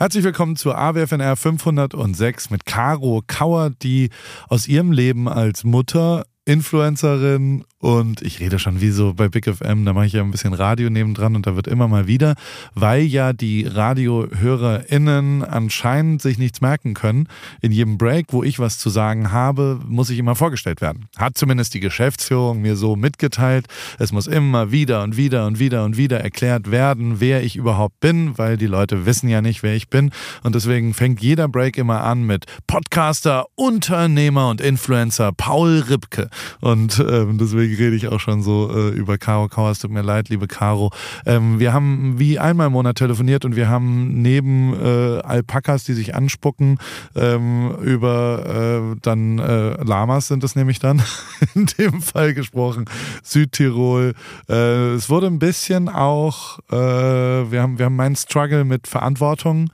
[0.00, 4.08] Herzlich willkommen zur AWFNR 506 mit Caro Kauer, die
[4.48, 9.84] aus ihrem Leben als Mutter, Influencerin und ich rede schon wie so bei Big FM,
[9.84, 12.34] da mache ich ja ein bisschen Radio nebendran und da wird immer mal wieder,
[12.74, 17.26] weil ja die RadiohörerInnen anscheinend sich nichts merken können.
[17.62, 21.08] In jedem Break, wo ich was zu sagen habe, muss ich immer vorgestellt werden.
[21.16, 23.66] Hat zumindest die Geschäftsführung mir so mitgeteilt.
[23.98, 28.00] Es muss immer wieder und wieder und wieder und wieder erklärt werden, wer ich überhaupt
[28.00, 30.10] bin, weil die Leute wissen ja nicht, wer ich bin.
[30.42, 36.28] Und deswegen fängt jeder Break immer an mit Podcaster, Unternehmer und Influencer Paul Ripke.
[36.60, 39.70] Und ähm, deswegen rede ich auch schon so äh, über Caro Kauer.
[39.70, 40.90] Es tut mir leid, liebe Caro.
[41.26, 45.94] Ähm, wir haben wie einmal im Monat telefoniert und wir haben neben äh, Alpakas, die
[45.94, 46.78] sich anspucken,
[47.14, 51.02] ähm, über äh, dann äh, Lamas sind es nämlich dann
[51.54, 52.84] in dem Fall gesprochen.
[53.22, 54.14] Südtirol.
[54.48, 59.70] Äh, es wurde ein bisschen auch, äh, wir haben wir haben meinen Struggle mit Verantwortung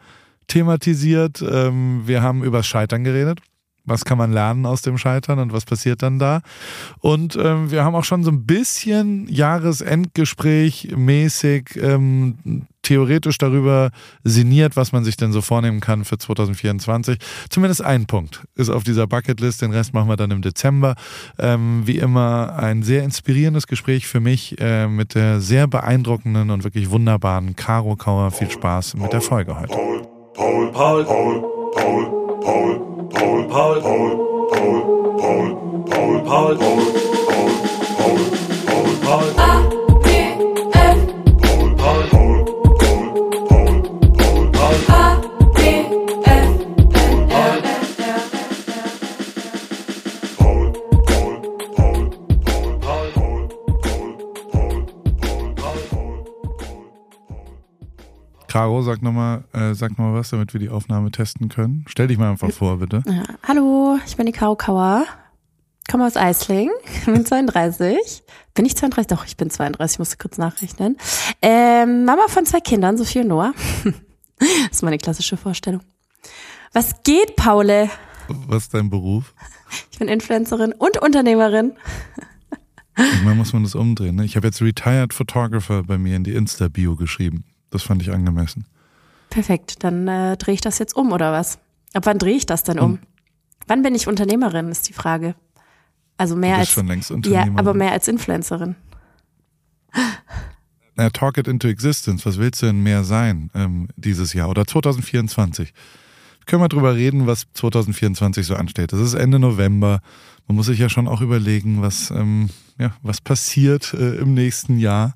[0.46, 1.42] thematisiert.
[1.42, 3.40] Ähm, wir haben über Scheitern geredet
[3.86, 6.42] was kann man lernen aus dem Scheitern und was passiert dann da.
[7.00, 13.90] Und ähm, wir haben auch schon so ein bisschen Jahresendgespräch mäßig ähm, theoretisch darüber
[14.22, 17.18] sinniert, was man sich denn so vornehmen kann für 2024.
[17.50, 20.94] Zumindest ein Punkt ist auf dieser Bucketlist, den Rest machen wir dann im Dezember.
[21.38, 26.62] Ähm, wie immer ein sehr inspirierendes Gespräch für mich äh, mit der sehr beeindruckenden und
[26.62, 28.30] wirklich wunderbaren Caro Kauer.
[28.30, 29.68] Viel Spaß mit der Folge heute.
[29.68, 30.02] Paul,
[30.34, 31.42] Paul, Paul, Paul,
[31.74, 32.95] Paul, Paul.
[33.10, 35.54] Paul, Paul, Paul, Paul, Paul,
[35.86, 37.46] Paul, Paul, Paul, Paul,
[38.66, 39.65] Paul, Paul, Paul.
[58.56, 61.84] Caro, sag nochmal äh, sag noch mal was, damit wir die Aufnahme testen können.
[61.88, 63.02] Stell dich mal einfach vor, bitte.
[63.06, 63.22] Ja.
[63.46, 65.04] Hallo, ich bin die Caro Kauer,
[65.90, 66.70] komme aus Eisling,
[67.04, 68.22] bin 32.
[68.54, 69.14] Bin ich 32?
[69.14, 70.96] Doch, ich bin 32, musste kurz nachrechnen.
[71.42, 73.52] Ähm, Mama von zwei Kindern, Sophie und Noah.
[74.38, 75.82] das ist meine klassische Vorstellung.
[76.72, 77.90] Was geht, Paule?
[78.46, 79.34] Was ist dein Beruf?
[79.92, 81.74] Ich bin Influencerin und Unternehmerin.
[82.96, 84.16] Manchmal muss man das umdrehen.
[84.16, 84.24] Ne?
[84.24, 87.44] Ich habe jetzt Retired Photographer bei mir in die Insta-Bio geschrieben.
[87.70, 88.66] Das fand ich angemessen.
[89.30, 91.58] Perfekt, dann äh, drehe ich das jetzt um oder was?
[91.94, 92.92] Ab wann drehe ich das denn um?
[92.92, 92.98] um?
[93.66, 95.34] Wann bin ich Unternehmerin, ist die Frage.
[96.16, 97.54] Also mehr als schon längst Unternehmerin.
[97.54, 98.76] Ja, aber mehr als Influencerin.
[100.94, 102.24] Na, talk it into existence.
[102.24, 105.74] Was willst du denn mehr sein ähm, dieses Jahr oder 2024?
[106.46, 108.92] Können wir drüber reden, was 2024 so ansteht.
[108.92, 110.00] Das ist Ende November.
[110.46, 114.78] Man muss sich ja schon auch überlegen, was, ähm, ja, was passiert äh, im nächsten
[114.78, 115.14] Jahr.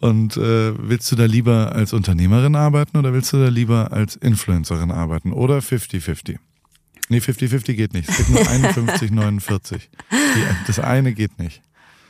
[0.00, 4.16] Und äh, willst du da lieber als Unternehmerin arbeiten oder willst du da lieber als
[4.16, 5.32] Influencerin arbeiten?
[5.32, 6.38] Oder 50-50?
[7.10, 8.08] Nee, 50-50 geht nicht.
[8.08, 9.80] Es gibt nur 51-49.
[10.66, 11.60] Das eine geht nicht.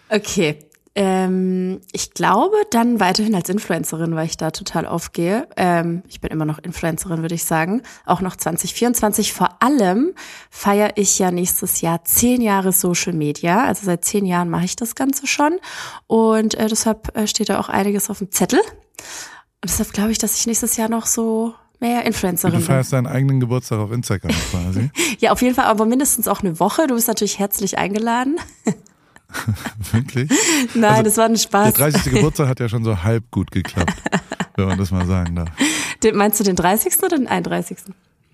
[0.08, 0.58] Okay,
[0.96, 5.46] ähm, ich glaube dann weiterhin als Influencerin, weil ich da total aufgehe.
[5.56, 7.82] Ähm, ich bin immer noch Influencerin, würde ich sagen.
[8.06, 9.32] Auch noch 2024.
[9.32, 10.12] Vor allem
[10.50, 13.64] feiere ich ja nächstes Jahr zehn Jahre Social Media.
[13.64, 15.58] Also seit zehn Jahren mache ich das Ganze schon.
[16.08, 18.58] Und äh, deshalb äh, steht da auch einiges auf dem Zettel.
[18.58, 23.06] Und deshalb glaube ich, dass ich nächstes Jahr noch so mehr Influencerin Du feierst deinen
[23.06, 24.90] eigenen Geburtstag auf Instagram quasi.
[25.20, 26.88] ja, auf jeden Fall, aber mindestens auch eine Woche.
[26.88, 28.38] Du bist natürlich herzlich eingeladen.
[29.92, 30.30] Wirklich?
[30.74, 31.74] Nein, also, das war ein Spaß.
[31.74, 32.12] Der 30.
[32.12, 33.94] Geburtstag hat ja schon so halb gut geklappt,
[34.56, 35.48] wenn man das mal sagen darf.
[36.02, 36.94] Den, meinst du den 30.
[37.02, 37.78] oder den 31.?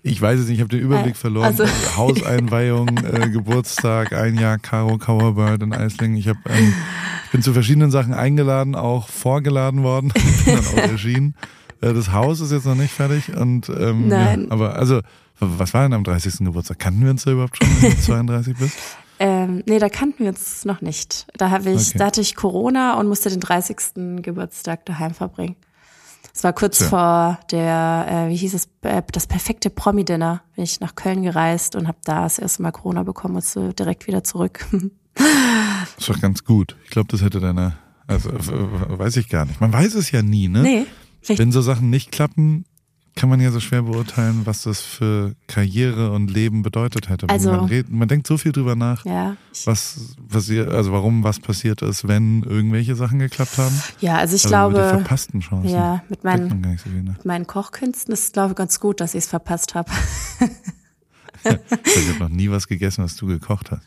[0.03, 1.45] Ich weiß es nicht, ich habe den Überblick äh, verloren.
[1.45, 1.65] Also.
[1.97, 6.15] Hauseinweihung, äh, Geburtstag, ein Jahr Caro Kauerbird in Eisling.
[6.15, 6.73] Ich, hab, ähm,
[7.25, 11.35] ich bin zu verschiedenen Sachen eingeladen, auch vorgeladen worden, bin dann auch erschienen.
[11.81, 13.35] Äh, das Haus ist jetzt noch nicht fertig.
[13.35, 14.45] Und, ähm, Nein.
[14.45, 15.01] Ja, aber also,
[15.39, 16.37] was war denn am 30.
[16.39, 16.79] Geburtstag?
[16.79, 18.77] Kannten wir uns da überhaupt schon, wenn du 32 bist?
[19.19, 21.27] Ähm, nee, da kannten wir uns noch nicht.
[21.37, 21.97] Da habe ich, okay.
[21.97, 24.21] da hatte ich Corona und musste den 30.
[24.21, 25.55] Geburtstag daheim verbringen.
[26.37, 26.87] Es war kurz ja.
[26.87, 30.43] vor der, äh, wie hieß es, äh, das perfekte Promi-Dinner.
[30.55, 33.71] Bin ich nach Köln gereist und habe da das erste Mal Corona bekommen und so
[33.71, 34.63] direkt wieder zurück.
[34.71, 36.77] das ist doch ganz gut.
[36.83, 39.59] Ich glaube, das hätte deine, also weiß ich gar nicht.
[39.61, 40.61] Man weiß es ja nie, ne?
[40.61, 40.85] Nee.
[41.27, 42.65] Wenn so Sachen nicht klappen,
[43.17, 47.27] kann man ja so schwer beurteilen, was das für Karriere und Leben bedeutet hätte.
[47.27, 49.35] Also, man, redet, man denkt so viel drüber nach, ja,
[49.65, 53.75] was passiert, also warum was passiert ist, wenn irgendwelche Sachen geklappt haben.
[53.99, 55.69] Ja, also ich also glaube, die verpassten Chancen.
[55.69, 59.23] Ja, mit meinen, so mit meinen Kochkünsten ist es glaube ich ganz gut, dass ich
[59.23, 59.91] es verpasst habe.
[61.43, 63.81] ich habe noch nie was gegessen, was du gekocht hast.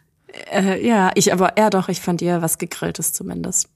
[0.52, 3.68] Äh, ja, ich aber, ja doch, ich fand dir was gegrilltes zumindest.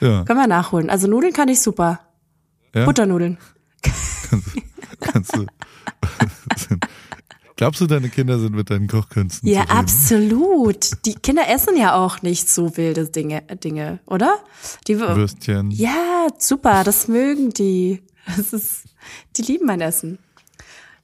[0.00, 0.24] Ja.
[0.24, 0.90] Können wir nachholen.
[0.90, 2.00] Also Nudeln kann ich super.
[2.74, 2.84] Ja?
[2.84, 3.38] Butternudeln.
[5.02, 5.46] kannst du,
[7.56, 11.04] Glaubst du, deine Kinder sind mit deinen Kochkünsten Ja, absolut.
[11.04, 14.38] Die Kinder essen ja auch nicht so wilde Dinge, Dinge, oder?
[14.88, 15.70] Die, Würstchen.
[15.70, 18.02] ja, super, das mögen die.
[18.36, 18.84] Das ist,
[19.36, 20.18] die lieben mein Essen.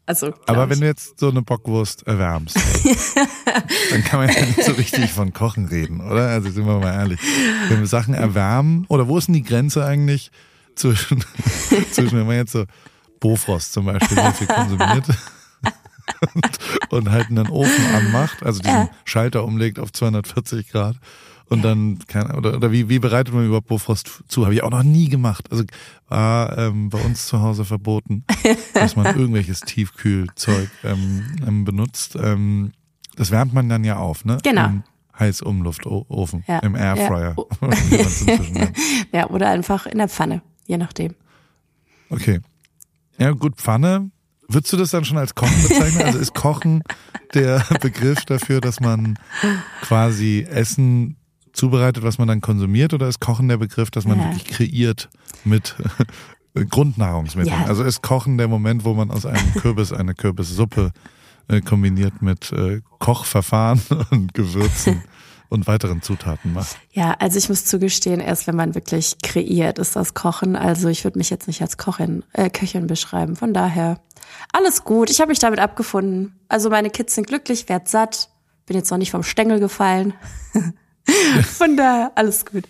[0.07, 0.81] Also, Aber wenn ich.
[0.81, 2.57] du jetzt so eine Bockwurst erwärmst,
[3.91, 6.29] dann kann man ja nicht so richtig von Kochen reden, oder?
[6.29, 7.21] Also sind wir mal ehrlich.
[7.69, 10.31] Wenn wir Sachen erwärmen, oder wo ist denn die Grenze eigentlich
[10.77, 11.23] zwischen,
[11.93, 12.65] zwischen wenn man jetzt so
[13.21, 15.07] Bofrost zum Beispiel sehr viel konsumiert
[16.35, 16.59] und,
[16.91, 20.97] und halt einen Ofen anmacht, also diesen Schalter umlegt auf 240 Grad
[21.49, 24.45] und dann kann, oder, oder wie, wie bereitet man überhaupt Bofrost zu?
[24.45, 25.51] Habe ich auch noch nie gemacht.
[25.51, 25.65] Also
[26.09, 28.25] war ähm, bei uns zu Hause verboten,
[28.75, 32.17] dass man irgendwelches Tiefkühlzeug ähm, ähm, benutzt.
[32.21, 32.73] Ähm,
[33.17, 34.39] das wärmt man dann ja auf, ne?
[34.43, 34.67] Genau.
[34.67, 34.83] Im
[35.19, 36.59] Heißumluftofen, Ja.
[36.61, 37.35] im Airfryer.
[37.63, 38.69] Ja.
[39.13, 41.15] Ja, oder einfach in der Pfanne, je nachdem.
[42.11, 42.41] Okay.
[43.19, 44.11] Ja, gut, Pfanne.
[44.49, 46.03] Würdest du das dann schon als Kochen bezeichnen?
[46.03, 46.83] Also ist Kochen
[47.35, 49.19] der Begriff dafür, dass man
[49.83, 51.17] quasi Essen
[51.53, 54.25] zubereitet, was man dann konsumiert, oder ist Kochen der Begriff, dass man Ja.
[54.27, 55.11] wirklich kreiert
[55.45, 55.77] mit
[56.71, 57.61] Grundnahrungsmitteln?
[57.61, 57.67] Ja.
[57.67, 60.93] Also ist Kochen der Moment, wo man aus einem Kürbis eine Kürbissuppe
[61.49, 63.81] äh, kombiniert mit äh, Kochverfahren
[64.11, 65.03] und Gewürzen
[65.49, 66.77] und weiteren Zutaten macht?
[66.93, 70.57] Ja, also ich muss zugestehen, erst wenn man wirklich kreiert, ist das Kochen.
[70.57, 73.37] Also ich würde mich jetzt nicht als Kochin, äh, Köchin beschreiben.
[73.37, 74.01] Von daher
[74.53, 75.11] alles gut.
[75.11, 76.35] Ich habe mich damit abgefunden.
[76.49, 78.29] Also meine Kids sind glücklich, werd satt.
[78.67, 80.15] Bin jetzt noch nicht vom Stängel gefallen.
[81.57, 82.65] Von daher alles gut.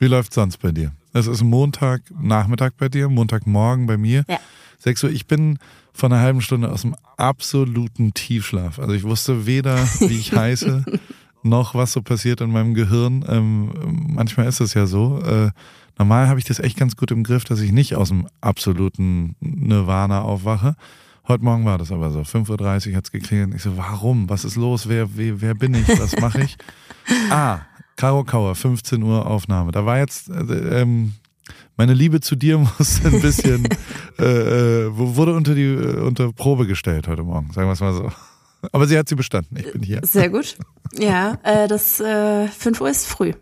[0.00, 0.92] Wie läuft sonst bei dir?
[1.12, 4.24] Es ist Montag Nachmittag bei dir, Montagmorgen bei mir.
[4.28, 4.38] Ja.
[4.78, 5.10] 6 Uhr.
[5.10, 5.58] Ich bin
[5.92, 8.78] vor einer halben Stunde aus dem absoluten Tiefschlaf.
[8.78, 10.84] Also ich wusste weder, wie ich heiße,
[11.48, 13.24] noch was so passiert in meinem Gehirn.
[13.28, 13.70] Ähm,
[14.08, 15.20] manchmal ist es ja so.
[15.20, 15.50] Äh,
[15.98, 19.36] normal habe ich das echt ganz gut im Griff, dass ich nicht aus dem absoluten
[19.40, 20.76] Nirvana aufwache.
[21.28, 22.20] Heute Morgen war das aber so.
[22.20, 23.54] 5.30 Uhr hat's geklingelt.
[23.54, 24.28] Ich so, warum?
[24.28, 24.88] Was ist los?
[24.88, 25.88] Wer, wer, wer bin ich?
[25.98, 26.56] Was mache ich?
[27.30, 27.60] Ah,
[27.94, 29.70] Caro Kauer, 15 Uhr Aufnahme.
[29.70, 31.12] Da war jetzt, äh, ähm,
[31.76, 33.68] meine Liebe zu dir muss ein bisschen,
[34.18, 37.92] äh, äh, wurde unter die äh, unter Probe gestellt heute Morgen, sagen wir es mal
[37.92, 38.10] so.
[38.72, 39.56] Aber sie hat sie bestanden.
[39.56, 40.00] Ich bin hier.
[40.04, 40.56] Sehr gut.
[40.98, 43.32] Ja, äh, das äh, 5 Uhr ist früh.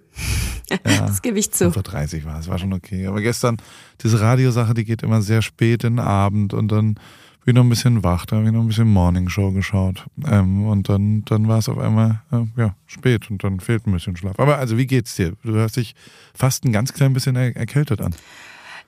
[0.71, 0.79] Ja.
[1.07, 1.67] Das gebe ich zu.
[1.67, 3.07] 5.30 Uhr war es, war schon okay.
[3.07, 3.59] Aber gestern,
[4.03, 6.99] diese Radiosache, die geht immer sehr spät in den Abend und dann
[7.45, 10.07] bin ich noch ein bisschen wach, da habe ich noch ein bisschen Morning Show geschaut.
[10.27, 13.93] Ähm, und dann, dann war es auf einmal äh, ja, spät und dann fehlt ein
[13.93, 14.39] bisschen Schlaf.
[14.39, 15.35] Aber also wie geht's dir?
[15.45, 15.95] Du hörst dich
[16.35, 18.15] fast ein ganz klein bisschen er erkältet an.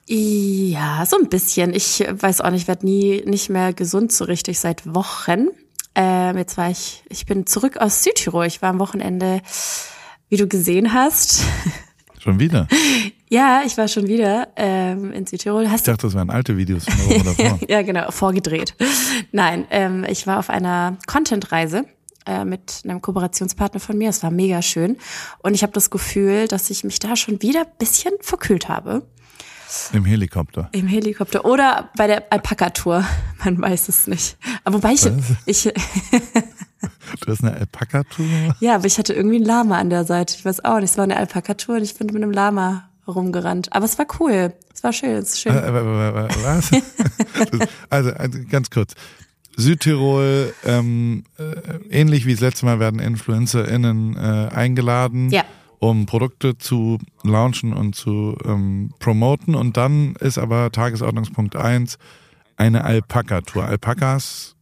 [0.08, 1.74] Ja, so ein bisschen.
[1.74, 5.48] Ich weiß auch nicht, werde nie nicht mehr gesund so richtig seit Wochen.
[5.96, 8.46] Ähm, jetzt war ich, ich bin zurück aus Südtirol.
[8.46, 9.40] Ich war am Wochenende,
[10.28, 11.42] wie du gesehen hast.
[12.18, 12.68] Schon wieder.
[13.30, 15.64] ja, ich war schon wieder ähm, in Südtirol.
[15.64, 15.92] Ich Hast du?
[15.92, 17.58] dachte, das wären alte Videos von der Woche davor.
[17.68, 18.74] Ja, genau, vorgedreht.
[19.32, 21.86] Nein, ähm, ich war auf einer Content-Reise
[22.26, 24.10] äh, mit einem Kooperationspartner von mir.
[24.10, 24.98] Es war mega schön.
[25.38, 29.06] Und ich habe das Gefühl, dass ich mich da schon wieder ein bisschen verkühlt habe.
[29.92, 30.68] Im Helikopter.
[30.72, 33.04] Im Helikopter oder bei der Alpaka-Tour.
[33.44, 34.36] Man weiß es nicht.
[34.64, 35.12] Aber wobei ich, Was?
[35.46, 35.64] ich,
[37.24, 38.56] Du hast eine Alpaka-Tour gemacht?
[38.60, 40.34] ja, aber ich hatte irgendwie ein Lama an der Seite.
[40.38, 40.90] Ich weiß auch nicht.
[40.90, 43.72] Es war eine Alpaka-Tour und ich bin mit einem Lama rumgerannt.
[43.72, 44.52] Aber es war cool.
[44.74, 45.10] Es war schön.
[45.16, 45.52] Es ist schön.
[45.54, 46.70] Äh, äh, äh, äh, Was?
[47.90, 48.94] Also, also ganz kurz.
[49.56, 55.44] Südtirol, ähm, äh, ähnlich wie das letzte Mal werden InfluencerInnen äh, eingeladen, Ja.
[55.78, 59.54] Um Produkte zu launchen und zu ähm, promoten.
[59.54, 61.98] Und dann ist aber Tagesordnungspunkt eins
[62.56, 63.64] eine Alpaka-Tour.
[63.64, 64.56] Alpakas,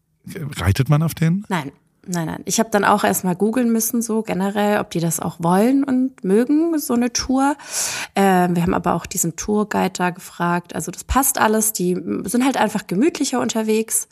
[0.56, 1.44] reitet man auf denen?
[1.48, 1.72] Nein,
[2.06, 2.42] nein, nein.
[2.44, 6.24] Ich habe dann auch erstmal googeln müssen, so generell, ob die das auch wollen und
[6.24, 7.56] mögen, so eine Tour.
[8.14, 10.74] Ähm, wir haben aber auch diesen Tourguide da gefragt.
[10.74, 11.72] Also das passt alles.
[11.72, 11.94] Die
[12.24, 14.08] sind halt einfach gemütlicher unterwegs.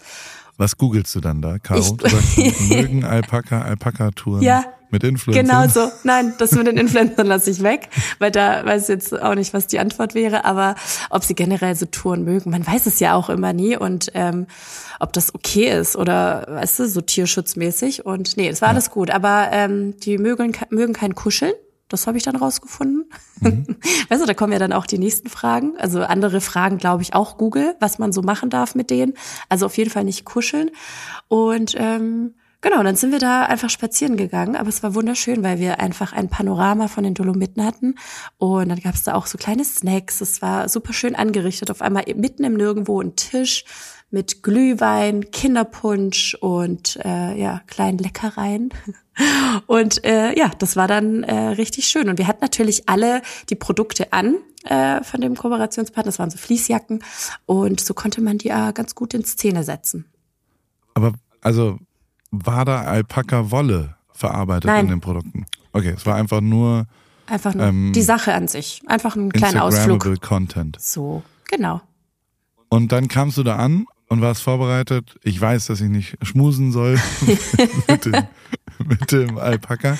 [0.58, 1.80] Was googelst du dann da, Caro?
[1.80, 2.36] Ich- Du sagst,
[2.68, 5.46] mögen Alpaka, Alpaka-Touren Ja, mit Influencern?
[5.46, 5.90] Genau so.
[6.04, 9.54] Nein, das mit den Influencern lasse ich weg, weil da weiß ich jetzt auch nicht,
[9.54, 10.44] was die Antwort wäre.
[10.44, 10.74] Aber
[11.10, 13.76] ob sie generell so Touren mögen, man weiß es ja auch immer nie.
[13.76, 14.46] Und ähm,
[15.00, 18.04] ob das okay ist oder, weißt du, so tierschutzmäßig.
[18.04, 19.10] Und nee, es war alles gut.
[19.10, 21.54] Aber ähm, die mögen, mögen kein Kuscheln.
[21.92, 23.04] Das habe ich dann rausgefunden.
[24.08, 25.76] Weißt du, da kommen ja dann auch die nächsten Fragen.
[25.78, 29.14] Also andere Fragen, glaube ich, auch Google, was man so machen darf mit denen.
[29.48, 30.70] Also auf jeden Fall nicht kuscheln.
[31.28, 34.56] Und ähm, genau, dann sind wir da einfach spazieren gegangen.
[34.56, 37.96] Aber es war wunderschön, weil wir einfach ein Panorama von den Dolomiten hatten.
[38.38, 40.22] Und dann gab es da auch so kleine Snacks.
[40.22, 41.70] Es war super schön angerichtet.
[41.70, 43.64] Auf einmal mitten im Nirgendwo ein Tisch
[44.12, 48.72] mit Glühwein, Kinderpunsch und äh, ja kleinen Leckereien.
[49.66, 52.08] Und äh, ja, das war dann äh, richtig schön.
[52.08, 56.08] Und wir hatten natürlich alle die Produkte an äh, von dem Kooperationspartner.
[56.08, 57.04] Das waren so Fließjacken.
[57.44, 60.06] Und so konnte man die äh, ganz gut in Szene setzen.
[60.94, 61.78] Aber also
[62.30, 64.86] war da Alpaka-Wolle verarbeitet Nein.
[64.86, 65.44] in den Produkten?
[65.74, 66.86] Okay, es war einfach nur
[67.26, 68.82] Einfach nur Ähm, die Sache an sich.
[68.86, 70.20] Einfach ein kleiner Ausflug.
[70.20, 70.76] Content.
[70.80, 71.80] So, genau.
[72.68, 75.16] Und dann kamst du da an und warst vorbereitet.
[75.22, 76.98] Ich weiß, dass ich nicht schmusen soll
[77.88, 78.14] mit, dem,
[78.86, 79.98] mit dem Alpaka.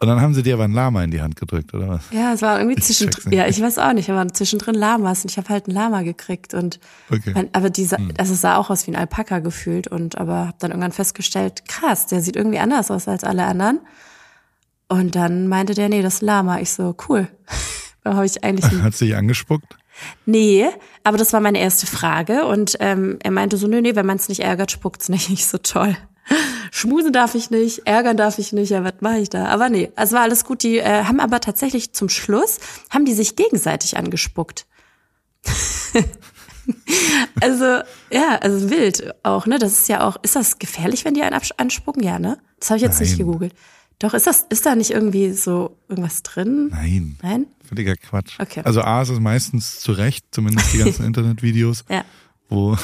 [0.00, 2.02] Und dann haben sie dir aber ein Lama in die Hand gedrückt, oder was?
[2.10, 3.32] Ja, es war irgendwie zwischendrin.
[3.32, 6.54] Ja, ich weiß auch nicht, aber zwischendrin Lamas und ich habe halt ein Lama gekriegt
[6.54, 7.30] und Okay.
[7.34, 8.12] mein, aber dieser, Hm.
[8.18, 11.68] also es sah auch aus wie ein Alpaka gefühlt und aber habe dann irgendwann festgestellt,
[11.68, 13.78] krass, der sieht irgendwie anders aus als alle anderen.
[14.88, 16.58] Und dann meinte der, nee, das Lama.
[16.60, 17.28] Ich so, cool.
[18.04, 19.76] Da habe ich eigentlich Hat sich angespuckt?
[20.26, 20.68] Nee,
[21.04, 24.16] aber das war meine erste Frage und ähm, er meinte so, nö, nee, wenn man
[24.16, 25.30] es nicht ärgert, spuckt's nicht.
[25.30, 25.96] Ich so, toll.
[26.70, 29.46] Schmusen darf ich nicht, ärgern darf ich nicht, ja, was mache ich da?
[29.46, 30.62] Aber nee, es war alles gut.
[30.62, 32.58] Die äh, haben aber tatsächlich zum Schluss,
[32.90, 34.66] haben die sich gegenseitig angespuckt.
[37.40, 37.64] also,
[38.10, 39.58] ja, also wild auch, ne?
[39.58, 42.02] Das ist ja auch, ist das gefährlich, wenn die einen anspucken?
[42.02, 42.38] Ja, ne?
[42.58, 43.26] Das habe ich jetzt nicht Nein.
[43.26, 43.54] gegoogelt.
[44.02, 46.68] Doch, ist das, ist da nicht irgendwie so irgendwas drin?
[46.70, 47.18] Nein.
[47.22, 47.46] Nein?
[47.66, 48.38] Völliger Quatsch.
[48.40, 48.60] Okay.
[48.64, 52.04] Also A ist es meistens zu Recht, zumindest die ganzen Internetvideos, Ja.
[52.48, 52.76] wo,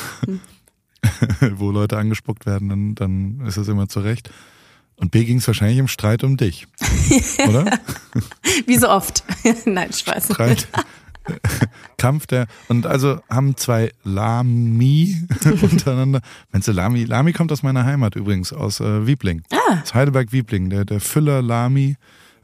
[1.57, 4.31] wo Leute angespuckt werden, dann, dann ist es immer zu Recht.
[4.97, 6.67] Und B ging es wahrscheinlich im Streit um dich,
[7.49, 7.79] oder?
[8.67, 9.23] Wie so oft.
[9.65, 10.27] Nein, Spaß.
[10.27, 10.67] Streit.
[11.99, 15.17] Kampf der und also haben zwei Lami
[15.63, 16.21] untereinander.
[16.53, 17.05] Meinst du Lami?
[17.05, 19.43] Lami kommt aus meiner Heimat übrigens, aus äh, Wiebling.
[19.51, 19.81] Ah.
[19.83, 20.71] Aus Heidelberg-Wiebling.
[20.71, 21.97] Der, der Füller Lami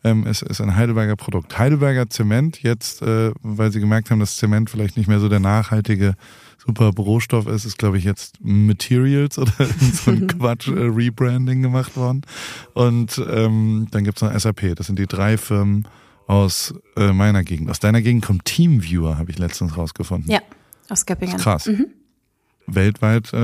[0.04, 1.58] ähm, ist, ist ein Heidelberger Produkt.
[1.58, 5.40] Heidelberger Zement, jetzt, äh, weil sie gemerkt haben, dass Zement vielleicht nicht mehr so der
[5.40, 6.14] nachhaltige
[6.64, 9.52] super Rohstoff ist, ist glaube ich jetzt Materials oder
[9.92, 12.22] so ein Quatsch äh, Rebranding gemacht worden.
[12.74, 14.76] Und ähm, dann gibt's noch SAP.
[14.76, 15.88] Das sind die drei Firmen
[16.26, 17.70] aus äh, meiner Gegend.
[17.70, 20.30] Aus deiner Gegend kommt Teamviewer, habe ich letztens rausgefunden.
[20.30, 20.40] Ja,
[20.88, 21.36] aus Göppingen.
[21.38, 21.68] Krass.
[22.66, 23.36] Weltweit äh,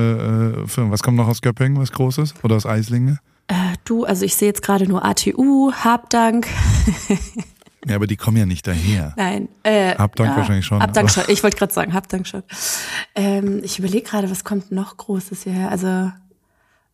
[0.62, 0.90] äh, Firmen.
[0.92, 2.34] Was kommt noch aus Göppingen, was Großes?
[2.42, 3.18] Oder aus Eislinge?
[3.48, 6.46] Äh, du, also ich sehe jetzt gerade nur ATU, Habdank.
[7.88, 9.14] Ja, aber die kommen ja nicht daher.
[9.16, 9.48] Nein.
[9.62, 11.24] Äh, Habdank wahrscheinlich schon, Habdank schon.
[11.28, 12.42] Ich wollte gerade sagen, Habdank schon.
[13.14, 15.70] Ähm, ich überlege gerade, was kommt noch Großes hierher?
[15.70, 16.12] Also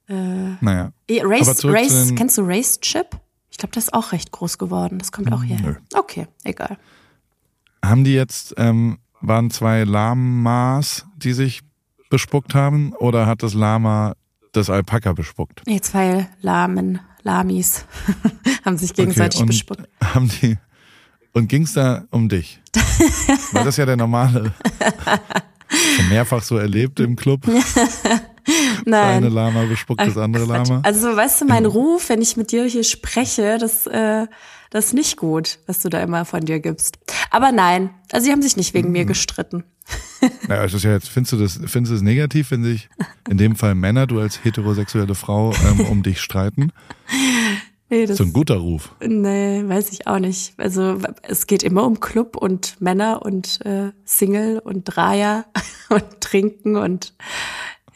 [0.07, 0.93] Naja.
[1.09, 3.19] eh, Aber Race, Race, kennst du Race Chip?
[3.57, 4.99] Ich glaube, das ist auch recht groß geworden.
[4.99, 5.67] Das kommt auch hierher.
[5.67, 5.75] Nö.
[5.95, 6.77] Okay, egal.
[7.83, 11.63] Haben die jetzt, ähm, waren zwei Lamas, die sich
[12.11, 12.93] bespuckt haben?
[12.93, 14.13] Oder hat das Lama
[14.53, 15.63] das Alpaka bespuckt?
[15.65, 17.87] Nee, zwei Lahmen, Lamis
[18.67, 19.89] haben sich gegenseitig und bespuckt.
[20.05, 20.59] Haben die,
[21.33, 22.61] und ging's da um dich?
[23.53, 24.53] Weil das ja der normale,
[25.97, 27.41] schon mehrfach so erlebt im Club.
[28.89, 29.17] Nein.
[29.17, 30.45] Eine Lama bespuckt das andere.
[30.47, 30.81] Lama.
[30.85, 34.27] Also, weißt du, mein Ruf, wenn ich mit dir hier spreche, das, äh,
[34.71, 36.99] das ist nicht gut, was du da immer von dir gibst.
[37.31, 39.09] Aber nein, also sie haben sich nicht wegen mir Mhm.
[39.09, 39.65] gestritten.
[40.49, 42.89] Ja, es ist ja jetzt, findest du das, findest du es negativ, wenn sich
[43.29, 46.73] in dem Fall Männer, du als heterosexuelle Frau, ähm, um dich streiten?
[47.89, 48.91] Nee, das, So ein guter Ruf.
[49.01, 50.55] nee, weiß ich auch nicht.
[50.57, 55.45] Also es geht immer um Club und Männer und äh, Single und Dreier
[55.89, 57.15] und Trinken und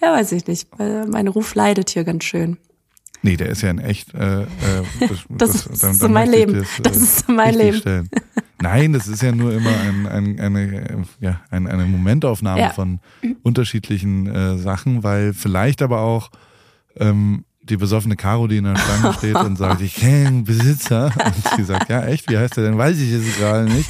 [0.02, 0.69] ja, weiß ich nicht.
[0.78, 2.57] Mein Ruf leidet hier ganz schön.
[3.23, 4.14] Nee, der ist ja in echt.
[4.14, 4.47] Äh, äh,
[5.28, 6.54] Das ist so mein Leben.
[6.54, 7.76] dir Das ist so mein Leben.
[7.76, 8.09] Stellen.
[8.62, 12.71] Nein, das ist ja nur immer ein, ein, eine, äh, ja, ein, eine Momentaufnahme Ja.
[12.71, 13.00] von
[13.42, 16.30] unterschiedlichen äh, Sachen, weil vielleicht aber auch
[16.97, 21.06] ähm, die besoffene Caro, die in der Stange steht und sagt, ich kenne Besitzer.
[21.24, 22.76] Und sie sagt, ja echt, wie heißt der denn?
[22.78, 23.88] Weiß ich jetzt gerade nicht.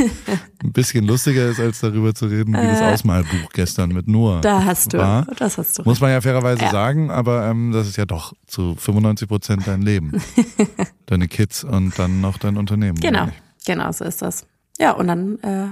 [0.63, 4.43] Ein bisschen lustiger ist, als darüber zu reden, wie das Ausmalbuch gestern mit Noah Äh.
[4.43, 5.27] Da hast du, war.
[5.39, 5.83] das hast du.
[5.85, 6.71] Muss man ja fairerweise Ja.
[6.71, 10.13] sagen, aber ähm, das ist ja doch zu 95 Prozent dein Leben.
[11.07, 13.01] Deine Kids und dann noch dein Unternehmen.
[13.01, 13.43] Genau, eigentlich.
[13.67, 14.47] genau, so ist das.
[14.79, 15.69] Ja, und dann, äh,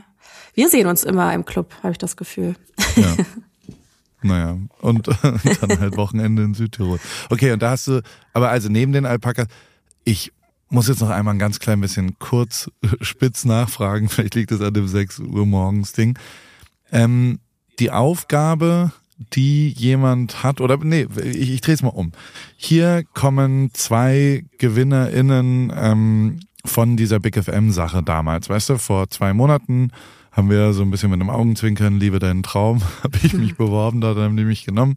[0.55, 2.57] wir sehen uns immer im Club, habe ich das Gefühl.
[2.97, 3.15] Ja.
[4.23, 6.99] Naja, und dann halt Wochenende in Südtirol.
[7.31, 9.47] Okay, und da hast du, aber also neben den Alpakas,
[10.05, 10.33] ich
[10.71, 12.71] muss jetzt noch einmal ein ganz klein bisschen kurz
[13.01, 16.19] spitz nachfragen, vielleicht liegt es an dem 6 Uhr morgens Ding.
[16.91, 17.39] Ähm,
[17.79, 18.93] die Aufgabe,
[19.35, 22.13] die jemand hat, oder nee, ich, ich drehe es mal um.
[22.57, 28.49] Hier kommen zwei GewinnerInnen ähm, von dieser Big FM-Sache damals.
[28.49, 29.93] Weißt du, vor zwei Monaten
[30.39, 34.01] haben wir so ein bisschen mit einem Augenzwinkern, liebe deinen Traum, habe ich mich beworben,
[34.01, 34.95] da haben die mich genommen,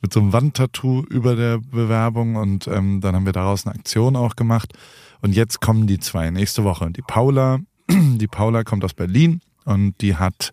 [0.00, 4.14] mit so einem Wandtattoo über der Bewerbung und ähm, dann haben wir daraus eine Aktion
[4.14, 4.72] auch gemacht.
[5.20, 6.92] Und jetzt kommen die zwei nächste Woche.
[6.92, 7.58] Die Paula,
[7.90, 10.52] die Paula kommt aus Berlin und die hat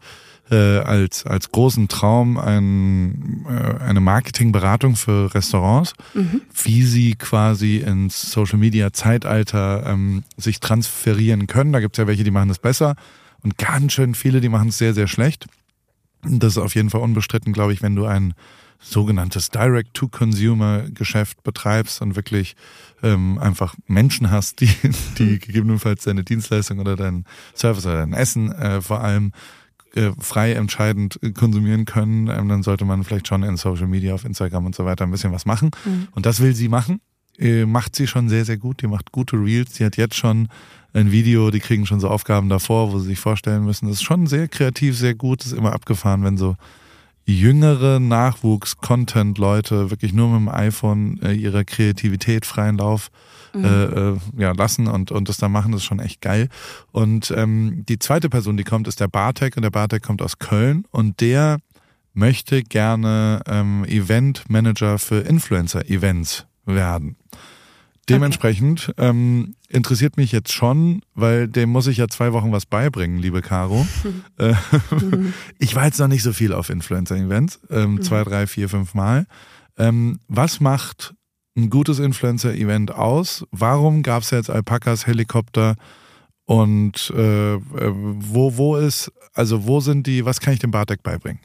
[0.49, 5.93] äh, als, als großen Traum ein, äh, eine Marketingberatung für Restaurants,
[6.63, 11.73] wie sie quasi ins Social Media Zeitalter ähm, sich transferieren können.
[11.73, 12.95] Da gibt's ja welche, die machen das besser
[13.43, 15.47] und ganz schön viele, die machen es sehr, sehr schlecht.
[16.23, 18.33] Das ist auf jeden Fall unbestritten, glaube ich, wenn du ein
[18.79, 22.55] sogenanntes Direct-to-Consumer-Geschäft betreibst und wirklich
[23.03, 24.69] ähm, einfach Menschen hast, die,
[25.17, 29.31] die gegebenenfalls deine Dienstleistung oder dein Service oder dein Essen äh, vor allem
[29.93, 34.25] äh, frei entscheidend konsumieren können, ähm, dann sollte man vielleicht schon in Social Media, auf
[34.25, 35.71] Instagram und so weiter ein bisschen was machen.
[35.85, 36.07] Mhm.
[36.11, 37.01] Und das will sie machen.
[37.37, 38.81] Äh, macht sie schon sehr, sehr gut.
[38.81, 39.73] Die macht gute Reels.
[39.73, 40.47] Die hat jetzt schon
[40.93, 43.87] ein Video, die kriegen schon so Aufgaben davor, wo sie sich vorstellen müssen.
[43.87, 45.41] Das ist schon sehr kreativ, sehr gut.
[45.41, 46.55] Das ist immer abgefahren, wenn so
[47.25, 53.09] jüngere Nachwuchs-Content-Leute wirklich nur mit dem iPhone äh, ihrer Kreativität freien Lauf
[53.53, 53.63] mhm.
[53.63, 56.49] äh, äh, ja, lassen und, und das dann machen, das ist schon echt geil.
[56.91, 60.39] Und ähm, die zweite Person, die kommt, ist der Bartek und der Bartek kommt aus
[60.39, 61.59] Köln und der
[62.13, 67.15] möchte gerne ähm, Event-Manager für Influencer-Events werden.
[68.09, 69.09] Dementsprechend okay.
[69.09, 73.41] ähm, interessiert mich jetzt schon, weil dem muss ich ja zwei Wochen was beibringen, liebe
[73.41, 73.85] Caro.
[74.37, 74.55] Äh,
[75.59, 78.01] ich war jetzt noch nicht so viel auf Influencer-Events, ähm, mhm.
[78.01, 79.27] zwei, drei, vier, fünf Mal.
[79.77, 81.13] Ähm, was macht
[81.55, 83.45] ein gutes Influencer-Event aus?
[83.51, 85.75] Warum gab es jetzt Alpakas, Helikopter
[86.45, 91.03] und äh, äh, wo, wo ist, also wo sind die, was kann ich dem Bartek
[91.03, 91.41] beibringen?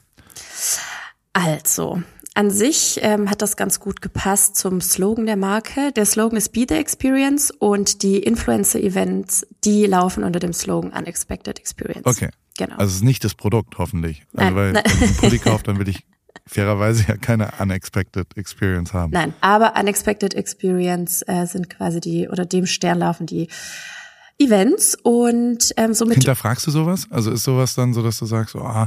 [1.33, 2.01] Also,
[2.37, 5.91] an sich ähm, hat das ganz gut gepasst zum Slogan der Marke.
[5.91, 11.57] Der Slogan ist Be the Experience und die Influencer-Events, die laufen unter dem Slogan Unexpected
[11.57, 12.05] Experience.
[12.05, 12.29] Okay.
[12.59, 12.75] Genau.
[12.75, 14.23] Also es ist nicht das Produkt, hoffentlich.
[14.35, 14.83] Also nein, weil nein.
[14.85, 16.05] wenn ich einen Pulli kaufe, dann will ich
[16.45, 19.13] fairerweise ja keine Unexpected Experience haben.
[19.13, 23.47] Nein, aber Unexpected Experience äh, sind quasi die, oder dem Stern laufen die
[24.37, 26.17] Events und ähm, somit.
[26.17, 27.07] Hinterfragst du sowas?
[27.09, 28.85] Also ist sowas dann so, dass du sagst, oh,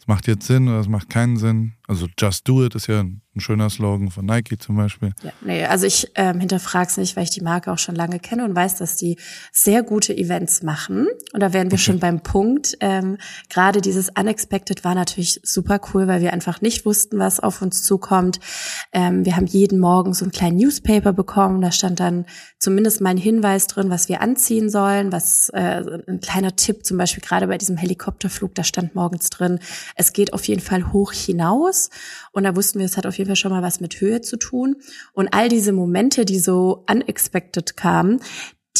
[0.00, 1.74] es macht jetzt Sinn oder es macht keinen Sinn?
[1.88, 5.14] Also Just Do It ist ja ein schöner Slogan von Nike zum Beispiel.
[5.22, 8.18] Ja, nee, also ich ähm, hinterfrage es nicht, weil ich die Marke auch schon lange
[8.18, 9.16] kenne und weiß, dass die
[9.52, 11.06] sehr gute Events machen.
[11.32, 11.84] Und da wären wir okay.
[11.84, 12.76] schon beim Punkt.
[12.80, 13.16] Ähm,
[13.48, 17.82] Gerade dieses Unexpected war natürlich super cool, weil wir einfach nicht wussten, was auf uns
[17.84, 18.38] zukommt.
[18.92, 21.62] Ähm, wir haben jeden Morgen so einen kleinen Newspaper bekommen.
[21.62, 22.26] Da stand dann
[22.58, 26.98] zumindest mal ein Hinweis drin, was wir anziehen sollen, was äh, ein kleiner Tipp, zum
[26.98, 29.58] Beispiel gerade bei diesem Helikopterflug, da stand morgens drin,
[29.94, 31.90] es geht auf jeden Fall hoch hinaus raus.
[32.32, 34.36] Und da wussten wir, es hat auf jeden Fall schon mal was mit Höhe zu
[34.36, 34.76] tun.
[35.12, 38.20] Und all diese Momente, die so unexpected kamen,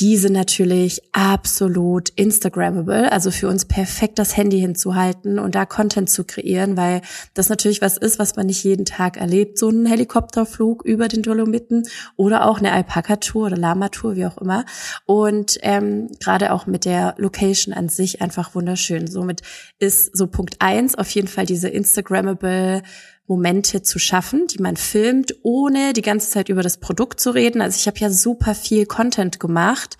[0.00, 6.08] die sind natürlich absolut Instagrammable, also für uns perfekt das Handy hinzuhalten und da Content
[6.08, 7.02] zu kreieren, weil
[7.34, 11.22] das natürlich was ist, was man nicht jeden Tag erlebt, so ein Helikopterflug über den
[11.22, 14.64] Dolomiten oder auch eine Alpaka-Tour oder Lama-Tour, wie auch immer.
[15.04, 19.08] Und ähm, gerade auch mit der Location an sich einfach wunderschön.
[19.08, 19.42] Somit
[19.78, 22.82] ist so Punkt eins auf jeden Fall diese Instagrammable
[23.28, 27.60] Momente zu schaffen, die man filmt, ohne die ganze Zeit über das Produkt zu reden.
[27.60, 29.96] Also ich habe ja super viel Content gemacht.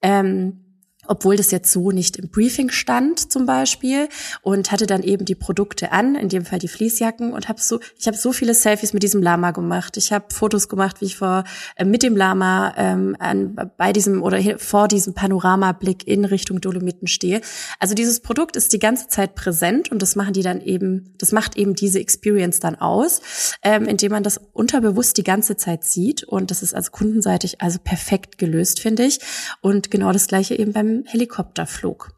[0.00, 0.67] Ähm,
[1.08, 4.08] obwohl das jetzt so nicht im Briefing stand zum Beispiel
[4.42, 7.80] und hatte dann eben die Produkte an, in dem Fall die Fließjacken und habe so,
[7.98, 9.96] ich habe so viele Selfies mit diesem Lama gemacht.
[9.96, 11.44] Ich habe Fotos gemacht, wie ich vor
[11.76, 17.08] äh, mit dem Lama ähm, an, bei diesem oder vor diesem Panoramablick in Richtung Dolomiten
[17.08, 17.40] stehe.
[17.78, 21.32] Also dieses Produkt ist die ganze Zeit präsent und das machen die dann eben, das
[21.32, 23.20] macht eben diese Experience dann aus,
[23.62, 27.78] ähm, indem man das unterbewusst die ganze Zeit sieht und das ist also kundenseitig also
[27.82, 29.20] perfekt gelöst, finde ich.
[29.60, 32.12] Und genau das gleiche eben beim Helikopterflug.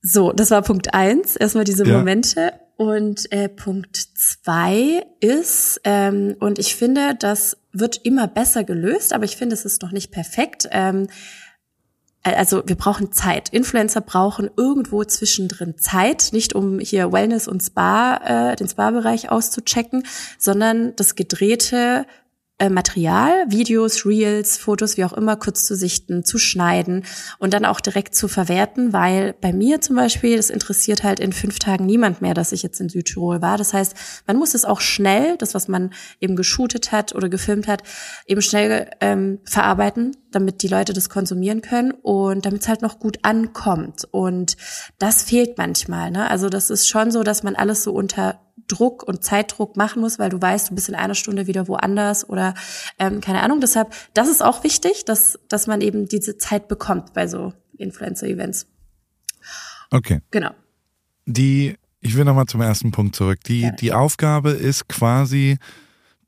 [0.00, 1.36] So, das war Punkt eins.
[1.36, 1.98] Erstmal diese ja.
[1.98, 2.52] Momente.
[2.76, 9.24] Und äh, Punkt zwei ist, ähm, und ich finde, das wird immer besser gelöst, aber
[9.24, 10.68] ich finde, es ist noch nicht perfekt.
[10.72, 11.06] Ähm,
[12.24, 13.48] also wir brauchen Zeit.
[13.48, 20.04] Influencer brauchen irgendwo zwischendrin Zeit, nicht um hier Wellness und Spa, äh, den Spa-Bereich auszuchecken,
[20.38, 22.06] sondern das gedrehte
[22.62, 27.04] äh, Material, Videos, Reels, Fotos, wie auch immer, kurz zu sichten, zu schneiden
[27.40, 31.32] und dann auch direkt zu verwerten, weil bei mir zum Beispiel, das interessiert halt in
[31.32, 33.58] fünf Tagen niemand mehr, dass ich jetzt in Südtirol war.
[33.58, 33.96] Das heißt,
[34.28, 37.82] man muss es auch schnell, das, was man eben geshootet hat oder gefilmt hat,
[38.26, 42.98] eben schnell ähm, verarbeiten, damit die Leute das konsumieren können und damit es halt noch
[42.98, 44.06] gut ankommt.
[44.10, 44.56] Und
[44.98, 46.10] das fehlt manchmal.
[46.10, 46.28] Ne?
[46.28, 50.18] Also das ist schon so, dass man alles so unter Druck und Zeitdruck machen muss,
[50.18, 52.54] weil du weißt, du bist in einer Stunde wieder woanders oder
[52.98, 53.60] ähm, keine Ahnung.
[53.60, 58.66] Deshalb, das ist auch wichtig, dass, dass man eben diese Zeit bekommt bei so Influencer-Events.
[59.90, 60.20] Okay.
[60.30, 60.50] Genau.
[61.26, 63.40] Die, ich will nochmal zum ersten Punkt zurück.
[63.44, 63.70] Die, ja.
[63.72, 65.58] die Aufgabe ist quasi,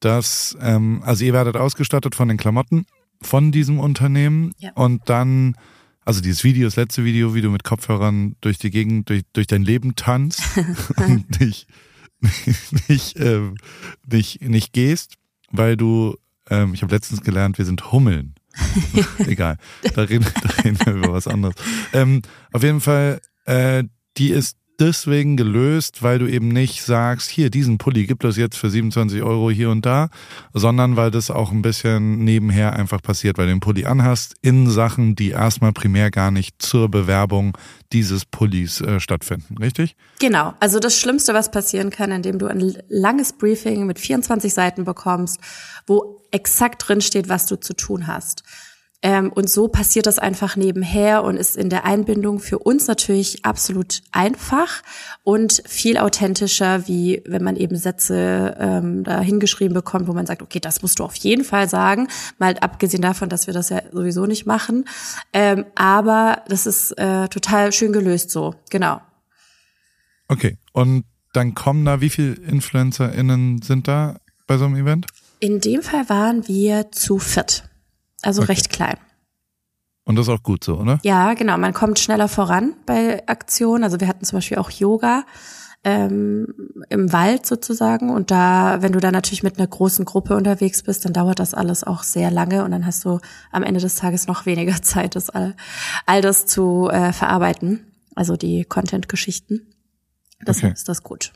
[0.01, 2.87] dass, ähm, also ihr werdet ausgestattet von den Klamotten
[3.23, 4.73] von diesem Unternehmen ja.
[4.75, 5.57] und dann
[6.05, 9.47] also dieses Video, das letzte Video, wie du mit Kopfhörern durch die Gegend, durch, durch
[9.47, 10.43] dein Leben tanzt
[10.97, 11.67] und dich
[12.89, 13.41] nicht, äh,
[14.07, 15.15] nicht, nicht gehst,
[15.51, 16.17] weil du,
[16.51, 18.35] ähm, ich habe letztens gelernt, wir sind Hummeln.
[19.19, 19.59] Egal,
[19.95, 21.57] da reden, da reden wir über was anderes.
[21.93, 22.23] Ähm,
[22.53, 23.85] auf jeden Fall, äh,
[24.17, 28.57] die ist deswegen gelöst, weil du eben nicht sagst, hier, diesen Pulli gibt es jetzt
[28.57, 30.09] für 27 Euro hier und da,
[30.53, 34.69] sondern weil das auch ein bisschen nebenher einfach passiert, weil du den Pulli anhast in
[34.69, 37.57] Sachen, die erstmal primär gar nicht zur Bewerbung
[37.93, 39.97] dieses Pullis äh, stattfinden, richtig?
[40.21, 40.55] Genau.
[40.61, 45.39] Also das Schlimmste, was passieren kann, indem du ein langes Briefing mit 24 Seiten bekommst,
[45.87, 48.43] wo exakt drin steht, was du zu tun hast.
[49.05, 53.45] Ähm, und so passiert das einfach nebenher und ist in der Einbindung für uns natürlich
[53.45, 54.83] absolut einfach
[55.25, 60.41] und viel authentischer, wie wenn man eben Sätze ähm, da hingeschrieben bekommt, wo man sagt,
[60.41, 63.83] okay, das musst du auf jeden Fall sagen, mal abgesehen davon, dass wir das ja
[63.93, 64.87] sowieso nicht machen.
[65.35, 69.03] Ähm, aber das ist äh, total schön gelöst so, genau.
[70.29, 75.09] Okay, und dann kommen da, wie viele InfluencerInnen sind da bei so einem Event?
[75.41, 77.69] In dem Fall waren wir zu viert.
[78.25, 78.53] Also okay.
[78.53, 78.97] recht klein.
[80.05, 80.99] Und das ist auch gut so, oder?
[81.03, 81.57] Ja, genau.
[81.57, 83.85] Man kommt schneller voran bei Aktionen.
[83.85, 85.25] Also wir hatten zum Beispiel auch Yoga
[85.83, 86.47] ähm,
[86.89, 88.11] im Wald sozusagen.
[88.11, 91.55] Und da, wenn du da natürlich mit einer großen Gruppe unterwegs bist, dann dauert das
[91.55, 95.17] alles auch sehr lange und dann hast du am Ende des Tages noch weniger Zeit,
[95.17, 95.55] das all,
[96.07, 97.87] all das zu äh, verarbeiten.
[98.15, 99.67] Also die Content-Geschichten.
[100.47, 100.75] Deshalb okay.
[100.75, 101.33] ist das gut.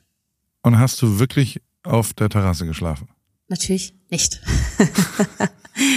[0.63, 3.09] Und hast du wirklich auf der Terrasse geschlafen?
[3.49, 4.41] Natürlich nicht.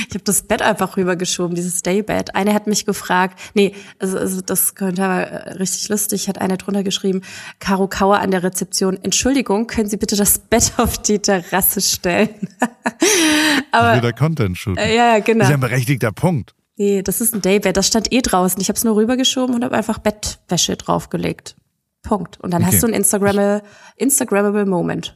[0.09, 2.35] ich habe das Bett einfach rübergeschoben, dieses Daybed.
[2.35, 6.57] Eine hat mich gefragt, nee, also, also das könnte aber äh, richtig lustig, hat eine
[6.57, 7.21] drunter geschrieben,
[7.59, 12.29] Caro Kauer an der Rezeption, Entschuldigung, können Sie bitte das Bett auf die Terrasse stellen?
[13.71, 14.57] aber wieder Content.
[14.77, 15.39] Äh, ja, genau.
[15.39, 16.53] Das ist ja ein berechtigter Punkt.
[16.77, 18.59] Nee, das ist ein Daybed, das stand eh draußen.
[18.59, 21.55] Ich habe es nur rübergeschoben und habe einfach Bettwäsche draufgelegt.
[22.01, 22.39] Punkt.
[22.39, 22.71] Und dann okay.
[22.73, 23.61] hast du ein Instagrammable,
[23.97, 25.15] Instagrammable Moment.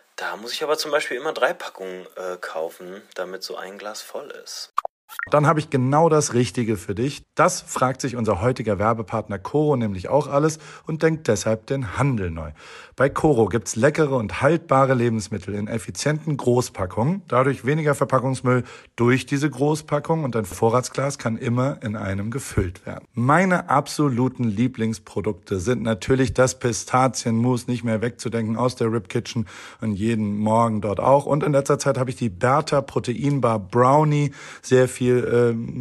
[0.21, 4.03] Da muss ich aber zum Beispiel immer drei Packungen äh, kaufen, damit so ein Glas
[4.03, 4.71] voll ist.
[5.31, 7.23] Dann habe ich genau das Richtige für dich.
[7.33, 12.29] Das fragt sich unser heutiger Werbepartner Coro nämlich auch alles und denkt deshalb den Handel
[12.29, 12.51] neu.
[13.01, 18.63] Bei Coro gibt's leckere und haltbare Lebensmittel in effizienten Großpackungen, dadurch weniger Verpackungsmüll
[18.95, 23.05] durch diese Großpackung und dein Vorratsglas kann immer in einem gefüllt werden.
[23.15, 29.47] Meine absoluten Lieblingsprodukte sind natürlich das Pistazienmus, nicht mehr wegzudenken aus der Rib Kitchen
[29.81, 31.25] und jeden Morgen dort auch.
[31.25, 34.29] Und in letzter Zeit habe ich die Bertha Proteinbar Brownie
[34.61, 35.17] sehr viel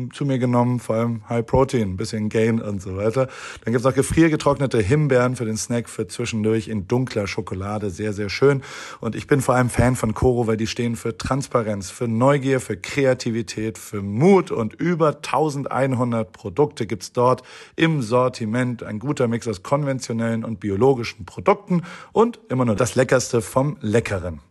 [0.09, 3.29] äh, zu mir genommen, vor allem High Protein, ein bisschen Gain und so weiter.
[3.63, 8.29] Dann gibt's auch gefriergetrocknete Himbeeren für den Snack für zwischendurch in dunkler Schokolade, sehr, sehr
[8.29, 8.63] schön.
[9.01, 12.61] Und ich bin vor allem Fan von Koro, weil die stehen für Transparenz, für Neugier,
[12.61, 17.43] für Kreativität, für Mut und über 1100 Produkte gibt's dort
[17.75, 18.85] im Sortiment.
[18.85, 24.41] Ein guter Mix aus konventionellen und biologischen Produkten und immer nur das Leckerste vom Leckeren.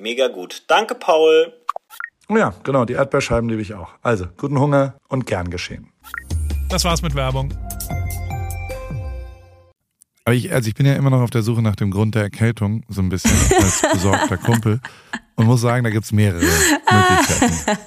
[0.00, 0.62] Mega gut.
[0.66, 1.52] Danke, Paul.
[2.30, 3.90] Oh ja, genau, die Erdbeerscheiben liebe ich auch.
[4.00, 5.92] Also, guten Hunger und gern geschehen.
[6.70, 7.52] Das war's mit Werbung.
[10.24, 12.22] Aber ich, also ich bin ja immer noch auf der Suche nach dem Grund der
[12.22, 14.80] Erkältung, so ein bisschen als besorgter Kumpel.
[15.34, 17.78] Und muss sagen, da gibt's mehrere Möglichkeiten.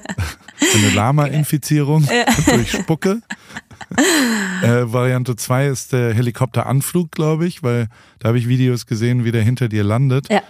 [0.76, 2.08] Eine Lama-Infizierung
[2.46, 3.22] durch Spucke.
[4.62, 7.88] Äh, Variante 2 ist der Helikopteranflug, glaube ich, weil
[8.20, 10.30] da habe ich Videos gesehen, wie der hinter dir landet.
[10.30, 10.44] Ja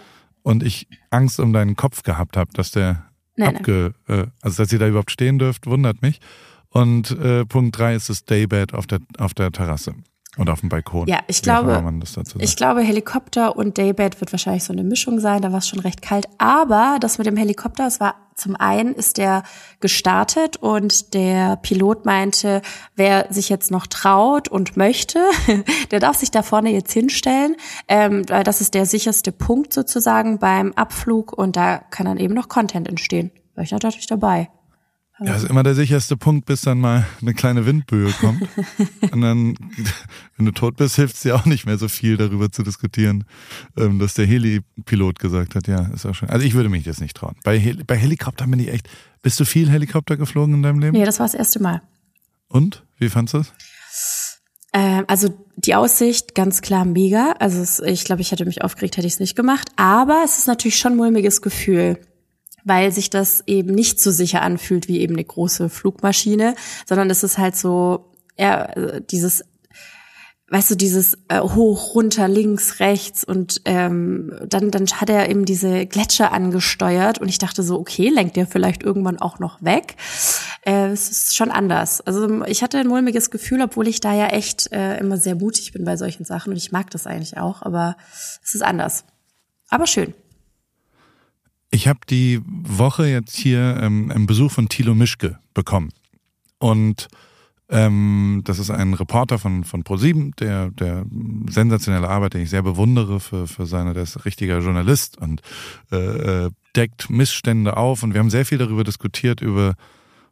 [0.44, 4.20] und ich Angst um deinen Kopf gehabt habe, dass der nein, abge, nein.
[4.20, 6.20] Äh, also dass ihr da überhaupt stehen dürft, wundert mich.
[6.70, 9.96] Und äh, Punkt drei ist das Daybed auf der auf der Terrasse.
[10.36, 11.08] Und auf dem Balkon.
[11.08, 11.84] Ja, ich glaube,
[12.40, 15.44] ich glaube, Helikopter und Daybed wird wahrscheinlich so eine Mischung sein.
[15.44, 16.28] Da war es schon recht kalt.
[16.40, 19.44] Aber das mit dem Helikopter, es war zum einen ist der
[19.80, 22.64] gestartet und der Pilot meinte,
[22.96, 25.20] wer sich jetzt noch traut und möchte,
[25.92, 27.56] der darf sich da vorne jetzt hinstellen,
[27.88, 32.50] ähm, das ist der sicherste Punkt sozusagen beim Abflug und da kann dann eben noch
[32.50, 33.30] Content entstehen.
[33.54, 34.50] War ich natürlich dabei.
[35.20, 38.42] Ja, ist immer der sicherste Punkt, bis dann mal eine kleine Windböe kommt.
[39.12, 39.56] Und dann,
[40.38, 43.26] wenn du tot bist, hilft es dir auch nicht mehr so viel darüber zu diskutieren,
[43.78, 46.30] ähm, dass der Heli-Pilot gesagt hat, ja, ist auch schön.
[46.30, 47.36] Also ich würde mich das nicht trauen.
[47.44, 48.90] Bei, Heli bei Helikoptern bin ich echt.
[49.22, 50.98] Bist du viel Helikopter geflogen in deinem Leben?
[50.98, 51.82] Nee, das war das erste Mal.
[52.48, 52.84] Und?
[52.98, 53.54] Wie fandest du das?
[54.74, 57.36] Ähm, also die Aussicht ganz klar mega.
[57.40, 59.70] Also es, ich glaube, ich hätte mich aufgeregt, hätte ich es nicht gemacht.
[59.76, 62.00] Aber es ist natürlich schon ein mulmiges Gefühl,
[62.64, 66.56] weil sich das eben nicht so sicher anfühlt wie eben eine große Flugmaschine,
[66.88, 69.44] sondern es ist halt so ja, dieses
[70.54, 75.46] weißt du, dieses äh, hoch, runter, links, rechts und ähm, dann, dann hat er eben
[75.46, 79.96] diese Gletscher angesteuert und ich dachte so, okay, lenkt der vielleicht irgendwann auch noch weg.
[80.64, 82.02] Äh, es ist schon anders.
[82.02, 85.72] Also ich hatte ein mulmiges Gefühl, obwohl ich da ja echt äh, immer sehr mutig
[85.72, 87.98] bin bei solchen Sachen und ich mag das eigentlich auch, aber
[88.44, 89.06] es ist anders.
[89.70, 90.14] Aber schön.
[91.74, 95.90] Ich habe die Woche jetzt hier ähm, einen Besuch von Thilo Mischke bekommen
[96.60, 97.08] und
[97.68, 101.04] ähm, das ist ein Reporter von, von ProSieben, der, der
[101.50, 105.42] sensationelle Arbeit, den ich sehr bewundere für, für seine, der ist richtiger Journalist und
[105.92, 105.96] äh,
[106.46, 108.04] äh, deckt Missstände auf.
[108.04, 109.74] Und wir haben sehr viel darüber diskutiert, über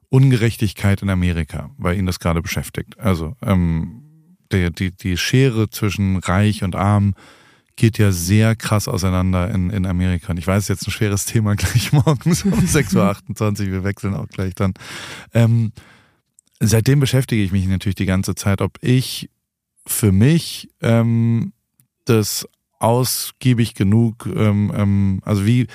[0.10, 3.00] Ungerechtigkeit in Amerika, weil ihn das gerade beschäftigt.
[3.00, 4.04] Also ähm,
[4.52, 7.16] der, die, die Schere zwischen Reich und Arm
[7.82, 10.30] geht ja sehr krass auseinander in, in Amerika.
[10.30, 13.72] Und ich weiß, jetzt ein schweres Thema gleich morgens um 6.28 Uhr.
[13.72, 14.76] Wir wechseln auch gleich dann.
[15.34, 15.72] Ähm,
[16.60, 19.32] seitdem beschäftige ich mich natürlich die ganze Zeit, ob ich
[19.88, 21.54] für mich ähm,
[22.06, 25.66] das ausgiebig genug, ähm, ähm, also wie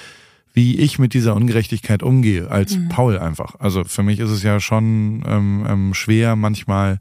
[0.54, 2.88] wie ich mit dieser Ungerechtigkeit umgehe als mhm.
[2.88, 3.56] Paul einfach.
[3.58, 7.00] Also für mich ist es ja schon ähm, ähm, schwer manchmal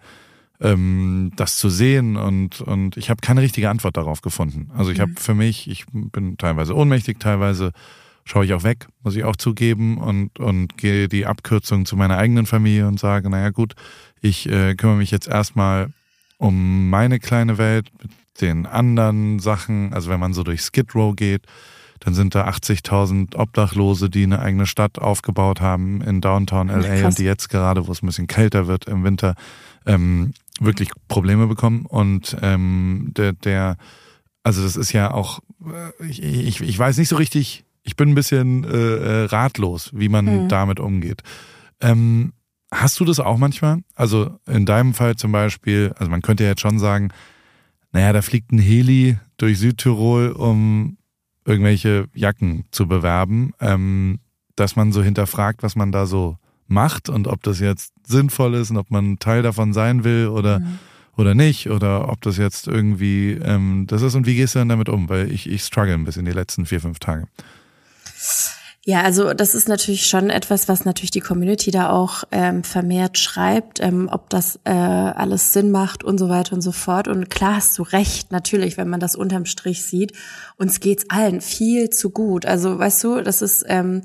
[0.62, 4.72] ähm, das zu sehen und und ich habe keine richtige Antwort darauf gefunden.
[4.76, 5.02] Also ich mhm.
[5.04, 7.72] habe für mich, ich bin teilweise ohnmächtig, teilweise
[8.26, 12.18] schaue ich auch weg, muss ich auch zugeben und, und gehe die Abkürzung zu meiner
[12.18, 13.76] eigenen Familie und sage, naja gut,
[14.20, 15.90] ich äh, kümmere mich jetzt erstmal
[16.38, 19.94] um meine kleine Welt mit den anderen Sachen.
[19.94, 21.44] Also wenn man so durch Skid Row geht,
[22.00, 27.08] dann sind da 80.000 Obdachlose, die eine eigene Stadt aufgebaut haben in Downtown LA ja,
[27.08, 29.36] und die jetzt gerade, wo es ein bisschen kälter wird im Winter,
[29.86, 31.86] ähm, wirklich Probleme bekommen.
[31.86, 33.78] Und ähm, der, der,
[34.44, 38.10] also das ist ja auch, äh, ich, ich, ich weiß nicht so richtig, ich bin
[38.10, 40.50] ein bisschen äh, äh, ratlos, wie man mhm.
[40.50, 41.22] damit umgeht.
[41.82, 42.34] Ähm,
[42.72, 43.80] hast du das auch manchmal?
[43.96, 47.10] Also in deinem Fall zum Beispiel, also man könnte ja jetzt schon sagen,
[47.92, 50.98] naja, da fliegt ein Heli durch Südtirol, um
[51.46, 54.20] irgendwelche Jacken zu bewerben, ähm,
[54.56, 56.38] dass man so hinterfragt, was man da so
[56.68, 60.60] macht und ob das jetzt sinnvoll ist und ob man Teil davon sein will oder
[60.60, 60.80] mhm
[61.18, 64.70] oder nicht oder ob das jetzt irgendwie ähm, das ist und wie gehst du dann
[64.70, 65.10] damit um?
[65.10, 67.28] Weil ich, ich struggle ein bisschen die letzten vier, fünf Tage.
[68.88, 73.18] Ja, also das ist natürlich schon etwas, was natürlich die Community da auch ähm, vermehrt
[73.18, 77.08] schreibt, ähm, ob das äh, alles Sinn macht und so weiter und so fort.
[77.08, 80.14] Und klar hast du recht, natürlich, wenn man das unterm Strich sieht.
[80.58, 82.46] Uns geht's allen viel zu gut.
[82.46, 83.66] Also weißt du, das ist.
[83.68, 84.04] Ähm,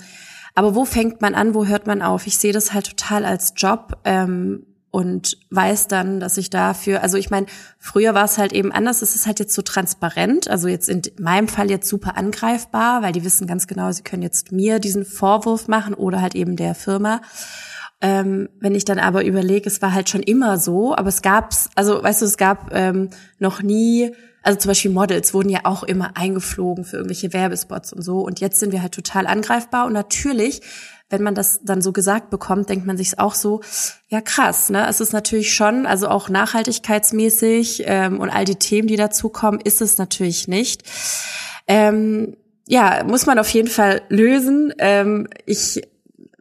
[0.60, 2.26] aber wo fängt man an, wo hört man auf?
[2.26, 3.98] Ich sehe das halt total als Job.
[4.04, 7.46] Ähm, und weiß dann, dass ich dafür, also ich meine,
[7.78, 11.02] früher war es halt eben anders, es ist halt jetzt so transparent, also jetzt in
[11.18, 15.04] meinem Fall jetzt super angreifbar, weil die wissen ganz genau, sie können jetzt mir diesen
[15.04, 17.20] Vorwurf machen oder halt eben der Firma.
[18.00, 21.70] Ähm, wenn ich dann aber überlege, es war halt schon immer so, aber es gab's,
[21.76, 24.10] also weißt du, es gab ähm, noch nie,
[24.42, 28.40] also zum Beispiel Models wurden ja auch immer eingeflogen für irgendwelche Werbespots und so und
[28.40, 30.62] jetzt sind wir halt total angreifbar und natürlich
[31.10, 33.60] wenn man das dann so gesagt bekommt, denkt man sich auch so,
[34.08, 34.86] ja krass, ne?
[34.88, 39.82] Es ist natürlich schon, also auch nachhaltigkeitsmäßig ähm, und all die Themen, die dazukommen, ist
[39.82, 40.84] es natürlich nicht.
[41.66, 44.72] Ähm, ja, muss man auf jeden Fall lösen.
[44.78, 45.82] Ähm, ich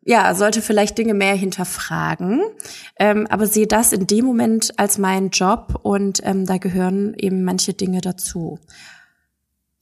[0.04, 2.42] ja, sollte vielleicht Dinge mehr hinterfragen,
[2.98, 7.44] ähm, aber sehe das in dem Moment als meinen Job und ähm, da gehören eben
[7.44, 8.60] manche Dinge dazu.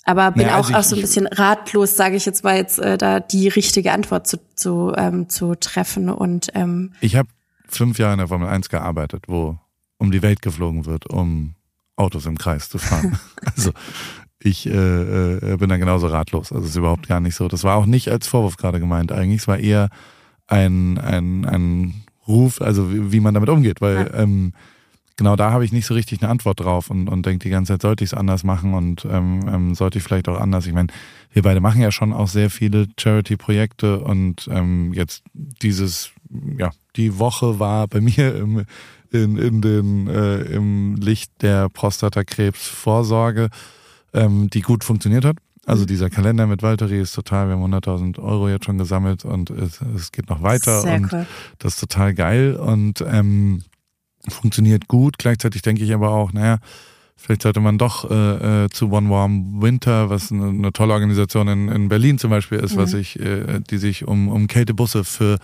[0.03, 2.79] Aber bin naja, also auch, auch so ein bisschen ratlos, sage ich jetzt mal, jetzt
[2.79, 6.09] äh, da die richtige Antwort zu, zu, ähm, zu treffen.
[6.09, 7.27] Und ähm, ich habe
[7.67, 9.59] fünf Jahre in der Formel 1 gearbeitet, wo
[9.97, 11.55] um die Welt geflogen wird, um
[11.97, 13.19] Autos im Kreis zu fahren.
[13.55, 13.71] also
[14.39, 14.71] ich äh,
[15.53, 16.51] äh, bin da genauso ratlos.
[16.51, 17.47] Also es ist überhaupt gar nicht so.
[17.47, 19.11] Das war auch nicht als Vorwurf gerade gemeint.
[19.11, 19.89] Eigentlich es war eher
[20.47, 24.19] ein, ein, ein Ruf, also wie, wie man damit umgeht, weil ja.
[24.21, 24.53] ähm,
[25.17, 27.73] genau da habe ich nicht so richtig eine Antwort drauf und, und denke die ganze
[27.73, 30.67] Zeit, sollte ich es anders machen und ähm, ähm, sollte ich vielleicht auch anders.
[30.67, 30.89] Ich meine,
[31.31, 36.11] wir beide machen ja schon auch sehr viele Charity-Projekte und ähm, jetzt dieses,
[36.57, 38.65] ja, die Woche war bei mir im,
[39.11, 43.49] in, in den, äh, im Licht der Prostatakrebsvorsorge,
[44.13, 45.37] ähm, die gut funktioniert hat.
[45.65, 49.49] Also dieser Kalender mit Valtteri ist total, wir haben 100.000 Euro jetzt schon gesammelt und
[49.49, 51.27] es, es geht noch weiter Sehr und cool.
[51.59, 53.63] das ist total geil und ähm,
[54.29, 55.17] funktioniert gut.
[55.17, 56.59] Gleichzeitig denke ich aber auch, naja,
[57.17, 61.49] vielleicht sollte man doch äh, äh, zu One Warm Winter, was eine, eine tolle Organisation
[61.49, 65.37] in, in Berlin zum Beispiel ist, was ich, äh, die sich um, um Kältebusse für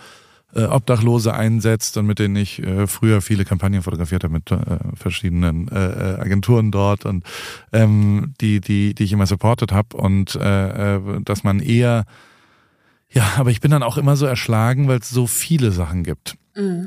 [0.54, 4.58] äh, Obdachlose einsetzt und mit denen ich äh, früher viele Kampagnen fotografiert habe mit äh,
[4.94, 7.24] verschiedenen äh, äh, Agenturen dort und
[7.72, 12.04] ähm, die, die, die ich immer supportet habe und äh, äh, dass man eher
[13.10, 16.36] ja, aber ich bin dann auch immer so erschlagen, weil es so viele Sachen gibt.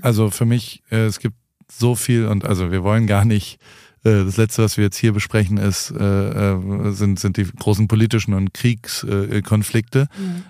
[0.02, 1.38] Also für mich, äh, es gibt
[1.72, 3.60] so viel und also wir wollen gar nicht
[4.04, 6.58] äh, das letzte, was wir jetzt hier besprechen, ist, äh,
[6.92, 10.08] sind, sind die großen politischen und Kriegskonflikte, äh, Konflikte,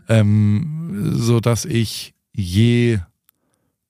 [0.07, 2.99] ähm, so dass ich je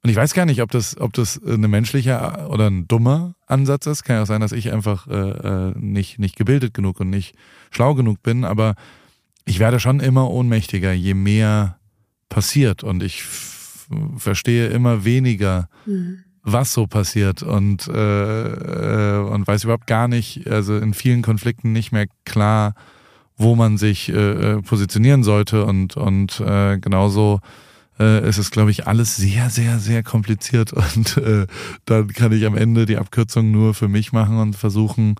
[0.04, 3.88] und ich weiß gar nicht, ob das, ob das eine menschliche oder ein dummer Ansatz
[3.88, 4.04] ist.
[4.04, 7.36] Kann ja auch sein, dass ich einfach äh, äh, nicht, nicht gebildet genug und nicht
[7.72, 8.76] schlau genug bin, aber
[9.44, 11.80] ich werde schon immer ohnmächtiger, je mehr
[12.30, 12.84] passiert.
[12.84, 13.24] Und ich
[14.16, 15.68] verstehe immer weniger,
[16.42, 21.74] was so passiert und, äh, äh, und weiß überhaupt gar nicht, also in vielen Konflikten
[21.74, 22.76] nicht mehr klar,
[23.36, 25.66] wo man sich äh, äh, positionieren sollte.
[25.66, 27.42] Und, und äh, genauso
[28.00, 30.74] äh, ist es, glaube ich, alles sehr, sehr, sehr kompliziert.
[30.96, 31.48] Und äh,
[31.86, 35.16] dann kann ich am Ende die Abkürzung nur für mich machen und versuchen,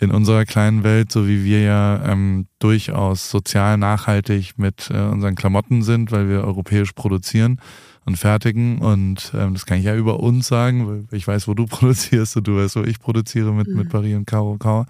[0.00, 5.34] in unserer kleinen Welt, so wie wir ja ähm, durchaus sozial nachhaltig mit äh, unseren
[5.34, 7.60] Klamotten sind, weil wir europäisch produzieren
[8.06, 8.78] und fertigen.
[8.78, 12.38] Und ähm, das kann ich ja über uns sagen, weil ich weiß, wo du produzierst
[12.38, 14.86] und du weißt, wo ich produziere mit, mit Paris und Caro Caro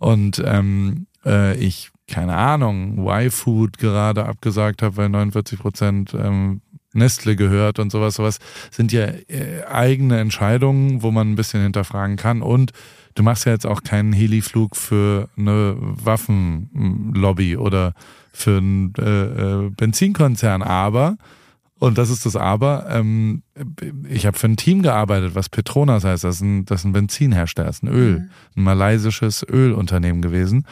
[0.00, 6.62] und ähm, äh, ich, keine Ahnung, Y-Food gerade abgesagt habe, weil 49 Prozent ähm,
[6.98, 8.38] Nestle gehört und sowas, sowas
[8.70, 12.72] sind ja äh, eigene Entscheidungen, wo man ein bisschen hinterfragen kann und
[13.14, 17.94] du machst ja jetzt auch keinen Heliflug für eine Waffenlobby oder
[18.32, 21.16] für einen äh, äh, Benzinkonzern, aber
[21.78, 22.86] und das ist das Aber.
[22.90, 23.42] Ähm,
[24.08, 26.24] ich habe für ein Team gearbeitet, was Petronas heißt.
[26.24, 30.64] Das ist ein, das ist ein Benzinhersteller, das ist ein Öl, ein malaysisches Ölunternehmen gewesen.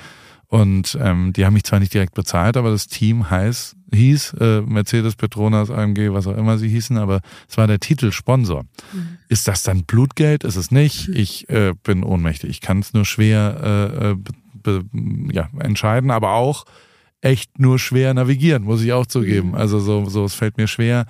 [0.48, 4.60] Und ähm, die haben mich zwar nicht direkt bezahlt, aber das Team heißt, hieß äh,
[4.60, 8.64] Mercedes, Petronas, AMG, was auch immer sie hießen, aber es war der Titelsponsor.
[9.28, 10.44] Ist das dann Blutgeld?
[10.44, 11.08] Ist es nicht?
[11.08, 12.50] Ich äh, bin ohnmächtig.
[12.50, 14.84] Ich kann es nur schwer äh, äh, be, be,
[15.32, 16.64] ja, entscheiden, aber auch
[17.20, 19.54] echt nur schwer navigieren, muss ich auch zugeben.
[19.56, 21.06] Also so, so es fällt mir schwer,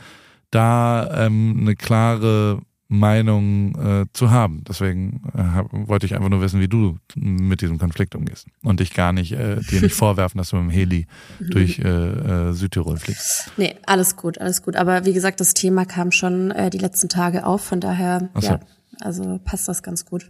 [0.51, 4.63] da ähm, eine klare Meinung äh, zu haben.
[4.69, 8.81] Deswegen äh, hab, wollte ich einfach nur wissen, wie du mit diesem Konflikt umgehst und
[8.81, 11.07] dich gar nicht äh, dir nicht vorwerfen, dass du mit dem Heli
[11.41, 13.51] durch äh, äh, Südtirol fliegst.
[13.57, 14.77] Nee, alles gut, alles gut.
[14.77, 18.47] Aber wie gesagt, das Thema kam schon äh, die letzten Tage auf, von daher, so.
[18.47, 18.61] ja,
[19.01, 20.29] also passt das ganz gut.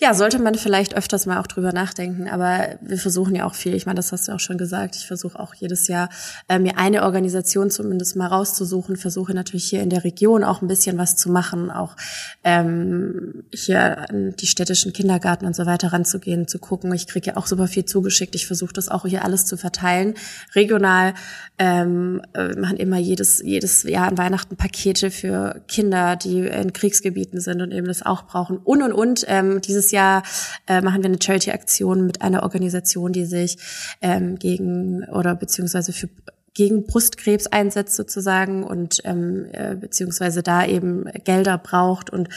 [0.00, 3.74] Ja, sollte man vielleicht öfters mal auch drüber nachdenken, aber wir versuchen ja auch viel.
[3.74, 4.96] Ich meine, das hast du auch schon gesagt.
[4.96, 6.10] Ich versuche auch jedes Jahr,
[6.48, 10.68] äh, mir eine Organisation zumindest mal rauszusuchen, versuche natürlich hier in der Region auch ein
[10.68, 11.96] bisschen was zu machen, auch
[12.44, 16.92] ähm, hier an die städtischen Kindergarten und so weiter ranzugehen, zu gucken.
[16.94, 18.34] Ich kriege ja auch super viel zugeschickt.
[18.34, 20.14] Ich versuche das auch hier alles zu verteilen,
[20.54, 21.14] regional.
[21.58, 27.40] Ähm, äh, machen immer jedes, jedes Jahr an Weihnachten Pakete für Kinder, die in Kriegsgebieten
[27.40, 28.58] sind und eben das auch brauchen.
[28.58, 29.24] Und, und, und.
[29.28, 30.22] Ähm, dieses Jahr
[30.66, 33.56] äh, machen wir eine Charity-Aktion mit einer Organisation, die sich
[34.00, 36.08] ähm, gegen oder beziehungsweise für
[36.54, 42.28] gegen Brustkrebs einsetzt sozusagen und ähm, äh, beziehungsweise da eben Gelder braucht und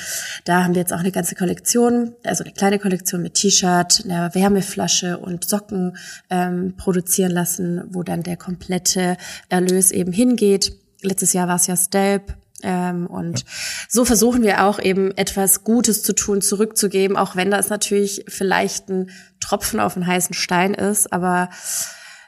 [0.43, 4.34] da haben wir jetzt auch eine ganze Kollektion, also eine kleine Kollektion mit T-Shirt, einer
[4.34, 5.98] Wärmeflasche und Socken
[6.32, 9.17] ähm, produzieren lassen, wo dann der komplette
[9.50, 10.76] Erlös eben hingeht.
[11.04, 13.46] Letztes Jahr war es ja Stelp, ähm, und
[13.88, 18.89] so versuchen wir auch eben etwas Gutes zu tun, zurückzugeben, auch wenn das natürlich vielleicht
[18.89, 21.50] ein Tropfen auf einen heißen Stein ist, aber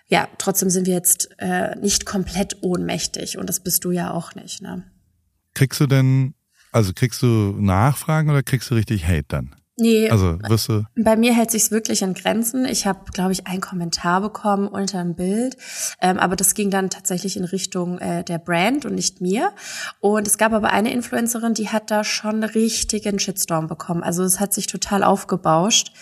[0.08, 4.36] ja, trotzdem sind wir jetzt äh, nicht komplett ohnmächtig und das bist du ja auch
[4.36, 4.62] nicht.
[4.62, 4.84] Ne?
[5.54, 6.34] Kriegst du denn,
[6.72, 9.56] also kriegst du Nachfragen oder kriegst du richtig Hate dann?
[9.80, 12.66] Nee, Also wirst du, Bei mir hält sich's wirklich in Grenzen.
[12.66, 15.58] Ich habe, glaube ich, einen Kommentar bekommen unter einem Bild,
[16.02, 19.52] ähm, aber das ging dann tatsächlich in Richtung äh, der Brand und nicht mir.
[20.00, 24.04] Und es gab aber eine Influencerin, die hat da schon einen richtigen Shitstorm bekommen.
[24.04, 25.94] Also es hat sich total aufgebauscht.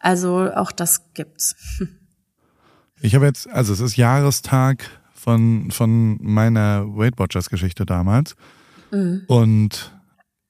[0.00, 1.54] Also auch das gibt's.
[3.00, 4.84] ich habe jetzt, also es ist Jahrestag
[5.14, 8.34] von, von meiner Weight Watchers Geschichte damals.
[9.26, 9.95] Und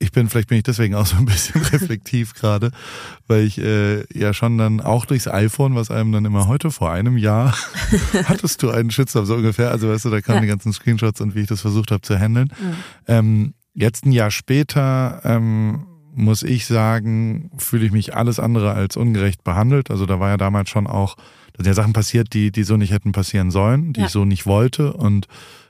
[0.07, 2.71] ich bin, vielleicht bin ich deswegen auch so ein bisschen reflektiv gerade,
[3.27, 6.91] weil ich äh, ja schon dann auch durchs iPhone, was einem dann immer heute vor
[6.91, 7.55] einem Jahr,
[8.25, 10.41] hattest du einen Shitstorm so ungefähr, also weißt du, da kamen Ja.
[10.43, 12.49] die ganzen Screenshots und wie ich das versucht habe zu handeln.
[13.07, 18.97] Ähm, jetzt ein Jahr später ähm, muss ich sagen, fühle ich mich alles andere als
[18.97, 19.91] ungerecht behandelt.
[19.91, 22.77] Also da war ja damals schon auch, da sind ja Sachen passiert, die, die so
[22.79, 24.07] nicht hätten passieren sollen, die Ja.
[24.07, 25.27] ich so nicht wollte und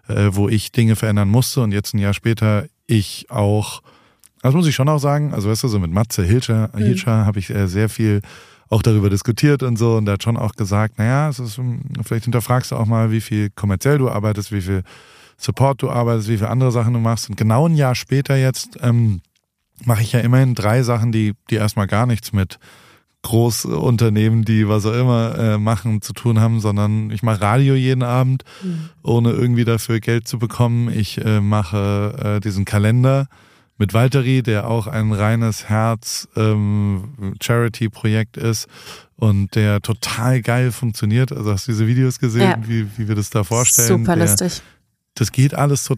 [0.09, 3.83] äh, wo ich Dinge verändern musste und jetzt ein Jahr später ich auch,
[4.47, 7.39] das muss ich schon auch sagen, also weißt du, so mit Matze Hilscher, Hilscher habe
[7.39, 8.23] ich äh, sehr viel
[8.69, 9.97] auch darüber diskutiert und so.
[9.97, 13.11] Und der hat schon auch gesagt, naja, es ist, ähm, vielleicht hinterfragst du auch mal,
[13.11, 14.83] wie viel kommerziell du arbeitest, wie viel
[15.37, 17.29] Support du arbeitest, wie viele andere Sachen du machst.
[17.29, 19.21] Und genau ein Jahr später jetzt ähm,
[19.85, 22.59] mache ich ja immerhin drei Sachen, die, die erstmal gar nichts mit
[23.23, 28.05] Großunternehmen, die was auch immer äh, machen, zu tun haben, sondern ich mache Radio jeden
[28.05, 28.45] Abend,
[29.03, 30.89] ohne irgendwie dafür Geld zu bekommen.
[30.97, 33.27] Ich äh, mache äh, diesen Kalender
[33.79, 38.69] mit Valtteri, der auch ein reines Herz ähm, Charity-Projekt ist
[39.17, 41.33] und der total geil funktioniert.
[41.33, 42.59] Also hast du diese Videos gesehen, Ja.
[42.67, 43.89] wie, wie wir das da vorstellen?
[43.89, 44.63] Super der, lustig.
[45.15, 45.97] das geht alles so,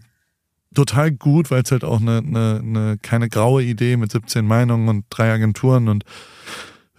[0.73, 4.87] total gut, weil es halt auch eine, eine, eine keine graue Idee mit 17 Meinungen
[4.89, 6.03] und drei Agenturen und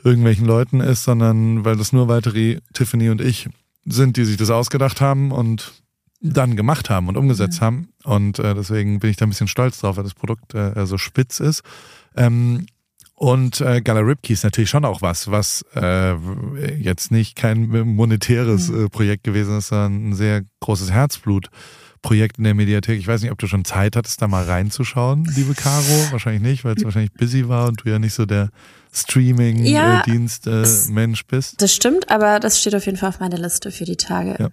[0.02, 3.48] irgendwelchen Leuten ist, sondern weil das nur weitere Tiffany und ich
[3.84, 5.72] sind, die sich das ausgedacht haben und
[6.20, 7.88] dann gemacht haben und umgesetzt haben.
[8.04, 10.98] Und äh, deswegen bin ich da ein bisschen stolz drauf, weil das Produkt äh, so
[10.98, 11.62] spitz ist.
[12.16, 12.66] Ähm,
[13.14, 16.14] und äh, Gala Ripkey ist natürlich schon auch was, was äh,
[16.76, 22.54] jetzt nicht kein monetäres äh, Projekt gewesen ist, sondern ein sehr großes Herzblut-Projekt in der
[22.54, 22.98] Mediathek.
[22.98, 25.82] Ich weiß nicht, ob du schon Zeit hattest, da mal reinzuschauen, liebe Caro.
[26.12, 28.48] Wahrscheinlich nicht, weil es wahrscheinlich busy war und du ja nicht so der Ja,
[28.94, 31.60] Streaming-Dienst-Mensch bist.
[31.60, 34.36] Das stimmt, aber das steht auf jeden Fall auf meiner Liste für die Tage.
[34.38, 34.48] Ja.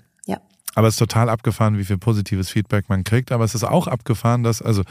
[0.78, 3.32] Aber es ist total abgefahren, wie viel positives Feedback man kriegt.
[3.32, 4.84] Aber es ist auch abgefahren, dass, also,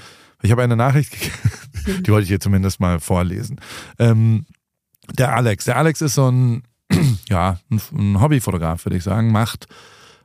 [0.42, 1.12] ich habe eine Nachricht,
[1.86, 3.60] die wollte ich hier zumindest mal vorlesen.
[4.00, 4.46] Ähm,
[5.16, 6.64] der Alex, der Alex ist so ein,
[7.28, 9.68] ja, ein Hobbyfotograf, würde ich sagen, macht,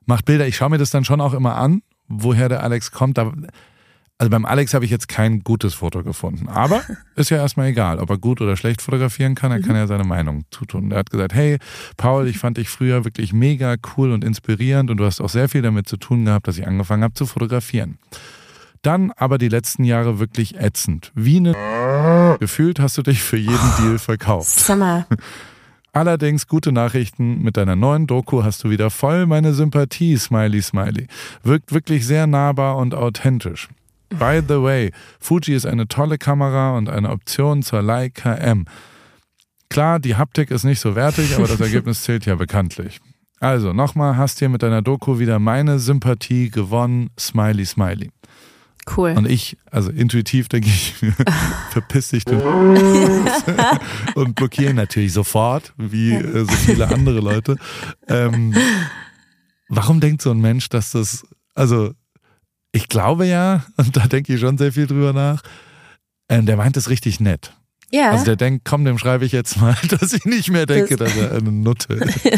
[0.08, 0.48] macht Bilder.
[0.48, 3.20] Ich schaue mir das dann schon auch immer an, woher der Alex kommt.
[3.20, 3.32] Da,
[4.22, 6.48] also beim Alex habe ich jetzt kein gutes Foto gefunden.
[6.48, 6.84] Aber
[7.16, 9.52] ist ja erstmal egal, ob er gut oder schlecht fotografieren kann.
[9.52, 10.92] Er kann ja seine Meinung zutun.
[10.92, 11.58] Er hat gesagt, hey,
[11.98, 15.50] Paul, ich fand dich früher wirklich mega cool und inspirierend und du hast auch sehr
[15.50, 17.98] viel damit zu tun gehabt, dass ich angefangen habe zu fotografieren.
[18.84, 21.12] Dann aber die letzten Jahre wirklich ätzend.
[21.16, 24.70] Wie eine gefühlt hast du dich für jeden Deal verkauft.
[24.70, 25.08] Mal,
[25.94, 27.42] Allerdings gute Nachrichten.
[27.42, 31.08] Mit deiner neuen Doku hast du wieder voll meine Sympathie, Smiley Smiley.
[31.42, 33.68] Wirkt wirklich sehr nahbar und authentisch.
[34.20, 38.66] By the way, Fuji ist eine tolle Kamera und eine Option zur Leica M.
[39.70, 43.00] Klar, die Haptik ist nicht so wertig, aber das Ergebnis zählt ja bekanntlich.
[43.40, 48.12] Also, nochmal, hast hier mit deiner Doku wieder meine Sympathie gewonnen, Smiley Smiley.
[48.98, 49.14] cool.
[49.18, 50.94] Und ich, also intuitiv denke ich,
[51.72, 52.36] verpiss dich du.
[54.16, 57.56] und blockiere natürlich sofort, wie äh, so viele andere Leute.
[58.08, 58.54] Ähm,
[59.70, 61.94] warum denkt so ein Mensch, dass das, also
[62.72, 65.42] ich glaube ja, und da denke ich schon sehr viel drüber nach,
[66.30, 67.54] ähm, der meint es richtig nett.
[67.92, 68.12] ja.
[68.12, 71.16] Also der denkt, komm, dem schreibe ich jetzt mal, dass ich nicht mehr denke, dass
[71.16, 72.20] er eine Nutte ist.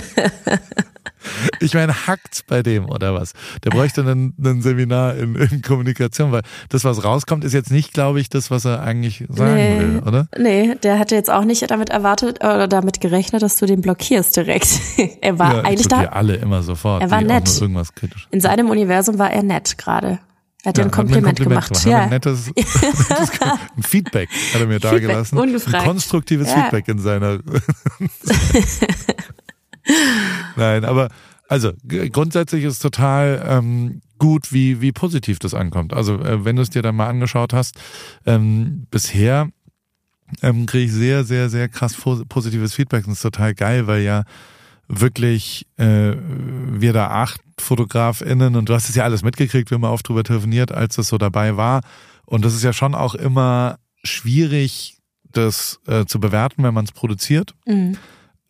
[1.60, 3.34] Ich meine, hackt's bei dem oder was?
[3.64, 8.20] Der bräuchte ein, Seminar in, in Kommunikation, weil das, was rauskommt, ist jetzt nicht, glaube
[8.20, 9.80] ich, das, was er eigentlich sagen Nee.
[9.80, 10.28] will, oder?
[10.38, 14.36] Nee, der hatte jetzt auch nicht damit erwartet oder damit gerechnet, dass du den blockierst
[14.36, 14.68] direkt.
[15.22, 16.04] er war ja, ich eigentlich da.
[16.06, 17.02] alle immer sofort.
[17.02, 17.50] Er war nett.
[17.62, 18.28] Irgendwas kritisch.
[18.32, 20.20] In seinem Universum war er nett gerade.
[20.66, 21.72] Er hat dir Ja, ein hat mir Kompliment, gemacht.
[21.76, 22.00] Hat mir Ja.
[22.04, 22.52] ein nettes,
[23.76, 25.38] ein Feedback hat er mir Feedback, dagelassen.
[25.38, 25.76] ungefragt.
[25.76, 26.64] Ein konstruktives Ja.
[26.64, 27.40] Feedback in seiner.
[30.56, 31.10] Nein, aber
[31.48, 31.74] also
[32.12, 35.94] grundsätzlich ist total ähm, gut, wie, wie positiv das ankommt.
[35.94, 37.80] Also äh, wenn du es dir dann mal angeschaut hast,
[38.26, 39.50] ähm, bisher
[40.42, 43.06] ähm, kriege ich sehr, sehr, sehr krass pos- positives Feedback.
[43.06, 44.24] Und das ist total geil, weil ja
[44.88, 49.84] wirklich äh, wir da acht FotografInnen und du hast es ja alles mitgekriegt, wir haben
[49.84, 51.82] oft drüber telefoniert, als das so dabei war.
[52.26, 54.98] Und das ist ja schon auch immer schwierig,
[55.32, 57.54] das äh, zu bewerten, wenn man es produziert.
[57.66, 57.98] Mhm.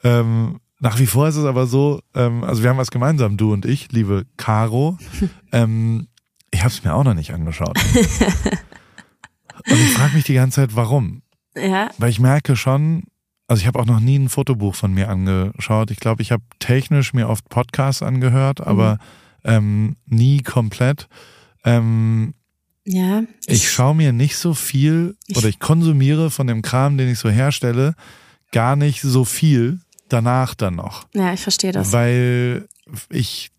[0.04, 3.54] Ähm, nach wie vor ist es aber so, ähm, also wir haben was gemeinsam, du
[3.54, 4.98] und ich, liebe Caro.
[5.54, 6.10] ähm,
[6.52, 7.80] ich habe es mir auch noch nicht angeschaut.
[7.96, 11.22] und ich frage mich die ganze Zeit, warum?
[11.56, 11.90] Ja.
[12.00, 13.04] Weil ich merke schon,
[13.48, 15.90] also ich habe auch noch nie ein Fotobuch von mir angeschaut.
[15.90, 18.98] Ich glaube, ich habe technisch mir oft Podcasts angehört, aber
[19.46, 21.08] ähm, nie komplett.
[21.64, 22.34] Ähm,
[22.84, 23.24] Ja.
[23.46, 27.30] ich schaue mir nicht so viel oder ich konsumiere von dem Kram, den ich so
[27.30, 27.96] herstelle,
[28.52, 29.80] gar nicht so viel
[30.14, 31.06] danach dann noch.
[31.14, 31.92] Ja, ich verstehe das.
[31.92, 32.68] Weil
[33.10, 33.50] ich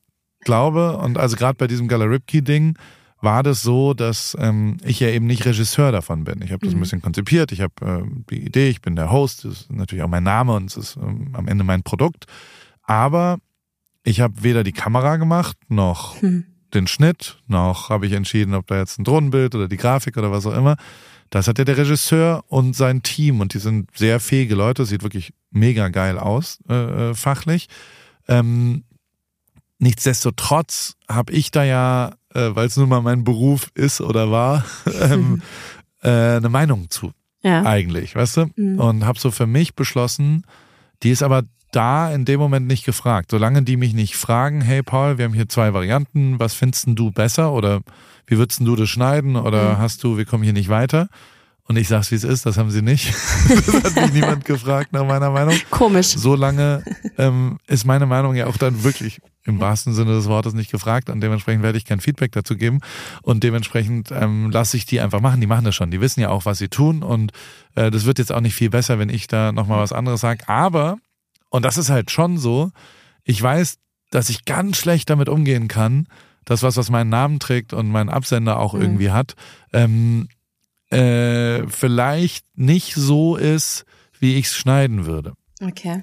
[0.41, 2.79] glaube, und also gerade bei diesem Galaripki-Ding
[3.21, 6.43] war das so, dass ähm, ich ja eben nicht Regisseur davon bin.
[6.43, 9.45] Ich habe das ein bisschen konzipiert, ich habe äh, die Idee, ich bin der Host,
[9.45, 12.27] das ist natürlich auch mein Name und es ist ähm, am Ende mein Produkt.
[12.83, 13.39] Aber
[14.03, 16.45] ich habe weder die Kamera gemacht, noch Hm.
[16.75, 20.31] den Schnitt, noch habe ich entschieden, ob da jetzt ein Drohnenbild oder die Grafik oder
[20.31, 20.77] was auch immer
[21.31, 25.03] Das hat ja der Regisseur und sein Team und die sind sehr fähige Leute, sieht
[25.03, 27.69] wirklich mega geil aus, äh, äh fachlich.
[28.29, 28.85] Ähm,
[29.79, 34.65] nichtsdestotrotz habe ich da ja, äh, weil es nun mal mein Beruf ist oder war,
[35.01, 35.43] ähm,
[36.03, 37.13] äh, eine Meinung zu.
[37.43, 37.63] Ja.
[37.65, 38.47] Eigentlich, weißt du?
[38.57, 38.81] Mhm.
[38.81, 40.45] Und habe so für mich beschlossen,
[41.03, 41.43] die ist aber
[41.73, 43.31] da in dem Moment nicht gefragt.
[43.31, 47.11] Solange die mich nicht fragen, hey Paul, wir haben hier zwei Varianten, was findest du
[47.11, 47.81] besser oder
[48.27, 49.79] wie würdest du das schneiden oder mhm.
[49.79, 51.09] hast du, wir kommen hier nicht weiter.
[51.67, 53.15] Und ich sag's, wie es ist, das haben sie nicht.
[53.49, 55.57] das hat mich niemand gefragt nach meiner Meinung.
[55.71, 56.09] Komisch.
[56.09, 56.85] Solange
[57.17, 61.09] ähm, ist meine Meinung ja auch dann wirklich im wahrsten Sinne des Wortes nicht gefragt
[61.09, 62.81] und dementsprechend werde ich kein Feedback dazu geben
[63.23, 65.41] und dementsprechend ähm, lasse ich die einfach machen.
[65.41, 67.33] Die machen das schon, die wissen ja auch, was sie tun und
[67.75, 70.49] äh, das wird jetzt auch nicht viel besser, wenn ich da nochmal was anderes sage.
[70.49, 70.99] Aber
[71.55, 72.73] und das ist halt schon so.
[73.23, 73.79] Ich weiß,
[74.11, 76.09] dass ich ganz schlecht damit umgehen kann,
[76.45, 78.83] dass was, was meinen Namen trägt und meinen Absender auch mhm.
[78.83, 79.37] irgendwie hat,
[79.73, 80.29] ähm,
[80.95, 83.85] äh, vielleicht nicht so ist,
[84.19, 85.35] wie ich es schneiden würde.
[85.63, 86.03] Okay.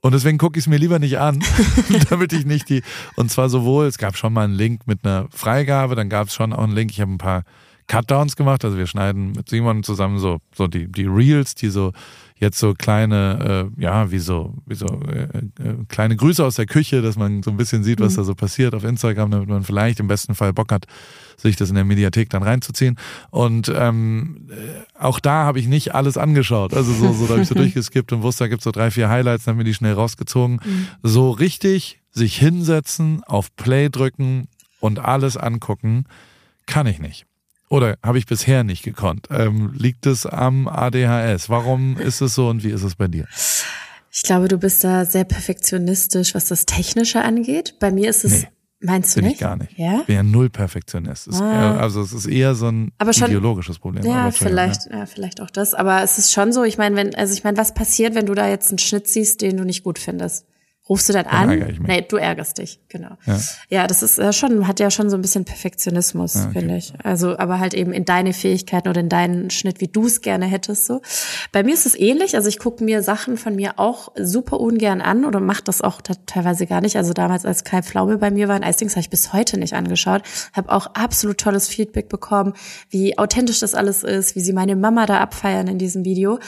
[0.00, 1.44] Und deswegen gucke ich es mir lieber nicht an,
[2.10, 2.82] damit ich nicht die.
[3.16, 6.34] Und zwar sowohl, es gab schon mal einen Link mit einer Freigabe, dann gab es
[6.34, 7.44] schon auch einen Link, ich habe ein paar
[7.86, 11.92] Cutdowns gemacht, also wir schneiden mit Simon zusammen so, so die, die Reels, die so
[12.42, 16.66] jetzt so kleine, äh, ja, wie so, wie so äh, äh, kleine Grüße aus der
[16.66, 18.16] Küche, dass man so ein bisschen sieht, was mhm.
[18.16, 20.86] da so passiert auf Instagram, damit man vielleicht im besten Fall Bock hat,
[21.36, 22.98] sich das in der Mediathek dann reinzuziehen.
[23.30, 26.74] Und ähm, äh, auch da habe ich nicht alles angeschaut.
[26.74, 29.08] Also so, so da habe ich so durchgeskippt und wusste, da gibt's so drei, vier
[29.08, 30.60] Highlights, dann haben wir die schnell rausgezogen.
[30.64, 30.88] Mhm.
[31.02, 34.48] So richtig sich hinsetzen, auf Play drücken
[34.80, 36.04] und alles angucken,
[36.66, 37.24] kann ich nicht.
[37.72, 39.28] Oder habe ich bisher nicht gekonnt?
[39.30, 41.48] Ähm, liegt es am ADHS?
[41.48, 43.26] Warum ist es so und wie ist es bei dir?
[44.10, 47.76] Ich glaube, du bist da sehr perfektionistisch, was das Technische angeht.
[47.80, 48.42] Bei mir ist es.
[48.42, 48.48] Nee.
[48.80, 49.34] Meinst du Bin nicht?
[49.36, 49.78] ich gar nicht.
[49.78, 50.00] Ja?
[50.00, 51.30] Ich bin ja null Perfektionist.
[51.32, 51.50] Ah.
[51.50, 54.04] Eher, also es ist eher so ein schon, ideologisches Problem.
[54.04, 54.98] Ja, vielleicht, ja.
[54.98, 55.06] ja.
[55.06, 55.72] vielleicht auch das.
[55.72, 58.34] Aber es ist schon so, ich meine, wenn, also ich meine, was passiert, wenn du
[58.34, 60.44] da jetzt einen Schnitt siehst, den du nicht gut findest?
[60.88, 61.78] Rufst du dann, an?
[61.86, 63.16] Nee, du ärgerst dich, genau.
[63.24, 66.58] Ja, ja das ist äh, schon, hat ja schon so ein bisschen Perfektionismus, ja, okay.
[66.58, 66.92] finde ich.
[67.04, 70.46] Also, aber halt eben in deine Fähigkeiten oder in deinen Schnitt, wie du es gerne
[70.46, 71.00] hättest, so.
[71.52, 72.34] Bei mir ist es ähnlich.
[72.34, 76.00] Also ich gucke mir Sachen von mir auch super ungern an oder mache das auch
[76.00, 76.96] teilweise gar nicht.
[76.96, 79.74] Also damals, als Kai Pflaume bei mir war in Eistings, habe ich bis heute nicht
[79.74, 80.22] angeschaut.
[80.52, 82.54] Habe auch absolut tolles Feedback bekommen,
[82.90, 86.40] wie authentisch das alles ist, wie sie meine Mama da abfeiern in diesem Video.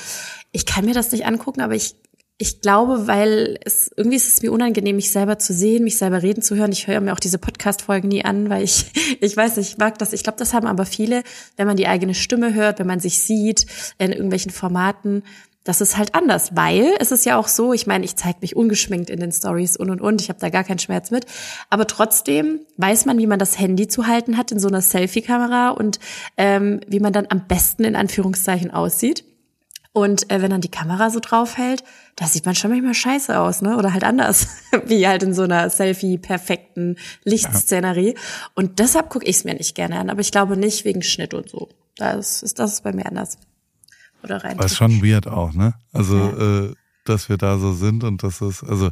[0.50, 1.94] Ich kann mir das nicht angucken, aber ich
[2.36, 6.22] ich glaube, weil es irgendwie ist es mir unangenehm, mich selber zu sehen, mich selber
[6.22, 6.72] reden zu hören.
[6.72, 8.86] Ich höre mir auch diese Podcast-Folgen nie an, weil ich,
[9.20, 10.12] ich weiß nicht, ich mag das.
[10.12, 11.22] Ich glaube, das haben aber viele,
[11.56, 13.66] wenn man die eigene Stimme hört, wenn man sich sieht
[13.98, 15.22] in irgendwelchen Formaten.
[15.62, 18.54] Das ist halt anders, weil es ist ja auch so, ich meine, ich zeige mich
[18.54, 21.24] ungeschminkt in den Stories und und und, ich habe da gar keinen Schmerz mit,
[21.70, 25.70] aber trotzdem weiß man, wie man das Handy zu halten hat in so einer Selfie-Kamera
[25.70, 26.00] und
[26.36, 29.24] ähm, wie man dann am besten in Anführungszeichen aussieht.
[29.94, 31.84] Und äh, wenn dann die Kamera so draufhält,
[32.16, 33.76] da sieht man schon manchmal scheiße aus, ne?
[33.76, 34.48] Oder halt anders,
[34.86, 38.14] wie halt in so einer Selfie-perfekten Lichtszenerie.
[38.14, 38.20] Ja.
[38.54, 40.10] Und deshalb gucke ich es mir nicht gerne an.
[40.10, 41.68] Aber ich glaube nicht wegen Schnitt und so.
[41.96, 43.38] Das ist, das ist bei mir anders.
[44.24, 44.56] Oder rein.
[44.58, 45.74] Das ist schon weird auch, ne?
[45.92, 46.64] Also, ja.
[46.64, 46.74] äh,
[47.04, 48.90] dass wir da so sind und das ist, also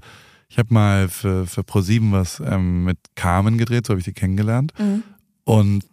[0.49, 4.13] ich habe mal für, für ProSieben was ähm, mit Carmen gedreht, so habe ich die
[4.13, 4.73] kennengelernt.
[4.79, 5.03] Mhm.
[5.45, 5.85] Und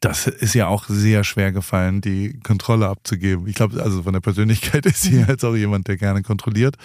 [0.00, 3.46] das ist ja auch sehr schwer gefallen, die Kontrolle abzugeben.
[3.48, 6.76] Ich glaube, also von der Persönlichkeit ist sie jetzt auch jemand, der gerne kontrolliert,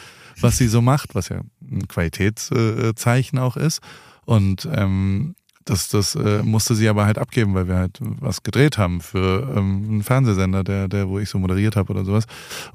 [0.41, 3.81] was sie so macht, was ja ein Qualitätszeichen auch ist.
[4.25, 5.35] Und ähm,
[5.65, 9.53] das, das äh, musste sie aber halt abgeben, weil wir halt was gedreht haben für
[9.55, 12.25] ähm, einen Fernsehsender, der, der, wo ich so moderiert habe oder sowas.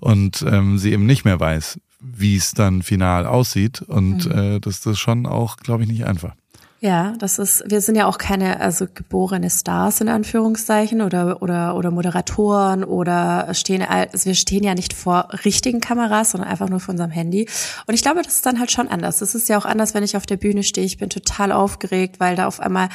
[0.01, 3.82] Und ähm, sie eben nicht mehr weiß, wie es dann final aussieht.
[3.82, 4.32] Und mhm.
[4.32, 6.34] äh, das, das ist schon auch, glaube ich, nicht einfach.
[6.80, 11.74] Ja, das ist, wir sind ja auch keine, also geborene Stars in Anführungszeichen oder, oder,
[11.74, 16.78] oder Moderatoren oder stehen, also wir stehen ja nicht vor richtigen Kameras, sondern einfach nur
[16.78, 17.48] vor unserem Handy.
[17.88, 19.18] Und ich glaube, das ist dann halt schon anders.
[19.18, 20.86] Das ist ja auch anders, wenn ich auf der Bühne stehe.
[20.86, 22.90] Ich bin total aufgeregt, weil da auf einmal,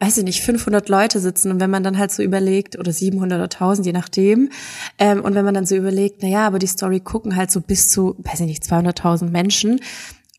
[0.00, 3.38] weiß ich nicht, 500 Leute sitzen und wenn man dann halt so überlegt, oder 700
[3.38, 4.50] oder 1000, je nachdem,
[4.98, 7.60] ähm, und wenn man dann so überlegt, na ja, aber die Story gucken halt so
[7.60, 9.80] bis zu, weiß ich nicht, 200.000 Menschen,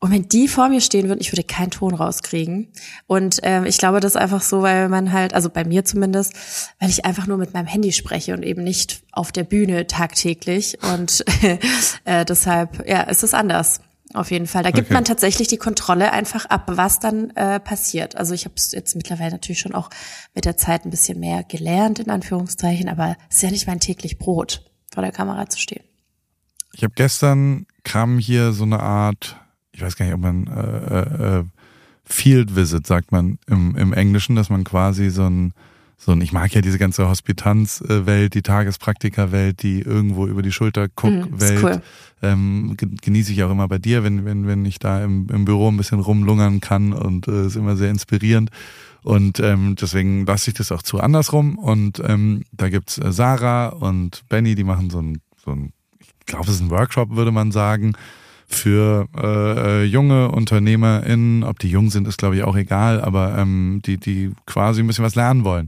[0.02, 2.72] und wenn die vor mir stehen würden, ich würde keinen Ton rauskriegen.
[3.06, 6.34] Und ähm, ich glaube, das ist einfach so, weil man halt, also bei mir zumindest,
[6.80, 10.78] weil ich einfach nur mit meinem Handy spreche und eben nicht auf der Bühne tagtäglich.
[10.82, 11.26] Und
[12.06, 13.82] äh, deshalb, ja, ist es anders.
[14.14, 14.64] Auf jeden Fall.
[14.64, 14.94] Da gibt okay.
[14.94, 18.16] man tatsächlich die Kontrolle einfach ab, was dann äh, passiert.
[18.16, 19.90] Also ich habe es jetzt mittlerweile natürlich schon auch
[20.34, 23.80] mit der Zeit ein bisschen mehr gelernt, in Anführungszeichen, aber es ist ja nicht mein
[23.80, 25.84] täglich Brot, vor der Kamera zu stehen.
[26.74, 29.36] Ich habe gestern kam hier so eine Art
[29.72, 31.44] ich weiß gar nicht, ob man äh, äh,
[32.06, 35.54] Field Visit sagt man im, im Englischen, dass man quasi so ein
[36.02, 40.88] so, und ich mag ja diese ganze Hospitanzwelt, die Tagespraktikerwelt, die irgendwo über die Schulter
[40.88, 41.58] guckt, Mhm, Welt.
[41.58, 41.82] ist cool.
[42.22, 45.44] Ähm, ge- genieße ich auch immer bei dir, wenn, wenn, wenn ich da im, im
[45.44, 48.50] Büro ein bisschen rumlungern kann und äh, ist immer sehr inspirierend.
[49.04, 51.58] Und ähm, deswegen lasse ich das auch zu andersrum.
[51.58, 56.14] Und ähm, da gibt's äh, Sarah und Benny, die machen so ein, so ein ich
[56.26, 57.94] glaube, es ist ein Workshop, würde man sagen,
[58.50, 61.44] für äh, äh, junge UnternehmerInnen.
[61.44, 64.88] Ob die jung sind, ist, glaube ich, auch egal, aber ähm, die, die quasi ein
[64.88, 65.68] bisschen was lernen wollen.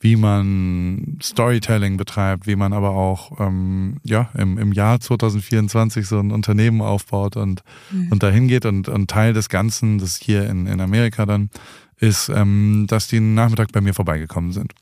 [0.00, 6.20] Wie man Storytelling betreibt, wie man aber auch ähm, ja im, im Jahr 2024 so
[6.20, 7.62] ein Unternehmen aufbaut und,
[8.10, 8.64] und dahin geht.
[8.66, 11.50] Und, und Teil des Ganzen, das hier in, in Amerika dann,
[11.98, 14.72] ist, ähm, dass die einen Nachmittag bei mir vorbeigekommen sind.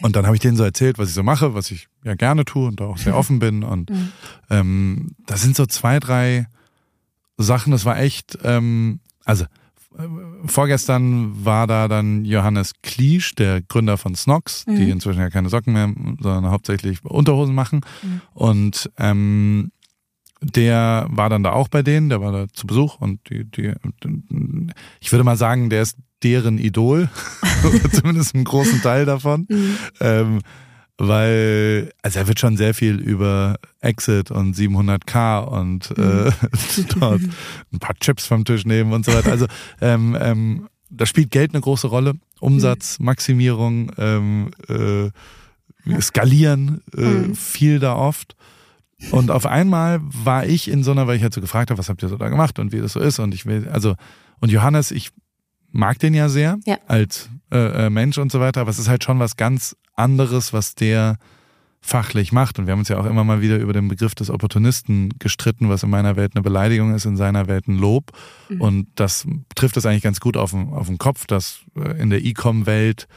[0.00, 2.44] Und dann habe ich denen so erzählt, was ich so mache, was ich ja gerne
[2.44, 3.62] tue und da auch sehr offen bin.
[3.62, 3.90] Und
[4.50, 6.46] ähm, da sind so zwei, drei
[7.36, 10.06] Sachen, das war echt, ähm, also äh,
[10.46, 15.72] vorgestern war da dann Johannes Kliesch, der Gründer von Snox, die inzwischen ja keine Socken
[15.72, 17.80] mehr, sondern hauptsächlich Unterhosen machen.
[18.32, 19.72] Und ähm,
[20.42, 23.74] der war dann da auch bei denen, der war da zu Besuch und die, die,
[25.00, 27.08] ich würde mal sagen, der ist deren Idol,
[27.92, 29.46] zumindest einen großen Teil davon.
[30.00, 30.40] Ähm,
[30.98, 36.30] weil, also er wird schon sehr viel über Exit und 700k und äh,
[36.98, 37.20] dort
[37.72, 39.30] ein paar Chips vom Tisch nehmen und so weiter.
[39.30, 39.46] Also
[39.80, 42.14] ähm, ähm, da spielt Geld eine große Rolle.
[42.40, 45.10] Umsatzmaximierung, ähm, äh,
[46.00, 48.36] Skalieren, äh, viel da oft.
[49.10, 51.88] Und auf einmal war ich in so einer, weil ich halt so gefragt habe, was
[51.88, 53.18] habt ihr so da gemacht und wie das so ist.
[53.18, 53.94] Und ich will, also,
[54.40, 55.10] und Johannes, ich
[55.72, 56.78] mag den ja sehr Ja.
[56.86, 60.52] als äh, äh, Mensch und so weiter, aber es ist halt schon was ganz anderes,
[60.52, 61.16] was der
[61.84, 62.58] fachlich macht.
[62.58, 65.68] Und wir haben uns ja auch immer mal wieder über den Begriff des Opportunisten gestritten,
[65.68, 68.12] was in meiner Welt eine Beleidigung ist, in seiner Welt ein Lob.
[68.60, 72.10] Und das trifft es eigentlich ganz gut auf den, auf den Kopf, dass äh, in
[72.10, 73.08] der E-Com-Welt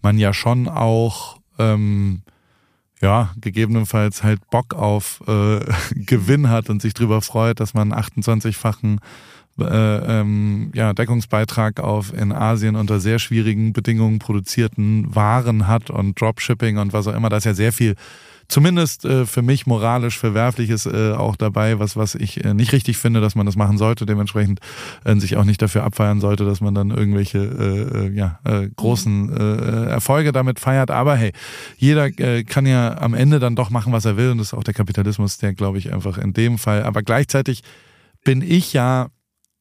[0.00, 2.22] man ja schon auch ähm,
[3.02, 5.60] ja, gegebenenfalls halt Bock auf äh,
[5.94, 9.00] Gewinn hat und sich drüber freut, dass man 28-fachen
[9.58, 16.20] äh, ähm, ja, Deckungsbeitrag auf in Asien unter sehr schwierigen Bedingungen produzierten Waren hat und
[16.20, 17.28] Dropshipping und was auch immer.
[17.28, 17.94] Da ist ja sehr viel,
[18.48, 22.96] zumindest äh, für mich moralisch Verwerfliches äh, auch dabei, was, was ich äh, nicht richtig
[22.96, 24.06] finde, dass man das machen sollte.
[24.06, 24.60] Dementsprechend
[25.04, 28.68] äh, sich auch nicht dafür abfeiern sollte, dass man dann irgendwelche äh, äh, ja, äh,
[28.74, 30.90] großen äh, Erfolge damit feiert.
[30.90, 31.32] Aber hey,
[31.76, 34.30] jeder äh, kann ja am Ende dann doch machen, was er will.
[34.30, 36.82] Und das ist auch der Kapitalismus, der, glaube ich, einfach in dem Fall.
[36.82, 37.62] Aber gleichzeitig
[38.24, 39.08] bin ich ja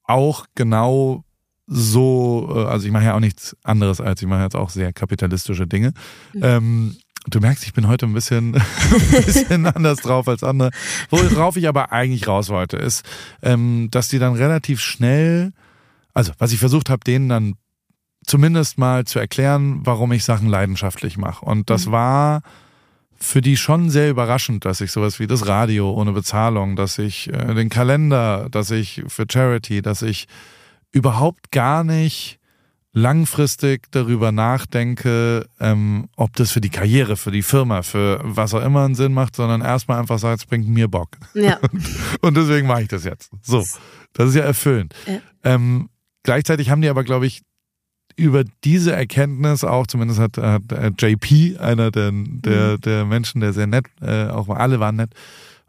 [0.06, 1.24] auch genau
[1.68, 4.94] so, äh, also ich mache ja auch nichts anderes als, ich mache jetzt auch sehr
[4.94, 5.94] kapitalistische Dinge.
[6.42, 6.98] Ähm,
[7.28, 10.72] du merkst, ich bin heute ein bisschen, ein bisschen anders drauf als andere.
[11.10, 13.06] Worauf ich aber eigentlich raus wollte, ist,
[13.42, 15.54] ähm, dass die dann relativ schnell,
[16.14, 17.56] also was ich versucht habe, denen dann
[18.26, 21.46] zumindest mal zu erklären, warum ich Sachen leidenschaftlich mache.
[21.46, 22.42] Und das war
[23.24, 27.32] für die schon sehr überraschend, dass ich sowas wie das Radio ohne Bezahlung, dass ich
[27.32, 30.28] äh, den Kalender, dass ich für Charity, dass ich
[30.92, 32.40] überhaupt gar nicht
[32.92, 38.64] langfristig darüber nachdenke, ähm, ob das für die Karriere, für die Firma, für was auch
[38.64, 41.10] immer einen Sinn macht, sondern erstmal einfach sagt, es bringt mir Bock.
[41.34, 41.60] Ja.
[42.22, 43.32] Und deswegen mache ich das jetzt.
[43.42, 43.66] So,
[44.14, 44.94] das ist ja erfüllend.
[45.08, 45.20] Ja.
[45.44, 45.90] Ähm,
[46.22, 47.42] gleichzeitig haben die aber, glaube ich,
[48.16, 53.54] über diese Erkenntnis auch, zumindest hat, hat äh, JP, einer der, der, der Menschen, der
[53.54, 55.12] sehr nett, äh, auch alle waren nett,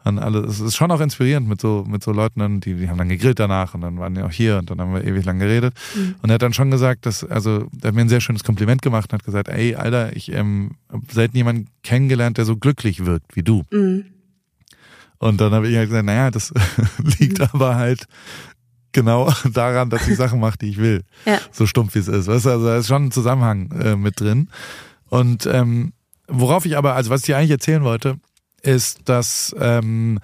[0.04, 2.88] waren alle, es ist schon auch inspirierend mit so, mit so Leuten, dann, die, die
[2.88, 5.24] haben dann gegrillt danach und dann waren die auch hier und dann haben wir ewig
[5.24, 5.74] lang geredet.
[6.22, 8.82] Und er hat dann schon gesagt, dass, also, er hat mir ein sehr schönes Kompliment
[8.82, 13.06] gemacht und hat gesagt, ey, Alter, ich ähm, hab selten jemanden kennengelernt, der so glücklich
[13.06, 13.64] wirkt wie du.
[13.70, 14.04] Mhm.
[15.18, 16.52] Und dann habe ich halt gesagt, naja, das
[17.18, 18.06] liegt aber halt
[18.94, 21.02] genau daran, dass ich Sachen mache, die ich will.
[21.26, 21.38] Ja.
[21.52, 22.26] So stumpf wie es ist.
[22.26, 24.48] Weißt du, also da ist schon ein Zusammenhang äh, mit drin.
[25.10, 25.92] Und ähm,
[26.26, 28.16] worauf ich aber, also was ich dir eigentlich erzählen wollte,
[28.62, 30.18] ist, dass ähm,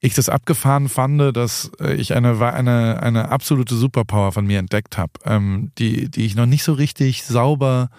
[0.00, 4.98] ich das abgefahren fand, dass äh, ich eine, eine, eine absolute Superpower von mir entdeckt
[4.98, 7.90] habe, ähm, die, die ich noch nicht so richtig sauber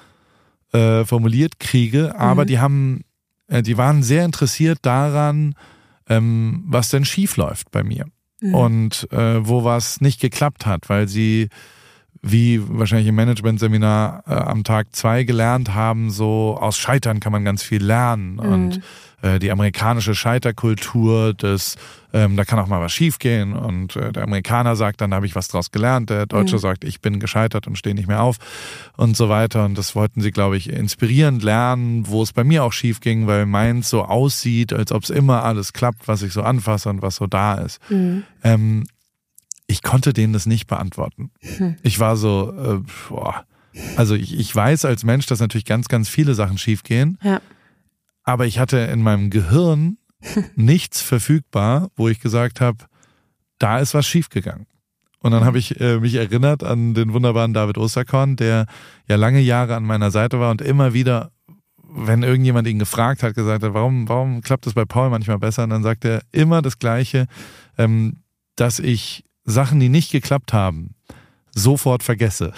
[0.74, 3.01] äh, formuliert kriege, aber die haben,
[3.47, 5.55] äh, die waren sehr interessiert daran,
[6.07, 8.05] ähm, was denn schief läuft bei mir
[8.41, 11.49] und äh, wo was nicht geklappt hat, weil sie
[12.22, 17.45] wie wahrscheinlich im Managementseminar äh, am Tag zwei gelernt haben, so aus Scheitern kann man
[17.45, 18.39] ganz viel lernen.
[18.39, 18.82] Und
[19.22, 21.76] äh, die amerikanische Scheiterkultur, das
[22.11, 25.28] ähm, da kann auch mal was schiefgehen und äh, der Amerikaner sagt dann, da habe
[25.28, 28.38] ich was draus gelernt, der Deutsche sagt, ich bin gescheitert und stehe nicht mehr auf
[28.97, 29.65] und so weiter.
[29.65, 33.28] Und das wollten sie, glaube ich, inspirierend lernen, wo es bei mir auch schief ging,
[33.28, 37.01] weil meins so aussieht, als ob es immer alles klappt, was ich so anfasse und
[37.01, 37.80] was so da ist.
[38.43, 38.86] Ähm,
[39.70, 41.30] ich konnte denen das nicht beantworten.
[41.84, 43.45] Ich war so, äh, boah,
[43.95, 47.20] Also ich, ich weiß als Mensch, dass natürlich ganz, ganz viele Sachen schiefgehen.
[47.24, 47.39] Ja.
[48.24, 49.97] Aber ich hatte in meinem Gehirn
[50.55, 52.80] nichts verfügbar, wo ich gesagt habe,
[53.59, 54.65] da ist was schiefgegangen.
[55.20, 58.65] Und dann habe ich äh, mich erinnert an den wunderbaren David Osterkorn, der
[59.07, 61.32] ja lange Jahre an meiner Seite war und immer wieder,
[61.84, 65.63] wenn irgendjemand ihn gefragt hat, gesagt hat, warum, warum klappt das bei Paul manchmal besser?
[65.65, 67.28] Und dann sagt er immer das Gleiche,
[67.78, 68.24] ähm,
[68.55, 70.95] dass ich Sachen, die nicht geklappt haben,
[71.56, 72.54] sofort vergesse.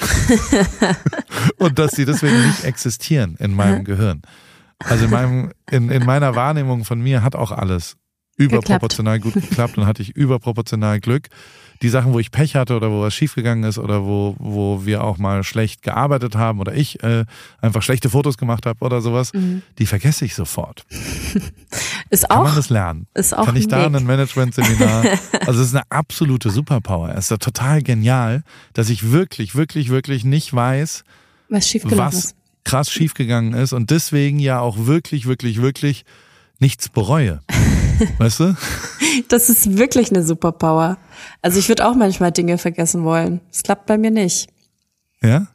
[1.58, 4.22] und dass sie deswegen nicht existieren in meinem Gehirn.
[4.80, 7.98] Also in, meinem, in, in meiner Wahrnehmung von mir hat auch alles
[8.38, 11.28] überproportional gut geklappt und hatte ich überproportional Glück.
[11.82, 15.04] Die Sachen, wo ich Pech hatte oder wo was schiefgegangen ist oder wo, wo wir
[15.04, 17.26] auch mal schlecht gearbeitet haben oder ich äh,
[17.60, 19.64] einfach schlechte Fotos gemacht habe oder sowas, mhm.
[19.80, 20.86] die vergesse ich sofort.
[22.12, 23.08] Ist Kann auch, man das lernen?
[23.14, 23.96] Ist auch Kann ich da Weg.
[23.96, 25.06] ein Management-Seminar?
[25.48, 27.10] also es ist eine absolute Superpower.
[27.12, 31.04] Es ist ja total genial, dass ich wirklich, wirklich, wirklich nicht weiß,
[31.48, 32.36] was was ist.
[32.66, 36.04] krass schiefgegangen ist und deswegen ja auch wirklich, wirklich, wirklich
[36.62, 37.42] nichts bereue.
[38.18, 38.56] Weißt du?
[39.28, 40.98] Das ist wirklich eine Superpower.
[41.42, 43.42] Also ich würde auch manchmal Dinge vergessen wollen.
[43.52, 44.48] Das klappt bei mir nicht.
[45.22, 45.48] Ja?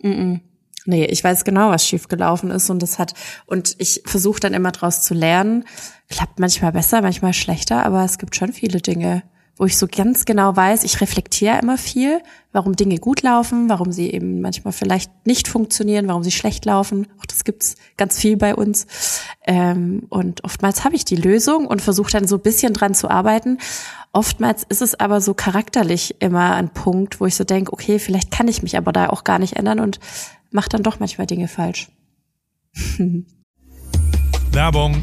[0.89, 3.15] Nee, ich weiß genau, was schiefgelaufen ist und das hat
[3.47, 5.65] und ich versuche dann immer draus zu lernen.
[6.09, 9.25] Klappt manchmal besser, manchmal schlechter, aber es gibt schon viele Dinge,
[9.57, 12.21] wo ich so ganz genau weiß, ich reflektiere immer viel,
[12.53, 17.07] warum Dinge gut laufen, warum sie eben manchmal vielleicht nicht funktionieren, warum sie schlecht laufen.
[17.19, 18.87] Auch das gibt's ganz viel bei uns.
[19.47, 23.09] Ähm, und oftmals habe ich die Lösung und versuche dann so ein bisschen dran zu
[23.11, 23.59] arbeiten.
[24.13, 28.31] Oftmals ist es aber so charakterlich immer ein Punkt, wo ich so denke, okay, vielleicht
[28.31, 30.01] kann ich mich aber da auch gar nicht ändern und
[30.51, 31.89] mache dann doch manchmal Dinge falsch.
[34.53, 35.03] Werbung.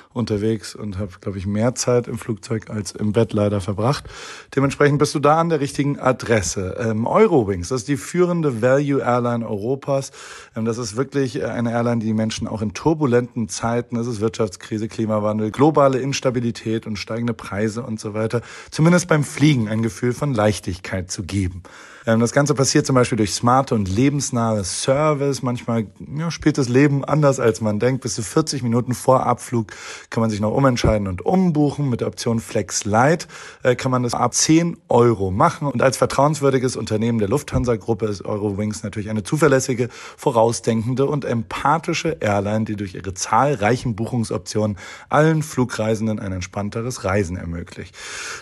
[0.13, 4.05] unterwegs und habe, glaube ich, mehr Zeit im Flugzeug als im Bett leider verbracht.
[4.55, 6.77] Dementsprechend bist du da an der richtigen Adresse.
[6.79, 10.11] Ähm, Eurowings, das ist die führende Value Airline Europas.
[10.55, 14.87] Ähm, das ist wirklich eine Airline, die Menschen auch in turbulenten Zeiten, es ist Wirtschaftskrise,
[14.87, 18.41] Klimawandel, globale Instabilität und steigende Preise und so weiter,
[18.71, 21.63] zumindest beim Fliegen ein Gefühl von Leichtigkeit zu geben.
[22.05, 25.41] Ähm, das Ganze passiert zum Beispiel durch smarte und lebensnahe Service.
[25.41, 25.87] Manchmal
[26.17, 28.01] ja, spielt das Leben anders, als man denkt.
[28.01, 29.71] Bis zu 40 Minuten vor Abflug
[30.09, 31.89] kann man sich noch umentscheiden und umbuchen.
[31.89, 33.27] Mit der Option Flex Lite
[33.63, 35.67] äh, kann man das ab 10 Euro machen.
[35.67, 42.65] Und als vertrauenswürdiges Unternehmen der Lufthansa-Gruppe ist Eurowings natürlich eine zuverlässige, vorausdenkende und empathische Airline,
[42.65, 44.77] die durch ihre zahlreichen Buchungsoptionen
[45.09, 47.95] allen Flugreisenden ein entspannteres Reisen ermöglicht.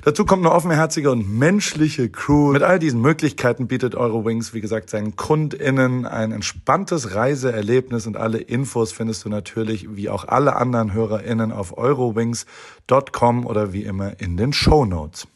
[0.03, 2.51] Dazu kommt eine offenherzige und menschliche Crew.
[2.51, 8.39] Mit all diesen Möglichkeiten bietet Eurowings, wie gesagt, seinen KundInnen ein entspanntes Reiseerlebnis und alle
[8.39, 14.37] Infos findest du natürlich, wie auch alle anderen HörerInnen, auf eurowings.com oder wie immer in
[14.37, 15.27] den Show Notes.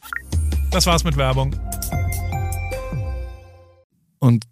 [0.70, 1.54] Das war's mit Werbung.
[4.18, 4.44] Und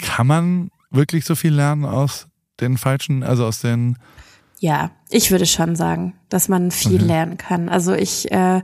[0.00, 2.28] kann man wirklich so viel lernen aus
[2.60, 3.96] den falschen, also aus den
[4.58, 7.06] Ja, ich würde schon sagen, dass man viel Mhm.
[7.06, 7.68] lernen kann.
[7.68, 8.62] Also ich, äh,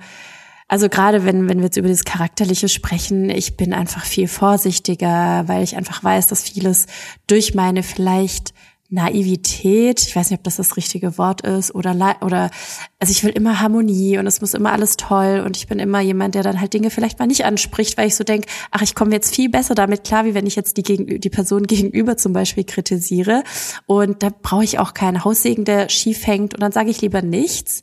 [0.69, 5.47] also gerade wenn, wenn wir jetzt über das Charakterliche sprechen, ich bin einfach viel vorsichtiger,
[5.49, 6.87] weil ich einfach weiß, dass vieles
[7.27, 8.55] durch meine vielleicht
[8.93, 12.51] Naivität, ich weiß nicht, ob das das richtige Wort ist, oder, oder,
[12.99, 16.01] also ich will immer Harmonie und es muss immer alles toll und ich bin immer
[16.01, 18.95] jemand, der dann halt Dinge vielleicht mal nicht anspricht, weil ich so denk, ach, ich
[18.95, 20.83] komme jetzt viel besser damit klar, wie wenn ich jetzt die,
[21.19, 23.45] die Person gegenüber zum Beispiel kritisiere
[23.87, 27.23] und da brauche ich auch keinen Haussegen, der schief hängt und dann sage ich lieber
[27.23, 27.81] nichts.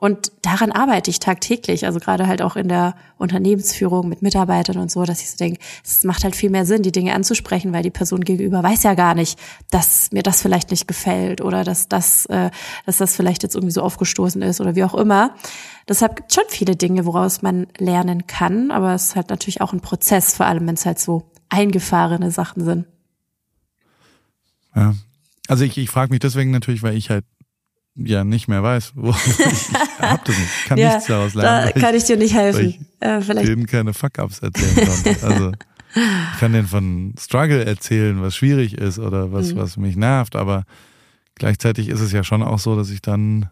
[0.00, 4.92] Und daran arbeite ich tagtäglich, also gerade halt auch in der Unternehmensführung mit Mitarbeitern und
[4.92, 7.82] so, dass ich so denke, es macht halt viel mehr Sinn, die Dinge anzusprechen, weil
[7.82, 9.36] die Person gegenüber weiß ja gar nicht,
[9.72, 12.50] dass mir das vielleicht nicht gefällt oder dass das, äh,
[12.86, 15.34] dass das vielleicht jetzt irgendwie so aufgestoßen ist oder wie auch immer.
[15.88, 19.60] Deshalb gibt es schon viele Dinge, woraus man lernen kann, aber es ist halt natürlich
[19.62, 22.86] auch ein Prozess, vor allem wenn es halt so eingefahrene Sachen sind.
[24.76, 24.94] Ja.
[25.48, 27.24] Also ich, ich frage mich deswegen natürlich, weil ich halt
[27.98, 28.92] ja nicht mehr weiß.
[30.00, 31.72] Ich hab das nicht, kann ja, nichts daraus da lernen.
[31.74, 32.66] weil kann ich dir nicht weil helfen.
[32.68, 35.26] ich Äh, vielleicht denen keine Fuck-Ups erzählen konnte.
[35.26, 35.52] Also
[35.94, 39.58] ich kann denen von Struggle erzählen, was schwierig ist oder was, Mhm.
[39.58, 40.64] was mich nervt, aber
[41.34, 43.50] gleichzeitig ist es ja schon auch so, dass ich dann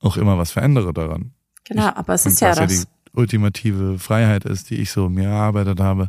[0.00, 1.32] auch immer was verändere daran.
[1.68, 2.80] Genau, Ich- aber es ist ja was ja das.
[2.82, 6.08] die ultimative Freiheit ist, die ich so mir erarbeitet habe,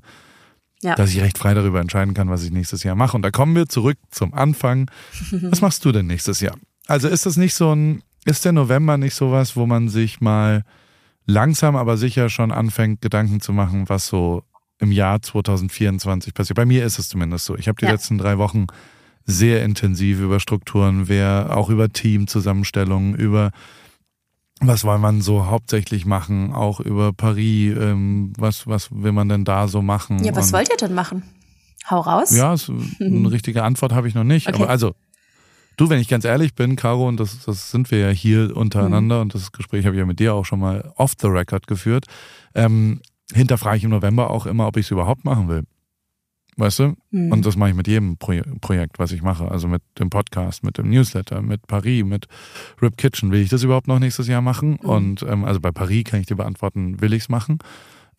[0.82, 0.96] Ja.
[0.96, 3.16] dass ich recht frei darüber entscheiden kann, was ich nächstes Jahr mache.
[3.16, 4.90] Und da kommen wir zurück zum Anfang.
[5.32, 6.56] Was machst du denn nächstes Jahr?
[6.92, 10.64] Also ist das nicht so ein, ist der November nicht sowas, wo man sich mal
[11.26, 14.44] langsam, aber sicher schon anfängt, Gedanken zu machen, was so
[14.80, 16.58] im Jahr 2024 passiert?
[16.58, 17.56] Bei mir ist es zumindest so.
[17.56, 17.92] Ich habe die Ja.
[17.92, 18.68] letzten drei Wochen
[19.26, 23.52] sehr intensiv über Strukturen, wer auch über Teamzusammenstellungen, über
[24.60, 29.46] was will man so hauptsächlich machen, auch über Paris, ähm, was, was will man denn
[29.46, 30.24] da so machen?
[30.24, 31.24] Ja, was Und- wollt ihr denn machen?
[31.90, 32.36] Hau raus.
[32.36, 32.70] ja, es,
[33.00, 34.48] eine richtige Antwort habe ich noch nicht.
[34.48, 34.56] Okay.
[34.62, 34.94] Aber also,
[35.78, 39.16] du, wenn ich ganz ehrlich bin, Caro, und das, das sind wir ja hier untereinander,
[39.18, 39.22] Mhm.
[39.22, 42.06] und das Gespräch habe ich ja mit dir auch schon mal off the record geführt,
[42.56, 43.02] ähm,
[43.34, 45.64] hinterfrage ich im November auch immer, ob ich es überhaupt machen will.
[46.58, 46.96] Weißt du?
[47.12, 47.32] Hm.
[47.32, 49.50] Und das mache ich mit jedem Pro Projekt, was ich mache.
[49.50, 52.28] Also mit dem Podcast, mit dem Newsletter, mit Paris, mit
[52.82, 53.32] Rip Kitchen.
[53.32, 54.72] Will ich das überhaupt noch nächstes Jahr machen?
[54.72, 54.90] Mhm.
[54.90, 57.60] Und ähm, also bei Paris kann ich dir beantworten, will ich es machen.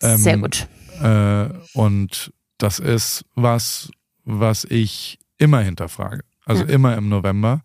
[0.01, 0.67] Ähm, Sehr gut.
[1.03, 3.91] äh, und das ist was,
[4.25, 6.23] was ich immer hinterfrage.
[6.45, 6.71] Also Ja.
[6.71, 7.61] immer im November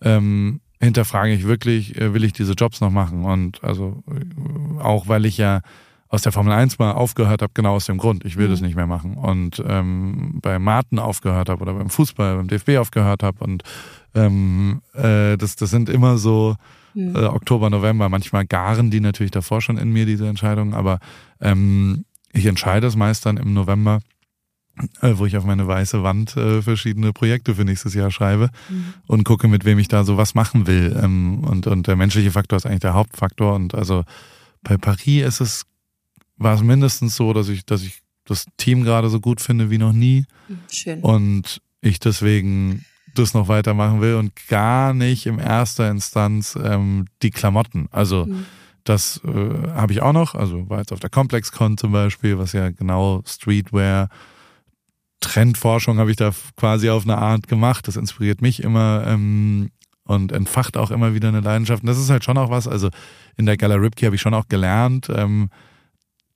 [0.00, 3.24] ähm, hinterfrage ich wirklich, äh, will ich diese Jobs noch machen?
[3.24, 5.60] Und also äh, auch weil ich ja
[6.08, 8.24] aus der Formel 1 mal aufgehört habe, genau aus dem Grund.
[8.26, 8.50] Ich will Mhm.
[8.50, 9.14] das nicht mehr machen.
[9.16, 13.42] Und ähm, bei Martin aufgehört habe oder beim Fußball, beim DFB aufgehört habe.
[13.42, 13.62] Und
[14.14, 16.56] ähm, äh, das, das sind immer so
[16.94, 17.16] Hm.
[17.16, 18.10] äh, Oktober, November.
[18.10, 20.98] Manchmal garen die natürlich davor schon in mir, diese Entscheidungen, aber
[21.40, 22.04] ähm,
[22.34, 24.00] ich entscheide es meist dann im November,
[25.00, 28.94] wo ich auf meine weiße Wand äh, verschiedene Projekte für nächstes Jahr schreibe Mhm.
[29.06, 30.98] und gucke, mit wem ich da so was machen will.
[31.02, 33.54] Ähm, und, und der menschliche Faktor ist eigentlich der Hauptfaktor.
[33.54, 34.04] Und also
[34.62, 35.66] bei Paris ist es,
[36.38, 39.78] war es mindestens so, dass ich, dass ich das Team gerade so gut finde wie
[39.78, 40.24] noch nie
[40.70, 41.00] Schön.
[41.00, 47.30] und ich deswegen das noch weitermachen will und gar nicht im erster Instanz ähm, die
[47.30, 47.88] Klamotten.
[47.90, 48.46] Also Mhm.
[48.84, 49.28] das äh,
[49.74, 50.34] habe ich auch noch.
[50.34, 54.08] Also war jetzt auf der ComplexCon zum Beispiel, was ja genau Streetwear,
[55.22, 57.88] Trendforschung habe ich da quasi auf eine Art gemacht.
[57.88, 59.70] Das inspiriert mich immer ähm,
[60.04, 61.82] und entfacht auch immer wieder eine Leidenschaft.
[61.82, 62.68] Und das ist halt schon auch was.
[62.68, 62.90] Also
[63.36, 65.48] in der Gala Ripkey habe ich schon auch gelernt, ähm,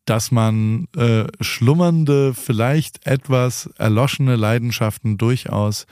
[0.07, 5.87] dass man äh, schlummernde, vielleicht etwas erloschene Leidenschaften durchaus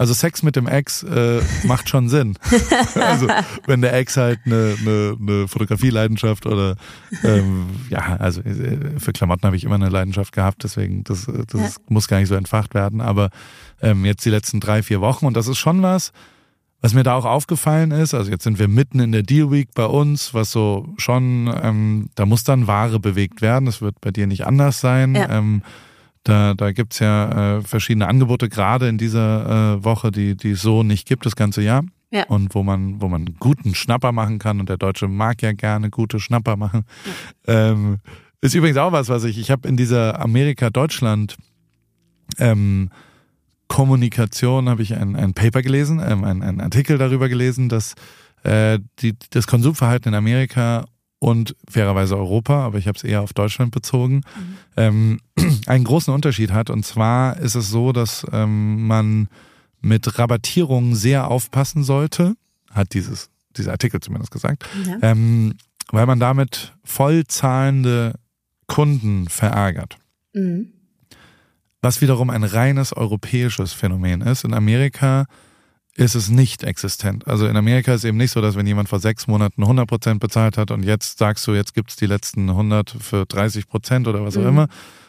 [0.00, 2.38] also Sex mit dem Ex äh, macht schon Sinn.
[2.94, 3.28] also
[3.66, 6.76] wenn der Ex halt eine, eine, eine Fotografieleidenschaft oder
[7.22, 11.44] ähm, ja, also äh, für Klamotten habe ich immer eine Leidenschaft gehabt, deswegen das, äh,
[11.46, 11.82] das Ja.
[11.90, 13.02] muss gar nicht so entfacht werden.
[13.02, 13.28] Aber
[13.82, 16.12] ähm, jetzt die letzten drei, vier Wochen und das ist schon was,
[16.80, 18.14] was mir da auch aufgefallen ist.
[18.14, 22.08] Also jetzt sind wir mitten in der Deal Week bei uns, was so schon, ähm,
[22.14, 23.66] da muss dann Ware bewegt werden.
[23.66, 25.14] Das wird bei dir nicht anders sein.
[25.14, 25.28] Ja.
[25.28, 25.60] Ähm,
[26.24, 30.62] da, da gibt's ja äh, verschiedene Angebote, gerade in dieser äh, Woche, die, die es
[30.62, 31.84] so nicht gibt das ganze Jahr.
[32.12, 32.24] Ja.
[32.24, 34.58] Und wo man, wo man guten Schnapper machen kann.
[34.58, 36.82] Und der Deutsche mag ja gerne gute Schnapper machen.
[37.46, 37.98] Ähm,
[38.40, 41.36] ist übrigens auch was, was ich, ich habe in dieser Amerika-Deutschland
[42.38, 42.90] ähm,
[43.68, 47.94] Kommunikation habe ich ein, ein Paper gelesen, ähm, ein, ein Artikel darüber gelesen, dass
[48.42, 50.86] äh, die, das Konsumverhalten in Amerika
[51.20, 54.22] und fairerweise Europa, aber ich habe es eher auf Deutschland bezogen,
[54.76, 55.20] ähm,
[55.66, 56.70] einen großen Unterschied hat.
[56.70, 59.28] Und zwar ist es so, dass ähm, man
[59.80, 62.34] mit Rabattierungen sehr aufpassen sollte,
[62.70, 64.96] hat dieses, dieser Artikel zumindest gesagt, Ja.
[65.02, 65.54] ähm,
[65.92, 68.14] weil man damit vollzahlende
[68.66, 69.96] Kunden verärgert
[70.32, 70.68] Mhm.
[71.82, 74.44] was wiederum ein reines europäisches Phänomen ist.
[74.44, 75.26] In Amerika
[75.96, 77.26] ist es nicht existent.
[77.26, 80.20] Also in Amerika ist eben nicht so, dass wenn jemand vor sechs Monaten 100 Prozent
[80.20, 84.24] bezahlt hat und jetzt sagst du, jetzt gibt's die letzten 100 für 30 Prozent oder
[84.24, 84.48] was auch Mhm.
[84.48, 84.68] immer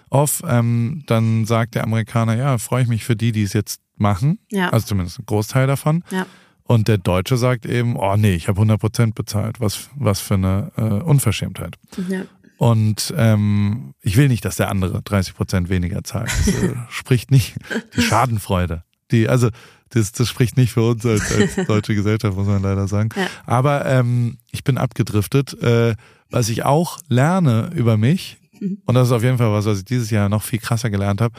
[0.10, 3.80] off, ähm, dann sagt der Amerikaner, ja, freue ich mich für die, die es jetzt
[3.96, 4.40] machen.
[4.50, 4.70] Ja.
[4.70, 6.04] Also zumindest ein Großteil davon.
[6.12, 6.26] Ja.
[6.64, 9.60] Und der Deutsche sagt eben, oh nee, ich habe 100 Prozent bezahlt.
[9.62, 11.78] Was, was für eine äh, Unverschämtheit.
[12.10, 12.22] ja.
[12.58, 16.30] Und ähm, ich will nicht, dass der andere 30 Prozent weniger zahlt.
[16.30, 17.56] Das äh, spricht nicht
[17.96, 18.84] die Schadenfreude.
[19.10, 19.50] Die, also
[19.92, 23.10] das, das spricht nicht für uns als, als deutsche Gesellschaft, muss man leider sagen.
[23.16, 23.28] Ja.
[23.46, 25.54] Aber ähm, ich bin abgedriftet.
[25.62, 25.96] Äh,
[26.30, 28.38] was ich auch lerne über mich,
[28.86, 31.22] und das ist auf jeden Fall was, was ich dieses Jahr noch viel krasser gelernt
[31.22, 31.38] habe,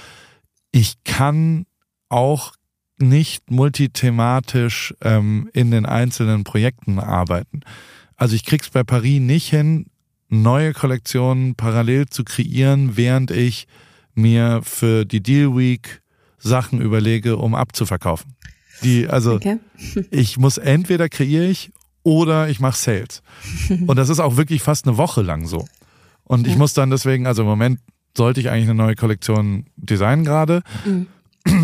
[0.70, 1.64] ich kann
[2.08, 2.52] auch
[2.98, 7.60] nicht multithematisch ähm, in den einzelnen Projekten arbeiten.
[8.16, 9.86] Also ich krieg's bei Paris nicht hin,
[10.28, 13.66] neue Kollektionen parallel zu kreieren, während ich
[14.14, 16.01] mir für die Deal Week
[16.42, 18.34] Sachen überlege, um abzuverkaufen.
[18.82, 19.58] Die, also Okay.
[20.10, 21.72] ich muss entweder kreiere ich
[22.02, 23.22] oder ich mache Sales.
[23.86, 25.64] Und das ist auch wirklich fast eine Woche lang so.
[26.24, 27.80] Und ich muss dann deswegen, also im Moment
[28.16, 30.62] sollte ich eigentlich eine neue Kollektion designen gerade.
[30.84, 31.06] Mhm.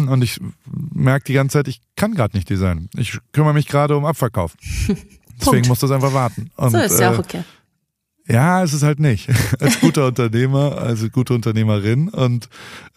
[0.09, 2.89] und ich merke die ganze Zeit, ich kann gerade nicht designen.
[2.97, 4.57] Ich kümmere mich gerade um Abverkauf.
[5.41, 6.51] Deswegen muss das einfach warten.
[6.57, 7.45] Und, so ist ja äh, auch okay.
[8.29, 9.29] Ja, ist es halt nicht.
[9.61, 12.49] Als guter Unternehmer, also gute Unternehmerin und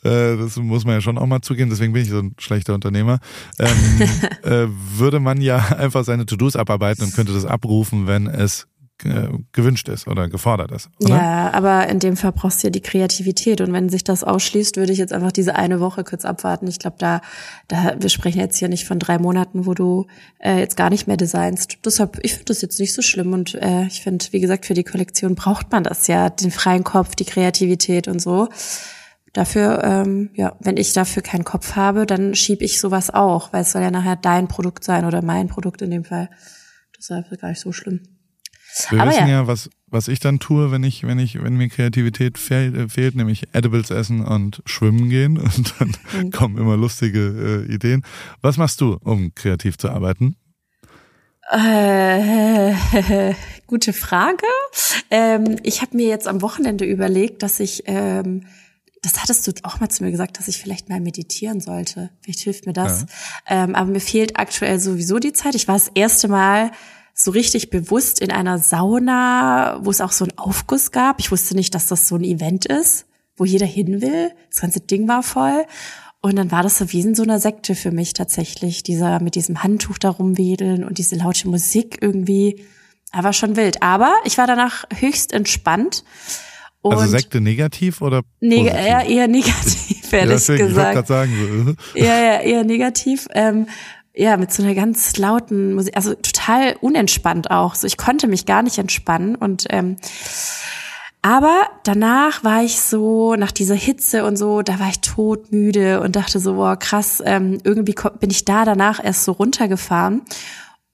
[0.03, 2.73] äh, das muss man ja schon auch mal zugeben, deswegen bin ich so ein schlechter
[2.73, 3.19] Unternehmer,
[3.57, 4.01] ähm,
[4.43, 4.67] äh,
[4.97, 8.67] würde man ja einfach seine To-Dos abarbeiten und könnte das abrufen, wenn es
[9.51, 10.89] gewünscht ist oder gefordert ist.
[10.99, 11.15] Oder?
[11.15, 14.77] Ja, aber in dem Fall brauchst du ja die Kreativität und wenn sich das ausschließt,
[14.77, 16.67] würde ich jetzt einfach diese eine Woche kurz abwarten.
[16.67, 17.21] Ich glaube, da,
[17.67, 20.07] da, wir sprechen jetzt hier nicht von drei Monaten, wo du
[20.39, 21.77] äh, jetzt gar nicht mehr designst.
[21.85, 24.73] Deshalb, ich finde das jetzt nicht so schlimm und äh, ich finde, wie gesagt, für
[24.73, 28.49] die Kollektion braucht man das ja, den freien Kopf, die Kreativität und so.
[29.33, 33.61] Dafür, ähm, ja, wenn ich dafür keinen Kopf habe, dann schieb ich sowas auch, weil
[33.61, 36.29] es soll ja nachher dein Produkt sein oder mein Produkt in dem Fall.
[36.97, 38.01] Deshalb gar nicht so schlimm.
[38.89, 39.41] Wir Aber wissen ja.
[39.41, 42.87] ja, was, was ich dann tue, wenn ich, wenn ich, wenn mir Kreativität fehl, äh,
[42.89, 46.31] fehlt, nämlich Edibles essen und schwimmen gehen und dann Mhm.
[46.31, 48.03] kommen immer lustige äh, Ideen.
[48.41, 50.35] Was machst du, um kreativ zu arbeiten?
[51.51, 52.73] Äh,
[53.67, 54.45] gute Frage.
[55.09, 58.45] Ähm, ich habe mir jetzt am Wochenende überlegt, dass ich, ähm,
[59.01, 62.11] das hattest du auch mal zu mir gesagt, dass ich vielleicht mal meditieren sollte.
[62.21, 63.05] Vielleicht hilft mir das.
[63.47, 65.55] Ähm, aber mir fehlt aktuell sowieso die Zeit.
[65.55, 66.71] Ich war das erste Mal
[67.13, 71.19] so richtig bewusst in einer Sauna, wo es auch so einen Aufguss gab.
[71.19, 73.05] Ich wusste nicht, dass das so ein Event ist,
[73.37, 74.31] wo jeder hin will.
[74.49, 75.65] Das ganze Ding war voll.
[76.21, 79.35] Und dann war das so wie in so einer Sekte für mich tatsächlich, dieser mit
[79.35, 82.63] diesem Handtuch da rumwedeln und diese laute Musik irgendwie.
[83.11, 83.81] Aber schon wild.
[83.81, 86.03] Aber ich war danach höchst entspannt.
[86.83, 88.79] Und Also Sekte negativ oder neg positiv?
[88.85, 90.93] eher, eher negativ, Ja, ehrlich deswegen, ich wollte gesagt.
[90.93, 93.27] gerade sagen, so, Ja, ja, eher negativ.
[93.33, 93.67] Ähm,
[94.13, 97.75] ja, mit so einer ganz lauten Musik, also total unentspannt auch.
[97.75, 99.97] So, ich konnte mich gar nicht entspannen und ähm,
[101.23, 106.15] aber danach war ich so, nach dieser Hitze und so, da war ich todmüde und
[106.15, 110.23] dachte so, boah, krass, ähm, irgendwie bin ich da danach erst so runtergefahren.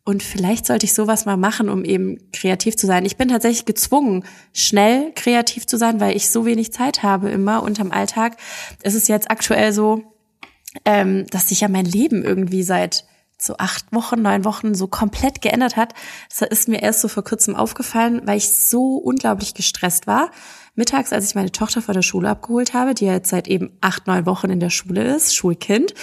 [0.03, 3.05] Und vielleicht sollte ich sowas mal machen, um eben kreativ zu sein.
[3.05, 7.63] Ich bin tatsächlich gezwungen, schnell kreativ zu sein, weil ich so wenig Zeit habe immer
[7.63, 8.37] unterm Alltag.
[8.83, 10.16] Es ist jetzt aktuell so,
[10.85, 13.05] ähm, dass sich ja mein Leben irgendwie seit
[13.39, 15.93] so acht Wochen, neun Wochen so komplett geändert hat.
[16.29, 20.31] Das ist mir erst so vor kurzem aufgefallen, weil ich so unglaublich gestresst war.
[20.75, 23.77] Mittags, als ich meine Tochter vor der Schule abgeholt habe, die ja jetzt seit eben
[23.81, 25.93] acht, neun Wochen in der Schule ist, Schulkind.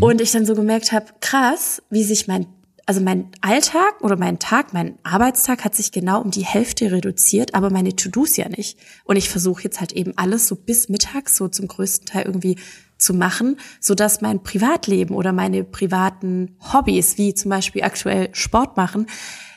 [0.00, 2.46] Und ich dann so gemerkt habe, krass, wie sich mein,
[2.86, 7.54] also mein Alltag oder mein Tag, mein Arbeitstag hat sich genau um die Hälfte reduziert,
[7.54, 8.78] aber meine To-Dos ja nicht.
[9.04, 12.56] Und ich versuche jetzt halt eben alles so bis mittags so zum größten Teil irgendwie
[13.02, 18.76] zu machen, so dass mein Privatleben oder meine privaten Hobbys, wie zum Beispiel aktuell Sport
[18.76, 19.06] machen,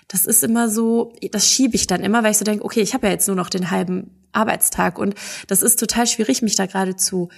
[0.08, 2.94] das ist immer so, das schiebe ich dann immer, weil ich so denke, okay, ich
[2.94, 5.16] habe ja jetzt nur noch den halben Arbeitstag und
[5.48, 7.30] das ist total schwierig, mich da gerade zu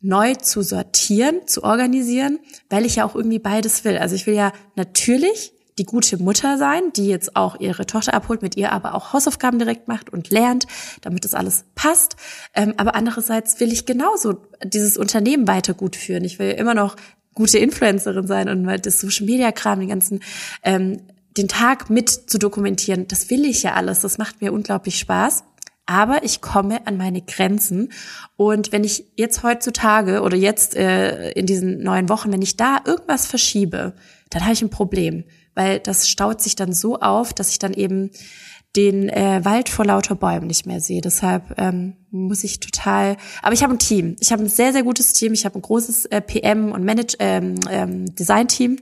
[0.00, 2.38] neu zu sortieren, zu organisieren,
[2.68, 3.96] weil ich ja auch irgendwie beides will.
[3.96, 8.42] Also ich will ja natürlich die gute Mutter sein, die jetzt auch ihre Tochter abholt,
[8.42, 10.66] mit ihr aber auch Hausaufgaben direkt macht und lernt,
[11.00, 12.16] damit das alles passt.
[12.54, 16.24] Ähm, aber andererseits will ich genauso dieses Unternehmen weiter gut führen.
[16.24, 16.96] Ich will immer noch
[17.34, 20.20] gute Influencerin sein und das Social Media Kram, den ganzen
[20.62, 21.00] ähm,
[21.36, 23.08] den Tag mit zu dokumentieren.
[23.08, 24.00] Das will ich ja alles.
[24.00, 25.44] Das macht mir unglaublich Spaß.
[25.86, 27.92] Aber ich komme an meine Grenzen.
[28.36, 32.78] Und wenn ich jetzt heutzutage oder jetzt äh, in diesen neun Wochen, wenn ich da
[32.86, 33.94] irgendwas verschiebe,
[34.30, 35.24] dann habe ich ein Problem.
[35.54, 38.10] Weil das staut sich dann so auf, dass ich dann eben
[38.76, 41.00] den äh, Wald vor lauter Bäumen nicht mehr sehe.
[41.00, 43.16] Deshalb ähm, muss ich total.
[43.42, 44.16] Aber ich habe ein Team.
[44.20, 45.32] Ich habe ein sehr, sehr gutes Team.
[45.32, 48.78] Ich habe ein großes äh, PM und Manage ähm, ähm, Design-Team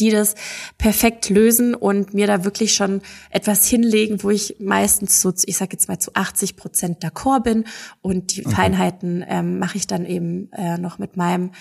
[0.00, 0.34] die das
[0.78, 5.70] perfekt lösen und mir da wirklich schon etwas hinlegen, wo ich meistens so, ich sage
[5.72, 7.64] jetzt mal zu 80 Prozent d'accord bin
[8.02, 11.52] und die Feinheiten ähm, mache ich dann eben äh, noch mit meinem,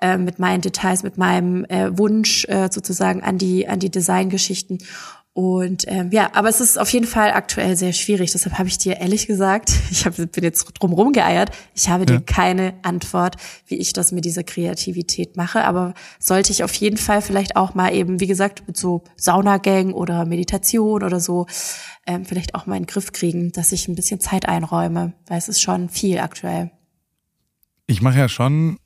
[0.00, 4.78] äh, mit meinen Details, mit meinem äh, Wunsch äh, sozusagen an die an die Designgeschichten.
[5.34, 8.32] Und ähm, ja, aber es ist auf jeden Fall aktuell sehr schwierig.
[8.32, 12.20] Deshalb habe ich dir ehrlich gesagt, ich hab, bin jetzt drumherum geeiert, ich habe dir
[12.20, 15.64] keine Antwort, wie ich das mit dieser Kreativität mache.
[15.64, 19.94] Aber sollte ich auf jeden Fall vielleicht auch mal eben, wie gesagt, mit so Saunagang
[19.94, 21.46] oder Meditation oder so,
[22.06, 25.38] ähm, vielleicht auch mal in den Griff kriegen, dass ich ein bisschen Zeit einräume, weil
[25.38, 26.72] es ist schon viel aktuell.
[27.86, 28.78] Ich mache ja schon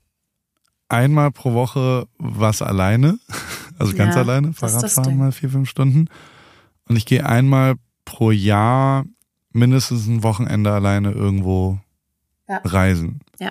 [0.88, 3.18] einmal pro Woche was alleine,
[3.80, 6.08] also ganz Ja, alleine, Fahrradfahren mal vier, fünf Stunden.
[6.88, 7.74] Und ich gehe einmal
[8.04, 9.04] pro Jahr
[9.52, 11.80] mindestens ein Wochenende alleine irgendwo
[12.48, 12.60] Ja.
[12.64, 13.20] reisen.
[13.40, 13.50] Ja.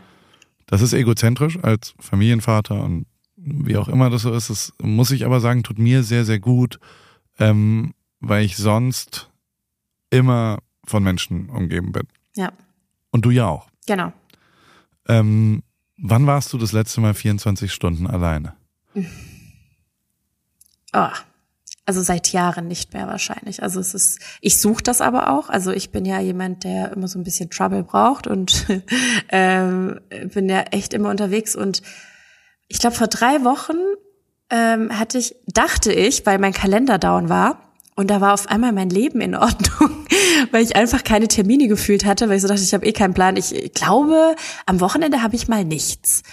[0.67, 3.05] Das ist egozentrisch als Familienvater und
[3.37, 4.49] wie auch immer das so ist.
[4.49, 6.79] Das muss ich aber sagen, tut mir sehr, sehr gut,
[7.37, 9.29] ähm, weil ich sonst
[10.09, 12.07] immer von Menschen umgeben bin.
[12.35, 12.51] Ja,
[13.11, 13.67] Und du ja auch.
[13.85, 14.13] genau.
[15.07, 15.61] Ähm,
[15.97, 18.53] Wann warst du das letzte Mal 24 Stunden alleine?
[20.93, 21.07] Oh,
[21.85, 23.61] also seit Jahren nicht mehr wahrscheinlich.
[23.61, 25.49] Also es ist, ich suche das aber auch.
[25.49, 28.65] Also ich bin ja jemand, der immer so ein bisschen Trouble braucht und
[29.29, 29.99] ähm,
[30.33, 31.55] bin ja echt immer unterwegs.
[31.55, 31.83] Und
[32.67, 33.77] ich glaube, vor drei Wochen
[34.49, 37.61] ähm, hatte ich, dachte ich, weil mein Kalender down war,
[37.97, 40.05] und da war auf einmal mein Leben in Ordnung,
[40.51, 43.13] weil ich einfach keine Termine gefühlt hatte, weil ich so dachte, ich habe eh keinen
[43.13, 43.37] Plan.
[43.37, 46.23] Ich glaube, am Wochenende habe ich mal nichts.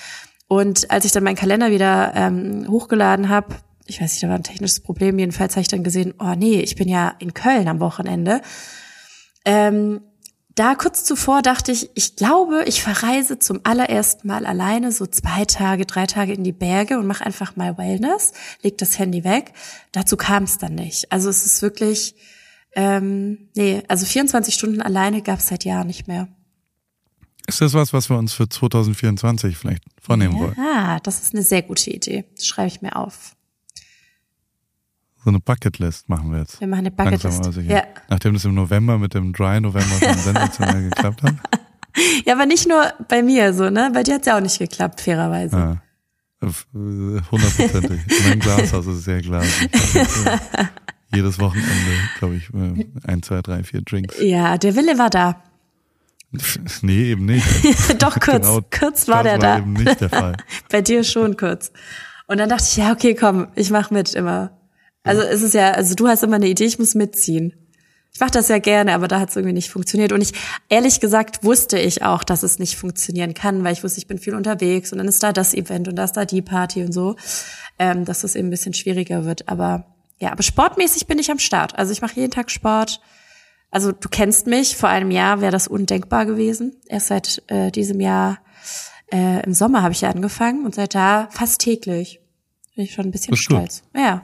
[0.49, 3.55] Und als ich dann meinen Kalender wieder ähm, hochgeladen habe,
[3.87, 6.61] ich weiß nicht, da war ein technisches Problem, jedenfalls habe ich dann gesehen, oh nee,
[6.61, 8.41] ich bin ja in Köln am Wochenende.
[9.45, 10.01] Ähm,
[10.55, 15.47] da kurz zuvor dachte ich, ich glaube, ich verreise zum allerersten Mal alleine so zwei
[15.47, 19.53] Tage, drei Tage in die Berge und mache einfach mal Wellness, leg das Handy weg.
[19.93, 21.11] Dazu kam es dann nicht.
[21.11, 22.15] Also es ist wirklich,
[22.75, 26.29] ähm, nee, also 24 Stunden alleine gab es seit Jahren nicht mehr.
[27.47, 30.55] Ist das was, was wir uns für 2024 vielleicht vornehmen wollen?
[30.57, 32.25] Ja, das ist eine sehr gute Idee.
[32.37, 33.35] Das schreibe ich mir auf.
[35.25, 36.61] So eine Bucketlist machen wir jetzt.
[36.61, 37.47] Wir machen eine Bucketlist.
[37.69, 37.85] Ja.
[38.09, 41.35] Nachdem das im November mit dem Dry November schon sensationell geklappt hat.
[42.27, 43.91] ja, aber nicht nur bei mir so, ne?
[43.95, 45.57] Bei dir hat's ja auch nicht geklappt, fairerweise.
[45.57, 45.83] Ja.
[46.75, 48.01] Hundertprozentig.
[48.29, 49.71] mein Glashaus ist sehr glasig.
[51.15, 51.71] Jedes Wochenende,
[52.19, 54.17] glaube ich, äh, ein, zwei, drei, vier Drinks.
[54.21, 55.43] Ja, der Wille war da.
[56.81, 57.47] Nee, eben nicht.
[58.03, 59.59] Doch kurz, Genau kurz war der war da.
[59.59, 60.37] eben nicht der Fall.
[60.71, 61.71] Bei dir schon kurz.
[62.27, 64.51] Und dann dachte ich, ja, okay, komm, ich mach mit immer.
[65.05, 67.55] Also es ist ja, also du hast immer eine Idee, ich muss mitziehen.
[68.15, 70.13] Ich mache das ja gerne, aber da hat es irgendwie nicht funktioniert.
[70.13, 70.35] Und ich,
[70.69, 74.19] ehrlich gesagt, wusste ich auch, dass es nicht funktionieren kann, weil ich wusste, ich bin
[74.19, 76.93] viel unterwegs und dann ist da das Event und da ist da die Party und
[76.93, 77.17] so,
[77.79, 79.49] ähm, dass es eben ein bisschen schwieriger wird.
[79.49, 79.87] Aber
[80.19, 81.77] ja, aber sportmäßig bin ich am Start.
[81.79, 83.01] Also ich mache jeden Tag Sport.
[83.71, 86.77] Also du kennst mich, vor einem Jahr wäre das undenkbar gewesen.
[86.89, 88.41] Erst seit äh, diesem Jahr
[89.11, 92.21] äh, im Sommer habe ich ja angefangen und seit da fast täglich.
[92.77, 93.39] Bin ich schon ein bisschen gut.
[93.39, 93.83] stolz.
[93.97, 94.23] Ja,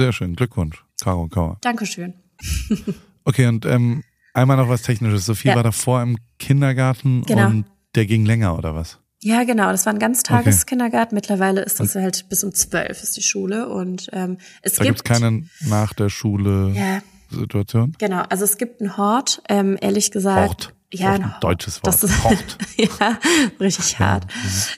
[0.00, 0.34] Sehr schön.
[0.34, 1.58] Glückwunsch, Caro Kauer.
[1.60, 2.14] Dankeschön.
[3.22, 5.26] Okay, und ähm, einmal noch was Technisches.
[5.26, 5.56] Sophie Ja.
[5.56, 7.48] war davor im Kindergarten Genau.
[7.48, 8.98] und der ging länger, oder was?
[9.22, 9.70] Ja, genau.
[9.70, 11.14] Das war ein Ganztageskindergarten.
[11.14, 15.04] Mittlerweile ist das halt bis um zwölf ist die Schule und ähm, es Da gibt
[15.04, 17.94] keine nach der Schule ja Situation?
[17.98, 18.22] genau.
[18.30, 19.42] Also es gibt einen Hort.
[19.50, 20.74] Ähm, ehrlich gesagt, Hort.
[20.94, 21.86] ja, ein deutsches Wort.
[21.88, 22.58] Das ist, Hort.
[22.78, 23.18] ja,
[23.60, 24.26] richtig hart.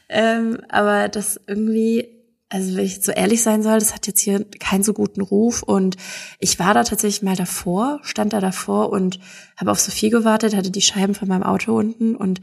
[0.09, 2.09] Ähm, aber das irgendwie,
[2.53, 5.23] also wenn ich jetzt so ehrlich sein soll, das hat jetzt hier keinen so guten
[5.23, 5.63] Ruf.
[5.63, 5.97] Und
[6.39, 9.19] ich war da tatsächlich mal davor, stand da davor und
[9.57, 12.15] habe auf Sophie gewartet, hatte die Scheiben von meinem Auto unten.
[12.15, 12.43] Und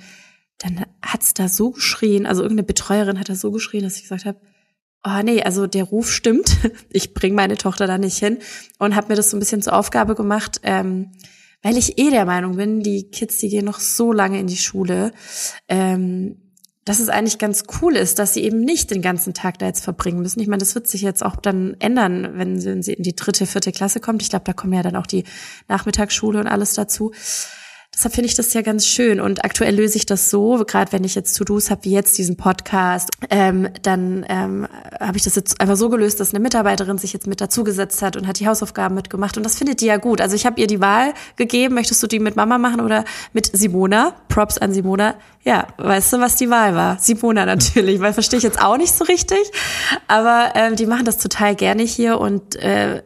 [0.58, 4.26] dann hat's da so geschrien, also irgendeine Betreuerin hat da so geschrien, dass ich gesagt
[4.26, 4.42] habe,
[5.06, 6.58] oh nee, also der Ruf stimmt,
[6.90, 8.40] ich bring meine Tochter da nicht hin.
[8.80, 11.12] Und habe mir das so ein bisschen zur Aufgabe gemacht, ähm,
[11.62, 14.58] weil ich eh der Meinung bin, die Kids, die gehen noch so lange in die
[14.58, 15.12] Schule,
[15.68, 16.49] ähm,
[16.86, 19.84] dass es eigentlich ganz cool ist, dass sie eben nicht den ganzen Tag da jetzt
[19.84, 20.40] verbringen müssen.
[20.40, 23.72] Ich meine, das wird sich jetzt auch dann ändern, wenn sie, in die dritte, vierte
[23.72, 24.22] Klasse kommt.
[24.22, 25.24] Ich glaube, da kommen ja dann auch die
[25.68, 27.12] Nachmittagsschule und alles dazu.
[28.00, 29.20] Deshalb finde ich das ja ganz schön.
[29.20, 32.38] Und aktuell löse ich das so, gerade wenn ich jetzt To-Dos habe, wie jetzt diesen
[32.38, 34.70] Podcast, ähm, dann ähm,
[35.02, 38.16] habe ich das jetzt einfach so gelöst, dass eine Mitarbeiterin sich jetzt mit dazugesetzt hat
[38.16, 39.36] und hat die Hausaufgaben mitgemacht.
[39.36, 40.22] Und das findet die ja gut.
[40.22, 43.52] Also ich habe ihr die Wahl gegeben, möchtest du die mit Mama machen oder mit
[43.52, 44.16] Simona?
[44.30, 45.16] Props an Simona.
[45.44, 47.00] Ja, weißt du, was die Wahl war?
[47.00, 49.52] Simona natürlich, weil verstehe ich jetzt auch nicht so richtig.
[50.08, 53.02] Aber ähm, die machen das total gerne hier und äh,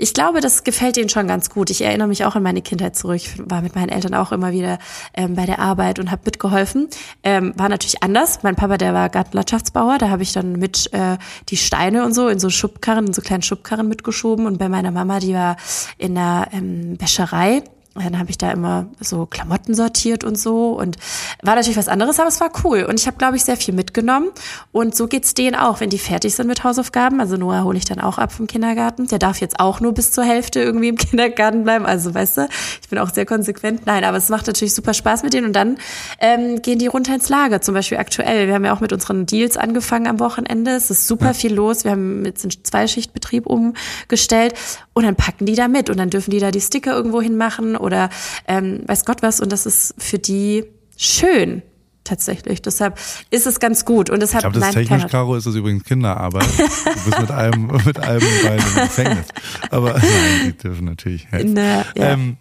[0.00, 1.70] ich glaube, das gefällt ihnen schon ganz gut.
[1.70, 3.16] Ich erinnere mich auch an meine Kindheit zurück.
[3.16, 4.78] Ich war mit meinen Eltern auch immer wieder
[5.12, 6.88] ähm, bei der Arbeit und habe mitgeholfen.
[7.24, 8.44] Ähm, war natürlich anders.
[8.44, 9.98] Mein Papa, der war Gartenlandschaftsbauer.
[9.98, 11.18] Da habe ich dann mit äh,
[11.48, 14.46] die Steine und so in so Schubkarren, in so kleinen Schubkarren mitgeschoben.
[14.46, 15.56] Und bei meiner Mama, die war
[15.96, 17.64] in der ähm, Wäscherei.
[17.98, 20.96] Dann habe ich da immer so Klamotten sortiert und so und
[21.42, 23.74] war natürlich was anderes, aber es war cool und ich habe glaube ich sehr viel
[23.74, 24.30] mitgenommen
[24.72, 27.20] und so geht's denen auch, wenn die fertig sind mit Hausaufgaben.
[27.20, 29.06] Also Noah hole ich dann auch ab vom Kindergarten.
[29.06, 31.86] Der darf jetzt auch nur bis zur Hälfte irgendwie im Kindergarten bleiben.
[31.86, 32.48] Also weißt du,
[32.82, 33.86] ich bin auch sehr konsequent.
[33.86, 35.78] Nein, aber es macht natürlich super Spaß mit denen und dann
[36.20, 37.60] ähm, gehen die runter ins Lager.
[37.60, 38.46] Zum Beispiel aktuell.
[38.46, 40.72] Wir haben ja auch mit unseren Deals angefangen am Wochenende.
[40.72, 41.84] Es ist super viel los.
[41.84, 44.54] Wir haben jetzt einen Zweischichtbetrieb umgestellt
[44.98, 47.76] und dann packen die da mit und dann dürfen die da die Sticker irgendwo hinmachen
[47.76, 48.10] oder
[48.48, 49.40] ähm, weiß Gott was.
[49.40, 50.64] Und das ist für die
[50.96, 51.62] schön
[52.02, 52.62] tatsächlich.
[52.62, 52.98] Deshalb
[53.30, 54.10] ist es ganz gut.
[54.10, 56.48] Und deshalb Ich glaube, das nein, technisch, Caro, ist das übrigens Kinderarbeit.
[56.58, 59.26] Du bist mit allem, mit allem Bein im Gefängnis.
[59.70, 60.02] Aber nein,
[60.46, 61.52] die dürfen natürlich helfen.
[61.52, 62.12] Na, ja.
[62.14, 62.36] Ähm,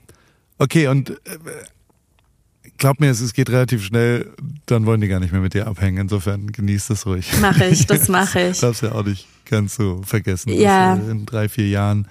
[0.57, 1.15] okay, und äh,
[2.79, 4.33] glaub mir, es, es geht relativ schnell,
[4.65, 5.99] dann wollen die gar nicht mehr mit dir abhängen.
[5.99, 7.29] Insofern genießt es ruhig.
[7.39, 8.59] Mache ich, das mache ich.
[8.61, 10.95] Darfst ja auch nicht ganz so vergessen, Ja.
[10.95, 12.07] äh, in drei, vier Jahren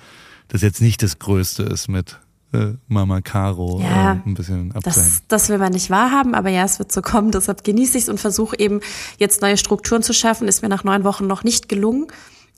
[0.48, 2.18] das jetzt nicht das Größte ist mit
[2.52, 4.82] äh, Mama Caro Ja, äh, ein bisschen abzuhängen.
[4.82, 7.30] Das, das will man nicht wahrhaben, aber ja, es wird so kommen.
[7.32, 8.80] Deshalb genieße ich es und versuche eben
[9.18, 10.48] jetzt neue Strukturen zu schaffen.
[10.48, 12.06] Ist mir nach neun Wochen noch nicht gelungen.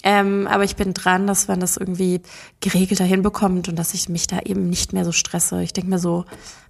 [0.05, 2.21] Ähm, aber ich bin dran, dass man das irgendwie
[2.61, 5.61] geregelter hinbekommt und dass ich mich da eben nicht mehr so stresse.
[5.63, 6.25] Ich denke mir so,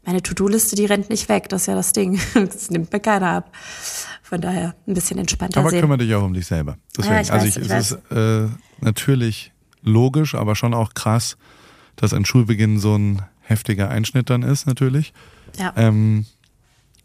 [0.07, 1.51] meine To-Do-Liste, die rennt nicht weg.
[1.51, 2.19] Das ist ja das Ding.
[2.35, 3.53] Das nimmt mir keiner ab.
[4.23, 5.81] Von daher ein bisschen entspannter Aber sehen.
[5.81, 6.78] kümmere dich auch um dich selber.
[6.97, 8.49] Deswegen, Ja, ich also weiß, ich, ich es ist äh,
[8.81, 9.53] natürlich
[9.83, 11.37] logisch, aber schon auch krass,
[11.97, 15.13] dass ein Schulbeginn so ein heftiger Einschnitt dann ist, natürlich.
[15.59, 15.73] Ja.
[15.77, 16.27] Ähm,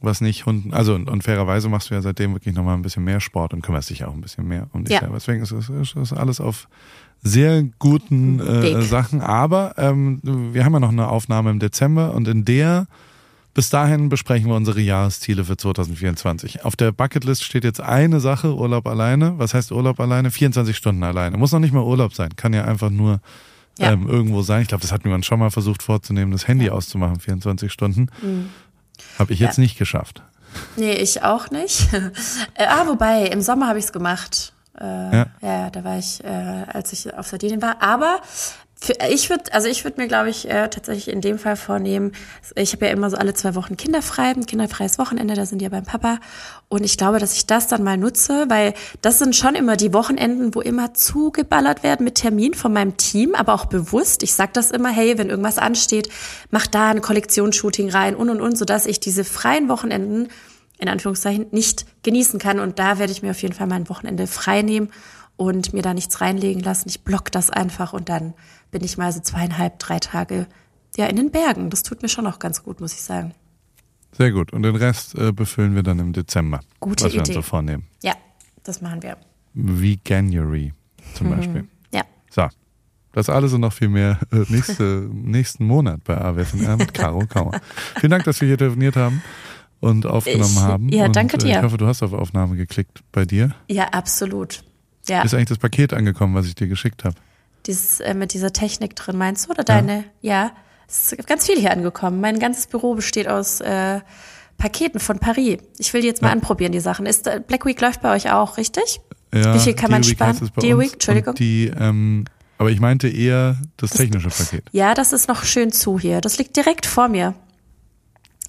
[0.02, 3.06] was nicht Hunden, also und, und fairerweise machst du ja seitdem wirklich nochmal ein bisschen
[3.06, 5.00] mehr Sport und kümmerst dich auch ein bisschen mehr um dich Ja.
[5.00, 5.16] selber.
[5.16, 5.52] Deswegen ist
[5.96, 6.68] es alles auf
[7.22, 8.82] sehr guten äh.
[8.82, 9.22] Sachen.
[9.22, 12.88] Aber ähm, wir haben ja noch eine Aufnahme im Dezember und in der
[13.54, 16.66] bis dahin besprechen wir unsere Jahresziele für 2024.
[16.66, 19.38] Auf der Bucketlist steht jetzt eine Sache, Urlaub alleine.
[19.38, 20.32] Was heißt Urlaub alleine?
[20.32, 21.38] 24 Stunden alleine.
[21.38, 22.36] Muss noch nicht mal Urlaub sein.
[22.36, 23.20] Kann ja einfach nur
[23.78, 23.92] Ja.
[23.92, 24.62] ähm, irgendwo sein.
[24.64, 28.10] Ich glaube, das wir uns schon mal versucht vorzunehmen, das Handy auszumachen, 24 Stunden.
[29.20, 30.24] Habe ich jetzt nicht geschafft.
[30.76, 31.92] Nee, ich auch nicht.
[32.56, 34.54] äh, ah, wobei, im Sommer habe ich es gemacht.
[34.80, 34.84] Äh,
[35.16, 35.26] Ja.
[35.42, 35.70] ja.
[35.70, 37.82] da war ich, äh, als ich auf Sardinien war.
[37.82, 38.20] Aber
[39.10, 42.12] ich würde, also ich würde mir, glaube ich, äh, tatsächlich in dem Fall vornehmen,
[42.56, 45.64] ich habe ja immer so alle zwei Wochen kinderfrei, ein kinderfreies Wochenende, da sind die
[45.64, 46.20] ja beim Papa.
[46.70, 49.94] Und ich glaube, dass ich das dann mal nutze, weil das sind schon immer die
[49.94, 54.24] Wochenenden, wo immer zugeballert werden mit Termin von meinem Team, aber auch bewusst.
[54.24, 56.10] Ich sag das immer, hey, wenn irgendwas ansteht,
[56.52, 60.30] mach da ein Kollektionsshooting rein und und und, sodass ich diese freien Wochenenden
[60.80, 62.60] in Anführungszeichen nicht genießen kann.
[62.60, 64.90] Und da werde ich mir auf jeden Fall mein Wochenende frei nehmen
[65.36, 66.90] und mir da nichts reinlegen lassen.
[66.90, 68.34] Ich block das einfach und dann
[68.74, 70.48] bin ich mal so zweieinhalb, drei Tage
[70.98, 71.70] ja in den Bergen.
[71.70, 73.34] Das tut mir schon auch ganz gut, muss ich sagen.
[74.18, 74.52] Sehr gut.
[74.52, 76.60] Und den Rest äh, befüllen wir dann im Dezember.
[76.82, 77.36] Gute was wir uns Idee.
[77.36, 77.86] so vornehmen.
[78.04, 78.14] Ja,
[78.64, 79.18] das machen wir.
[79.54, 80.74] Veganuary
[81.16, 81.36] zum Mhm.
[81.38, 81.68] Beispiel.
[81.94, 82.02] Ja.
[82.30, 82.48] So.
[83.14, 87.60] Das alles und noch viel mehr äh, nächste, nächsten Monat bei AWFNR mit Caro Kauer.
[88.00, 89.22] Vielen Dank, dass wir hier telefoniert haben
[89.80, 90.90] und aufgenommen Ich- haben.
[90.90, 91.58] ja, und, danke äh, dir.
[91.58, 93.54] Ich hoffe, du hast auf Aufnahme geklickt bei dir.
[93.70, 94.64] Ja, absolut.
[95.08, 97.16] Ja, Ist eigentlich das Paket angekommen, was ich dir geschickt habe?
[97.66, 99.52] Dieses äh, mit dieser Technik drin, meinst du?
[99.52, 100.06] Oder deine?
[100.22, 100.52] Ja,
[100.88, 102.22] es ist ganz viel hier angekommen.
[102.22, 104.02] Mein ganzes Büro besteht aus äh,
[104.58, 105.58] Paketen von Paris.
[105.78, 107.06] Ich will die jetzt mal anprobieren, die Sachen.
[107.06, 109.02] Ist äh, Black Week läuft bei euch auch, richtig?
[109.34, 110.38] Ja, Wie viel kann man sparen?
[110.38, 110.52] uns.
[110.56, 111.36] Week, Entschuldigung.
[111.36, 112.26] Die, ähm,
[112.58, 114.64] aber ich meinte eher das technische Paket.
[114.72, 116.22] Ja, das ist noch schön zu hier.
[116.22, 117.34] Das liegt direkt vor mir.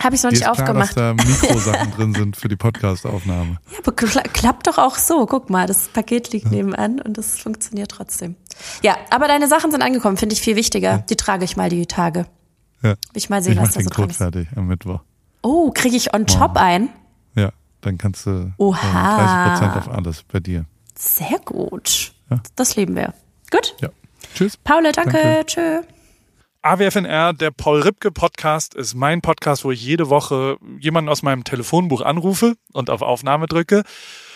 [0.02, 0.96] Habe ich noch Dir nicht ist klar, dass aufgemacht.
[0.96, 3.58] da Mikrosachen drin sind für die Podcast-Aufnahme.
[3.72, 5.24] Ja, aber kla klappt doch auch so.
[5.26, 8.34] Guck mal, das Paket liegt nebenan und das funktioniert trotzdem.
[8.82, 10.98] Ja, aber deine Sachen sind angekommen, finde ich viel wichtiger.
[11.08, 12.26] Die trage ich mal die Tage.
[12.82, 12.94] Ja.
[13.14, 14.16] Ich mal sehen, Ich was da so dran ist.
[14.18, 15.00] fertig am Mittwoch.
[15.42, 16.88] Oh, kriege ich on top ein?
[17.34, 17.50] Ja,
[17.80, 19.56] dann kannst du Oha.
[19.56, 20.66] äh, 30% auf alles bei dir.
[20.98, 22.12] Sehr gut.
[22.30, 22.40] Ja.
[22.56, 23.14] Das lieben wir.
[23.50, 23.74] Gut.
[23.80, 23.88] Ja.
[24.34, 24.56] Tschüss.
[24.56, 25.12] Paula, danke.
[25.12, 25.46] Danke.
[25.46, 25.80] Tschö.
[26.64, 31.44] AWFNR, der Paul Ripke Podcast, ist mein Podcast, wo ich jede Woche jemanden aus meinem
[31.44, 33.82] Telefonbuch anrufe und auf Aufnahme drücke.